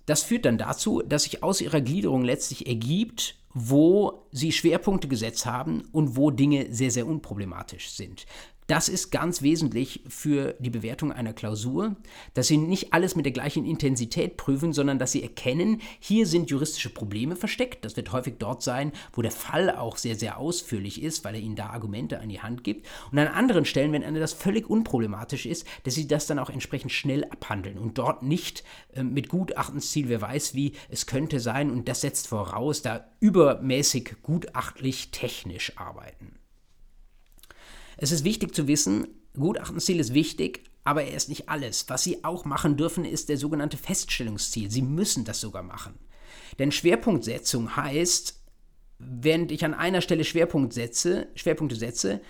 [0.07, 5.46] Das führt dann dazu, dass sich aus ihrer Gliederung letztlich ergibt, wo sie Schwerpunkte gesetzt
[5.46, 8.26] haben und wo Dinge sehr, sehr unproblematisch sind.
[8.68, 11.96] Das ist ganz wesentlich für die Bewertung einer Klausur,
[12.34, 16.48] dass Sie nicht alles mit der gleichen Intensität prüfen, sondern dass Sie erkennen, hier sind
[16.48, 17.84] juristische Probleme versteckt.
[17.84, 21.40] Das wird häufig dort sein, wo der Fall auch sehr, sehr ausführlich ist, weil er
[21.40, 22.86] Ihnen da Argumente an die Hand gibt.
[23.10, 26.92] Und an anderen Stellen, wenn das völlig unproblematisch ist, dass Sie das dann auch entsprechend
[26.92, 28.62] schnell abhandeln und dort nicht
[28.94, 34.16] äh, mit Gutachtensziel, wer weiß wie, es könnte sein, und das setzt voraus, da übermäßig
[34.22, 36.41] gutachtlich technisch arbeiten.
[37.97, 39.07] Es ist wichtig zu wissen,
[39.38, 41.88] Gutachtensziel ist wichtig, aber er ist nicht alles.
[41.88, 44.70] Was Sie auch machen dürfen, ist der sogenannte Feststellungsziel.
[44.70, 45.95] Sie müssen das sogar machen.
[46.59, 48.40] Denn Schwerpunktsetzung heißt,
[48.99, 52.20] während ich an einer Stelle Schwerpunkt setze, Schwerpunkte setze,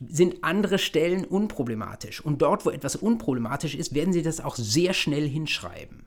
[0.00, 2.20] sind andere Stellen unproblematisch.
[2.20, 6.06] Und dort, wo etwas unproblematisch ist, werden Sie das auch sehr schnell hinschreiben.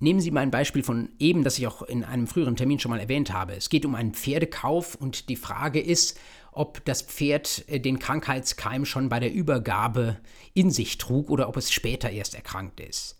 [0.00, 2.90] Nehmen Sie mal ein Beispiel von eben, das ich auch in einem früheren Termin schon
[2.90, 3.54] mal erwähnt habe.
[3.54, 6.18] Es geht um einen Pferdekauf und die Frage ist,
[6.52, 10.18] ob das Pferd äh, den Krankheitskeim schon bei der Übergabe
[10.54, 13.18] in sich trug oder ob es später erst erkrankt ist.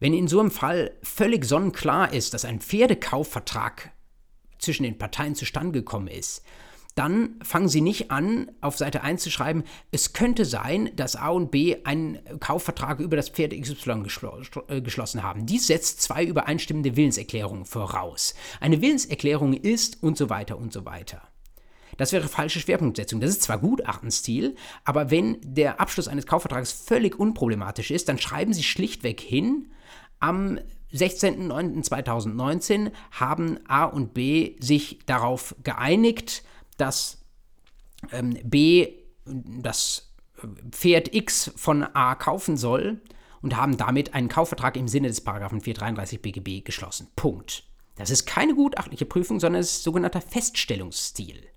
[0.00, 3.92] Wenn in so einem Fall völlig sonnenklar ist, dass ein Pferdekaufvertrag
[4.58, 6.42] zwischen den Parteien zustande gekommen ist,
[6.94, 11.28] dann fangen Sie nicht an, auf Seite 1 zu schreiben, es könnte sein, dass A
[11.28, 14.04] und B einen Kaufvertrag über das Pferd XY
[14.68, 15.46] äh, geschlossen haben.
[15.46, 18.34] Dies setzt zwei übereinstimmende Willenserklärungen voraus.
[18.58, 21.22] Eine Willenserklärung ist und so weiter und so weiter.
[22.00, 23.20] Das wäre falsche Schwerpunktsetzung.
[23.20, 28.54] Das ist zwar Gutachtenstil, aber wenn der Abschluss eines Kaufvertrags völlig unproblematisch ist, dann schreiben
[28.54, 29.70] Sie schlichtweg hin,
[30.18, 30.58] am
[30.94, 36.42] 16.09.2019 haben A und B sich darauf geeinigt,
[36.78, 37.18] dass
[38.12, 38.94] ähm, B
[39.26, 40.14] das
[40.70, 43.02] Pferd X von A kaufen soll
[43.42, 47.08] und haben damit einen Kaufvertrag im Sinne des Paragraphen 433 BGB geschlossen.
[47.14, 47.64] Punkt.
[47.96, 51.49] Das ist keine gutachtliche Prüfung, sondern es ist sogenannter Feststellungsstil.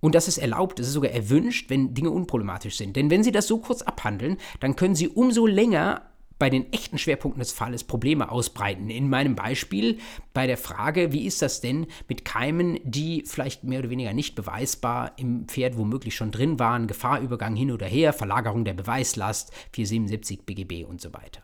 [0.00, 2.96] Und das ist erlaubt, es ist sogar erwünscht, wenn Dinge unproblematisch sind.
[2.96, 6.96] Denn wenn Sie das so kurz abhandeln, dann können Sie umso länger bei den echten
[6.96, 8.88] Schwerpunkten des Falles Probleme ausbreiten.
[8.88, 9.98] In meinem Beispiel
[10.32, 14.36] bei der Frage, wie ist das denn mit Keimen, die vielleicht mehr oder weniger nicht
[14.36, 20.46] beweisbar im Pferd womöglich schon drin waren, Gefahrübergang hin oder her, Verlagerung der Beweislast, 477
[20.46, 21.42] BGB und so weiter.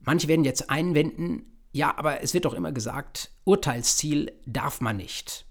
[0.00, 5.46] Manche werden jetzt einwenden, ja, aber es wird doch immer gesagt, Urteilsziel darf man nicht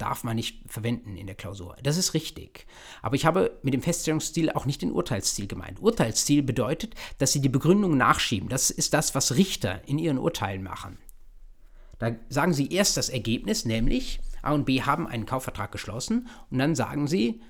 [0.00, 1.76] darf man nicht verwenden in der Klausur.
[1.82, 2.66] Das ist richtig.
[3.02, 5.80] Aber ich habe mit dem Feststellungsstil auch nicht den Urteilsstil gemeint.
[5.80, 8.48] Urteilsstil bedeutet, dass Sie die Begründung nachschieben.
[8.48, 10.98] Das ist das, was Richter in ihren Urteilen machen.
[11.98, 16.58] Da sagen Sie erst das Ergebnis, nämlich A und B haben einen Kaufvertrag geschlossen und
[16.58, 17.42] dann sagen Sie,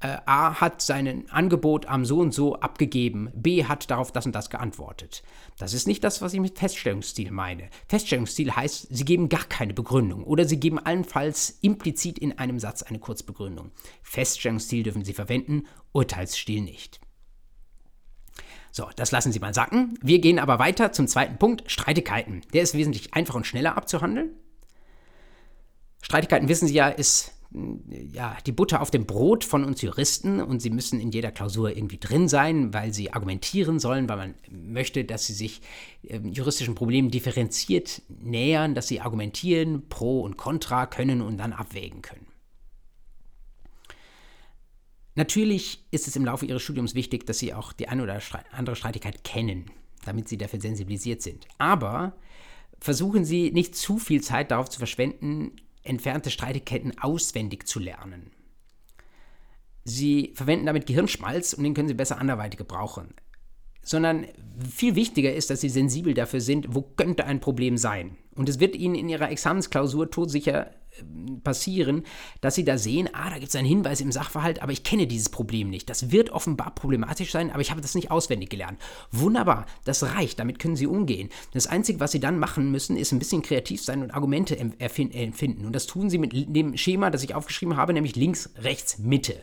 [0.00, 4.48] A hat sein Angebot am so und so abgegeben, B hat darauf das und das
[4.48, 5.24] geantwortet.
[5.58, 7.68] Das ist nicht das, was ich mit Feststellungsstil meine.
[7.88, 12.82] Feststellungsstil heißt, Sie geben gar keine Begründung oder Sie geben allenfalls implizit in einem Satz
[12.82, 13.72] eine Kurzbegründung.
[14.02, 17.00] Feststellungsstil dürfen Sie verwenden, Urteilsstil nicht.
[18.70, 19.98] So, das lassen Sie mal sacken.
[20.00, 22.42] Wir gehen aber weiter zum zweiten Punkt, Streitigkeiten.
[22.52, 24.30] Der ist wesentlich einfacher und schneller abzuhandeln.
[26.02, 30.60] Streitigkeiten, wissen Sie ja, ist ja, die Butter auf dem Brot von uns Juristen und
[30.60, 35.04] sie müssen in jeder Klausur irgendwie drin sein, weil sie argumentieren sollen, weil man möchte,
[35.04, 35.62] dass sie sich
[36.06, 42.02] äh, juristischen Problemen differenziert nähern, dass sie argumentieren, pro und contra können und dann abwägen
[42.02, 42.26] können.
[45.14, 48.20] Natürlich ist es im Laufe ihres Studiums wichtig, dass sie auch die eine oder
[48.52, 49.70] andere Streitigkeit kennen,
[50.04, 51.48] damit sie dafür sensibilisiert sind.
[51.56, 52.12] Aber
[52.78, 55.56] versuchen Sie nicht zu viel Zeit darauf zu verschwenden,
[55.88, 58.30] entfernte Streitigkeiten auswendig zu lernen.
[59.84, 63.14] Sie verwenden damit Gehirnschmalz und den können Sie besser anderweitig gebrauchen.
[63.82, 64.26] Sondern
[64.68, 68.16] viel wichtiger ist, dass Sie sensibel dafür sind, wo könnte ein Problem sein.
[68.34, 70.70] Und es wird Ihnen in Ihrer Examensklausur todsicher
[71.42, 72.02] passieren,
[72.40, 75.06] dass sie da sehen, ah, da gibt es einen Hinweis im Sachverhalt, aber ich kenne
[75.06, 75.88] dieses Problem nicht.
[75.90, 78.80] Das wird offenbar problematisch sein, aber ich habe das nicht auswendig gelernt.
[79.10, 81.28] Wunderbar, das reicht, damit können Sie umgehen.
[81.52, 85.66] Das Einzige, was Sie dann machen müssen, ist ein bisschen kreativ sein und Argumente empfinden.
[85.66, 89.34] Und das tun Sie mit dem Schema, das ich aufgeschrieben habe, nämlich links, rechts, Mitte.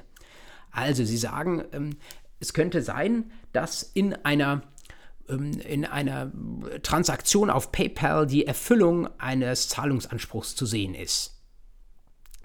[0.72, 1.98] Also Sie sagen, ähm,
[2.40, 4.64] es könnte sein, dass in einer
[5.30, 6.32] ähm, in einer
[6.84, 11.35] Transaktion auf PayPal die Erfüllung eines Zahlungsanspruchs zu sehen ist.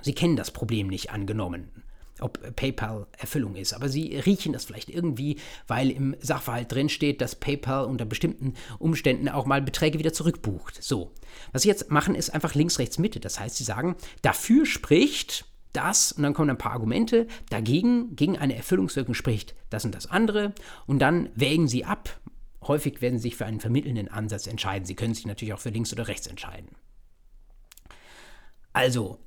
[0.02, 1.70] Sie kennen das Problem nicht angenommen,
[2.20, 7.34] ob PayPal Erfüllung ist, aber Sie riechen das vielleicht irgendwie, weil im Sachverhalt drinsteht, dass
[7.34, 10.82] PayPal unter bestimmten Umständen auch mal Beträge wieder zurückbucht.
[10.82, 11.12] So.
[11.52, 13.20] Was Sie jetzt machen, ist einfach links, rechts, Mitte.
[13.20, 18.36] Das heißt, Sie sagen, dafür spricht das, und dann kommen ein paar Argumente, dagegen, gegen
[18.36, 20.52] eine Erfüllungswirkung spricht das und das andere,
[20.86, 22.20] und dann wägen Sie ab.
[22.62, 24.84] Häufig werden Sie sich für einen vermittelnden Ansatz entscheiden.
[24.84, 26.70] Sie können sich natürlich auch für links oder rechts entscheiden.
[28.72, 29.18] Also,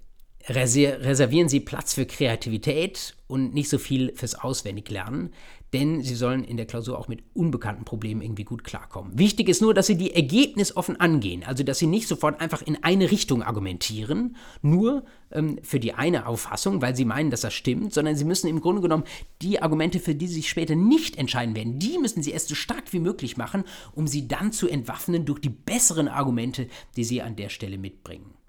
[0.49, 5.31] reservieren Sie Platz für Kreativität und nicht so viel fürs Auswendiglernen,
[5.71, 9.17] denn Sie sollen in der Klausur auch mit unbekannten Problemen irgendwie gut klarkommen.
[9.17, 12.83] Wichtig ist nur, dass Sie die ergebnisoffen angehen, also dass Sie nicht sofort einfach in
[12.83, 17.93] eine Richtung argumentieren, nur ähm, für die eine Auffassung, weil Sie meinen, dass das stimmt,
[17.93, 19.05] sondern Sie müssen im Grunde genommen
[19.41, 22.55] die Argumente, für die Sie sich später nicht entscheiden werden, die müssen Sie erst so
[22.55, 23.63] stark wie möglich machen,
[23.93, 26.67] um sie dann zu entwaffnen durch die besseren Argumente,
[26.97, 28.42] die Sie an der Stelle mitbringen.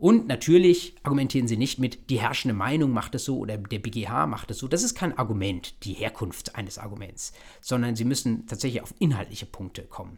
[0.00, 4.26] Und natürlich argumentieren sie nicht mit, die herrschende Meinung macht es so oder der BGH
[4.26, 4.66] macht es so.
[4.66, 9.82] Das ist kein Argument, die Herkunft eines Arguments, sondern sie müssen tatsächlich auf inhaltliche Punkte
[9.82, 10.16] kommen.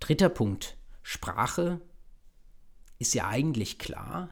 [0.00, 1.80] Dritter Punkt, Sprache
[2.98, 4.30] ist ja eigentlich klar.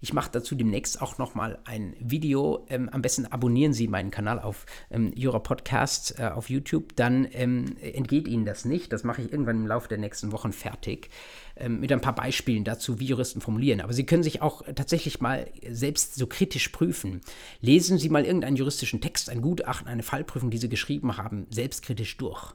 [0.00, 2.64] Ich mache dazu demnächst auch nochmal ein Video.
[2.68, 6.94] Ähm, am besten abonnieren Sie meinen Kanal auf ähm, Jura Podcast äh, auf YouTube.
[6.94, 8.92] Dann ähm, entgeht Ihnen das nicht.
[8.92, 11.10] Das mache ich irgendwann im Laufe der nächsten Wochen fertig.
[11.56, 13.80] Ähm, mit ein paar Beispielen dazu, wie Juristen formulieren.
[13.80, 17.20] Aber Sie können sich auch tatsächlich mal selbst so kritisch prüfen.
[17.60, 22.16] Lesen Sie mal irgendeinen juristischen Text, ein Gutachten, eine Fallprüfung, die Sie geschrieben haben, selbstkritisch
[22.18, 22.54] durch.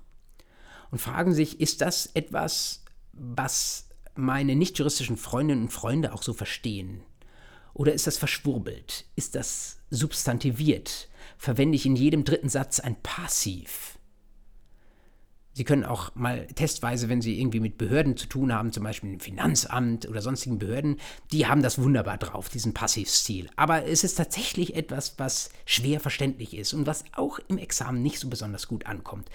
[0.92, 6.34] Und fragen sich, ist das etwas, was meine nicht juristischen Freundinnen und Freunde auch so
[6.34, 7.02] verstehen?
[7.74, 9.06] Oder ist das verschwurbelt?
[9.16, 11.10] Ist das substantiviert?
[11.38, 13.98] Verwende ich in jedem dritten Satz ein Passiv?
[15.56, 19.12] Sie können auch mal testweise, wenn Sie irgendwie mit Behörden zu tun haben, zum Beispiel
[19.12, 21.00] dem Finanzamt oder sonstigen Behörden,
[21.32, 23.50] die haben das wunderbar drauf, diesen Passivstil.
[23.56, 28.20] Aber es ist tatsächlich etwas, was schwer verständlich ist und was auch im Examen nicht
[28.20, 29.30] so besonders gut ankommt.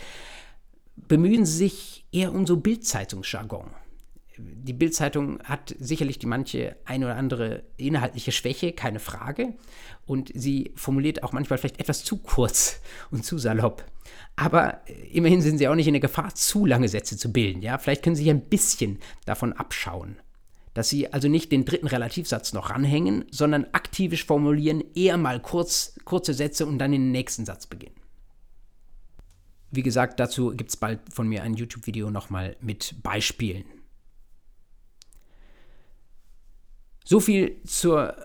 [0.96, 3.70] Bemühen Sie sich eher um so Bildzeitungsjargon
[4.38, 9.54] die Bildzeitung hat sicherlich die manche ein oder andere inhaltliche Schwäche, keine Frage.
[10.06, 13.84] Und sie formuliert auch manchmal vielleicht etwas zu kurz und zu salopp.
[14.36, 17.62] Aber immerhin sind sie auch nicht in der Gefahr, zu lange Sätze zu bilden.
[17.62, 20.16] Ja, vielleicht können sie sich ein bisschen davon abschauen.
[20.74, 25.94] Dass sie also nicht den dritten Relativsatz noch ranhängen, sondern aktivisch formulieren, eher mal kurz,
[26.04, 27.96] kurze Sätze und dann in den nächsten Satz beginnen.
[29.70, 33.64] Wie gesagt, dazu gibt es bald von mir ein YouTube-Video nochmal mit Beispielen.
[37.10, 38.16] So viel zur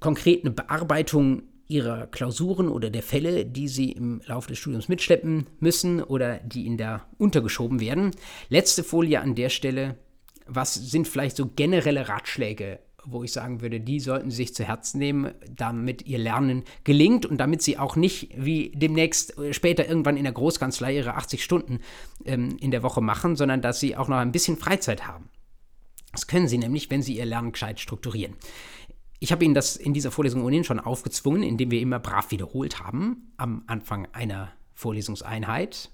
[0.00, 6.02] konkreten Bearbeitung Ihrer Klausuren oder der Fälle, die Sie im Laufe des Studiums mitschleppen müssen
[6.02, 8.10] oder die Ihnen da untergeschoben werden.
[8.48, 9.96] Letzte Folie an der Stelle.
[10.48, 14.64] Was sind vielleicht so generelle Ratschläge, wo ich sagen würde, die sollten Sie sich zu
[14.64, 19.88] Herzen nehmen, damit Ihr Lernen gelingt und damit Sie auch nicht wie demnächst äh, später
[19.88, 21.78] irgendwann in der Großkanzlei Ihre 80 Stunden
[22.24, 25.30] ähm, in der Woche machen, sondern dass Sie auch noch ein bisschen Freizeit haben.
[26.12, 28.36] Das können Sie nämlich, wenn Sie Ihr Lernen gescheit strukturieren.
[29.18, 32.80] Ich habe Ihnen das in dieser Vorlesung ohnehin schon aufgezwungen, indem wir immer brav wiederholt
[32.80, 35.90] haben am Anfang einer Vorlesungseinheit.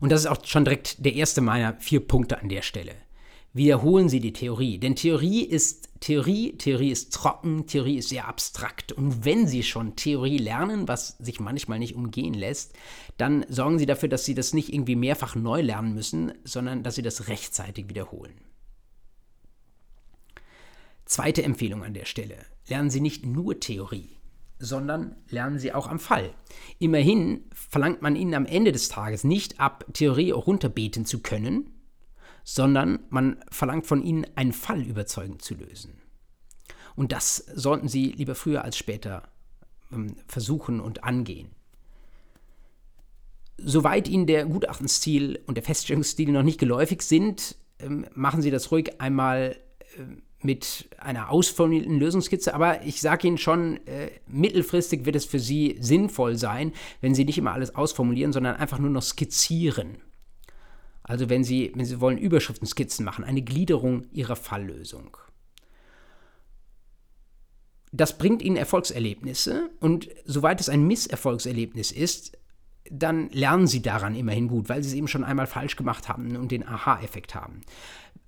[0.00, 2.94] Und das ist auch schon direkt der erste meiner vier Punkte an der Stelle.
[3.52, 8.90] Wiederholen Sie die Theorie, denn Theorie ist Theorie, Theorie ist trocken, Theorie ist sehr abstrakt.
[8.90, 12.72] Und wenn Sie schon Theorie lernen, was sich manchmal nicht umgehen lässt,
[13.18, 16.94] dann sorgen Sie dafür, dass Sie das nicht irgendwie mehrfach neu lernen müssen, sondern dass
[16.94, 18.32] Sie das rechtzeitig wiederholen.
[21.04, 22.36] Zweite Empfehlung an der Stelle.
[22.68, 24.16] Lernen Sie nicht nur Theorie,
[24.58, 26.32] sondern lernen Sie auch am Fall.
[26.78, 31.79] Immerhin verlangt man Ihnen am Ende des Tages nicht ab, Theorie runterbeten zu können,
[32.44, 36.00] sondern man verlangt von Ihnen, einen Fall überzeugend zu lösen.
[36.96, 39.22] Und das sollten Sie lieber früher als später
[39.92, 41.50] ähm, versuchen und angehen.
[43.58, 48.70] Soweit Ihnen der Gutachtenstil und der Feststellungsstil noch nicht geläufig sind, ähm, machen Sie das
[48.72, 49.56] ruhig einmal
[49.98, 55.38] ähm, mit einer ausformulierten Lösungskizze, aber ich sage Ihnen schon, äh, mittelfristig wird es für
[55.38, 56.72] Sie sinnvoll sein,
[57.02, 59.98] wenn Sie nicht immer alles ausformulieren, sondern einfach nur noch skizzieren.
[61.10, 65.16] Also wenn Sie, wenn Sie wollen, Überschriftenskizzen machen, eine Gliederung Ihrer Falllösung.
[67.90, 72.38] Das bringt Ihnen Erfolgserlebnisse und soweit es ein Misserfolgserlebnis ist,
[72.88, 76.36] dann lernen Sie daran immerhin gut, weil Sie es eben schon einmal falsch gemacht haben
[76.36, 77.62] und den Aha-Effekt haben.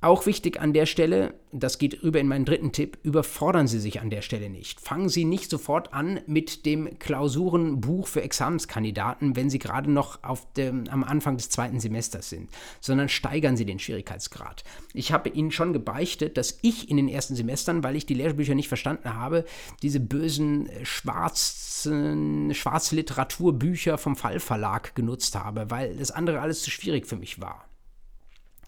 [0.02, 4.00] Auch wichtig an der Stelle, das geht rüber in meinen dritten Tipp, überfordern Sie sich
[4.00, 4.80] an der Stelle nicht.
[4.80, 10.18] Fangen Sie nicht sofort an mit dem Klausurenbuch für Examenskandidaten, wenn Sie gerade noch
[10.56, 12.50] dem, am Anfang des zweiten Semesters sind,
[12.80, 14.64] sondern steigern Sie den Schwierigkeitsgrad.
[14.92, 18.56] Ich habe Ihnen schon gebeichtet, dass ich in den ersten Semestern, weil ich die Lehrbücher
[18.56, 19.44] nicht verstanden habe,
[19.82, 27.06] diese bösen äh, schwarzen Schwarzliteraturbücher vom Fallverlag genutzt habe, weil das andere alles zu schwierig
[27.06, 27.68] für mich war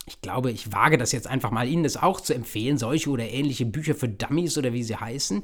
[0.06, 3.26] ich glaube, ich wage das jetzt einfach mal, Ihnen das auch zu empfehlen, solche oder
[3.26, 5.42] ähnliche Bücher für Dummies oder wie sie heißen.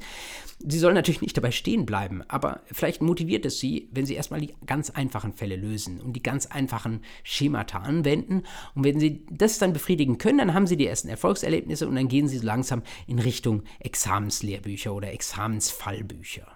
[0.59, 4.43] Sie sollen natürlich nicht dabei stehen bleiben, aber vielleicht motiviert es Sie, wenn Sie erstmal
[4.43, 8.43] die ganz einfachen Fälle lösen und die ganz einfachen Schemata anwenden.
[8.74, 12.09] Und wenn Sie das dann befriedigen können, dann haben Sie die ersten Erfolgserlebnisse und dann
[12.09, 16.47] gehen Sie langsam in Richtung Examenslehrbücher oder Examensfallbücher.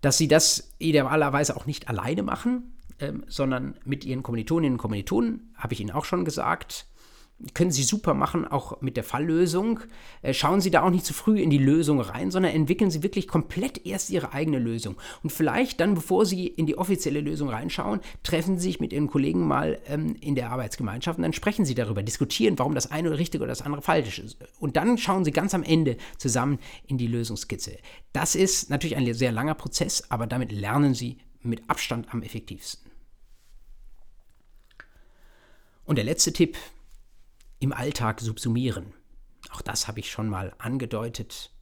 [0.00, 5.52] Dass Sie das idealerweise auch nicht alleine machen, ähm, sondern mit ihren Kommilitoninnen und Kommilitonen,
[5.54, 6.86] habe ich Ihnen auch schon gesagt.
[7.52, 9.80] Können Sie super machen, auch mit der Falllösung.
[10.22, 13.02] Äh, schauen Sie da auch nicht zu früh in die Lösung rein, sondern entwickeln Sie
[13.02, 14.96] wirklich komplett erst Ihre eigene Lösung.
[15.22, 19.08] Und vielleicht dann, bevor Sie in die offizielle Lösung reinschauen, treffen Sie sich mit Ihren
[19.08, 23.18] Kollegen mal ähm, in der Arbeitsgemeinschaft und dann sprechen Sie darüber, diskutieren, warum das eine
[23.18, 24.38] richtig oder das andere falsch ist.
[24.58, 27.76] Und dann schauen Sie ganz am Ende zusammen in die Lösungskizze.
[28.14, 32.85] Das ist natürlich ein sehr langer Prozess, aber damit lernen Sie mit Abstand am effektivsten.
[35.86, 36.56] Und der letzte Tipp,
[37.58, 38.92] im Alltag subsumieren.
[39.50, 41.52] Auch das habe ich schon mal angedeutet.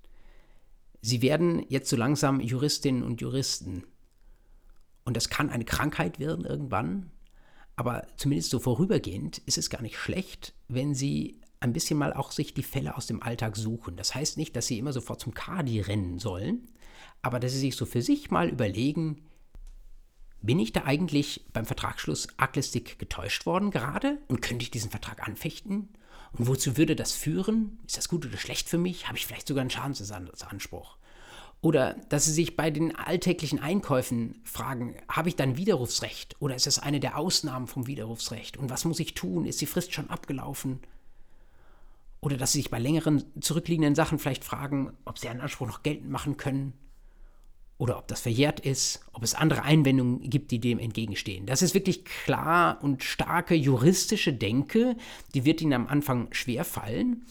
[1.01, 3.85] Sie werden jetzt so langsam Juristinnen und Juristen.
[5.05, 7.11] Und das kann eine Krankheit werden irgendwann,
[7.77, 12.33] aber zumindest so vorübergehend ist es gar nicht schlecht, wenn Sie ein bisschen mal auch
[12.33, 13.97] sich die Fälle aus dem Alltag suchen.
[13.97, 16.71] Das heißt nicht, dass Sie immer sofort zum Kadi rennen sollen,
[17.21, 19.27] aber dass Sie sich so für sich mal überlegen,
[20.45, 24.19] bin ich da eigentlich beim Vertragsschluss arglistig getäuscht worden gerade?
[24.29, 25.89] Und könnte ich diesen Vertrag anfechten?
[26.33, 27.79] Und wozu würde das führen?
[27.87, 29.09] Ist das gut oder schlecht für mich?
[29.09, 30.99] Habe ich vielleicht sogar einen Schadensersatzanspruch?
[31.62, 36.37] Oder dass Sie sich bei den alltäglichen Einkäufen fragen, habe ich dann Widerrufsrecht?
[36.41, 38.59] Oder ist es eine der Ausnahmen vom Widerrufsrecht?
[38.59, 39.47] Und was muss ich tun?
[39.47, 40.81] Ist die Frist schon abgelaufen?
[42.21, 45.83] Oder dass Sie sich bei längeren zurückliegenden Sachen vielleicht fragen, ob Sie einen Anspruch noch
[45.83, 46.75] geltend machen können
[47.85, 51.44] oder ob das verjährt ist, ob es andere Einwendungen gibt, die dem entgegenstehen.
[51.44, 54.97] Das ist wirklich klar und starke juristische Denke,
[55.35, 57.27] die wird Ihnen am Anfang schwer fallen.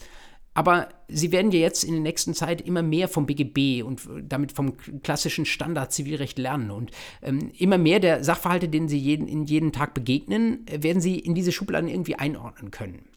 [0.54, 4.52] Aber Sie werden ja jetzt in der nächsten Zeit immer mehr vom BGB und damit
[4.52, 6.70] vom klassischen Standard-Zivilrecht lernen.
[6.70, 6.92] Und
[7.24, 11.34] ähm, immer mehr der Sachverhalte, denen Sie jeden, in jedem Tag begegnen, werden Sie in
[11.34, 13.10] diese Schubladen irgendwie einordnen können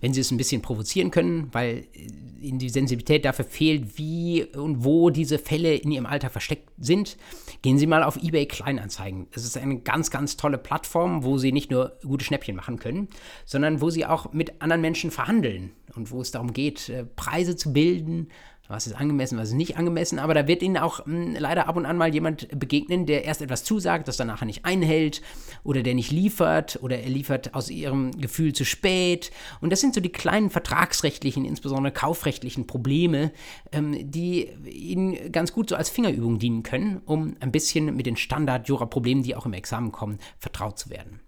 [0.00, 1.86] wenn sie es ein bisschen provozieren können, weil
[2.40, 7.16] ihnen die Sensibilität dafür fehlt, wie und wo diese Fälle in ihrem Alltag versteckt sind,
[7.62, 9.26] gehen Sie mal auf eBay Kleinanzeigen.
[9.32, 13.08] Das ist eine ganz, ganz tolle Plattform, wo Sie nicht nur gute Schnäppchen machen können,
[13.44, 17.56] sondern wo Sie auch mit anderen Menschen verhandeln und wo es darum geht, äh, Preise
[17.56, 18.28] zu bilden,
[18.68, 21.68] was ist angemessen, was ist nicht angemessen, aber da wird Ihnen auch mh, hm, leider
[21.68, 25.22] ab und an mal jemand begegnen, der erst etwas zusagt, das dann nachher nicht einhält
[25.64, 29.30] oder der nicht liefert oder er liefert aus Ihrem Gefühl zu spät.
[29.60, 33.32] Und das sind so die kleinen vertragsrechtlichen, insbesondere kaufrechtlichen Probleme,
[33.72, 38.16] ähm, die Ihnen ganz gut so als Fingerübung dienen können, um ein bisschen mit den
[38.16, 41.20] Standard-Jura-Problemen, die auch im Examen kommen, vertraut zu werden.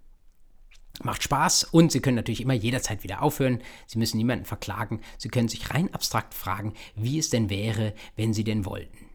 [1.03, 3.61] Macht Spaß und Sie können natürlich immer jederzeit wieder aufhören.
[3.87, 5.01] Sie müssen niemanden verklagen.
[5.17, 9.11] Sie können sich rein abstrakt fragen, wie es denn wäre, wenn Sie denn wollten.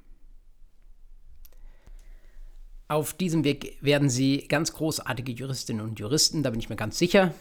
[2.88, 6.98] Auf diesem Weg werden Sie ganz großartige Juristinnen und Juristen, da bin ich mir ganz
[6.98, 7.34] sicher.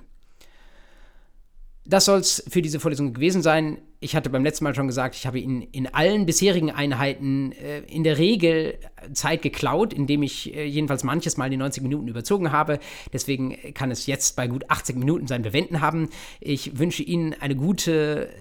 [1.85, 5.15] Das soll es für diese Vorlesung gewesen sein ich hatte beim letzten Mal schon gesagt,
[5.15, 8.77] ich habe Ihnen in allen bisherigen Einheiten äh, in der Regel
[9.13, 12.79] Zeit geklaut, indem ich äh, jedenfalls manches Mal die 90 Minuten überzogen habe.
[13.13, 16.09] Deswegen kann es jetzt bei gut 80 Minuten sein Bewenden haben.
[16.39, 18.31] Ich wünsche Ihnen eine gute äh,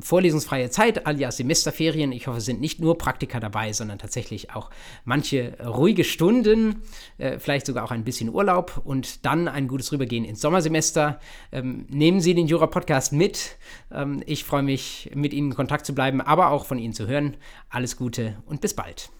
[0.00, 2.12] vorlesungsfreie Zeit, alias Semesterferien.
[2.12, 4.70] Ich hoffe, es sind nicht nur Praktika dabei, sondern tatsächlich auch
[5.04, 6.82] manche ruhige Stunden,
[7.18, 11.20] äh, vielleicht sogar auch ein bisschen Urlaub und dann ein gutes Rübergehen ins Sommersemester.
[11.52, 13.56] Ähm, nehmen Sie den Jura-Podcast mit.
[13.92, 17.06] Ähm, ich freue mich mit Ihnen in Kontakt zu bleiben, aber auch von Ihnen zu
[17.06, 17.36] hören.
[17.68, 19.10] Alles Gute und bis bald.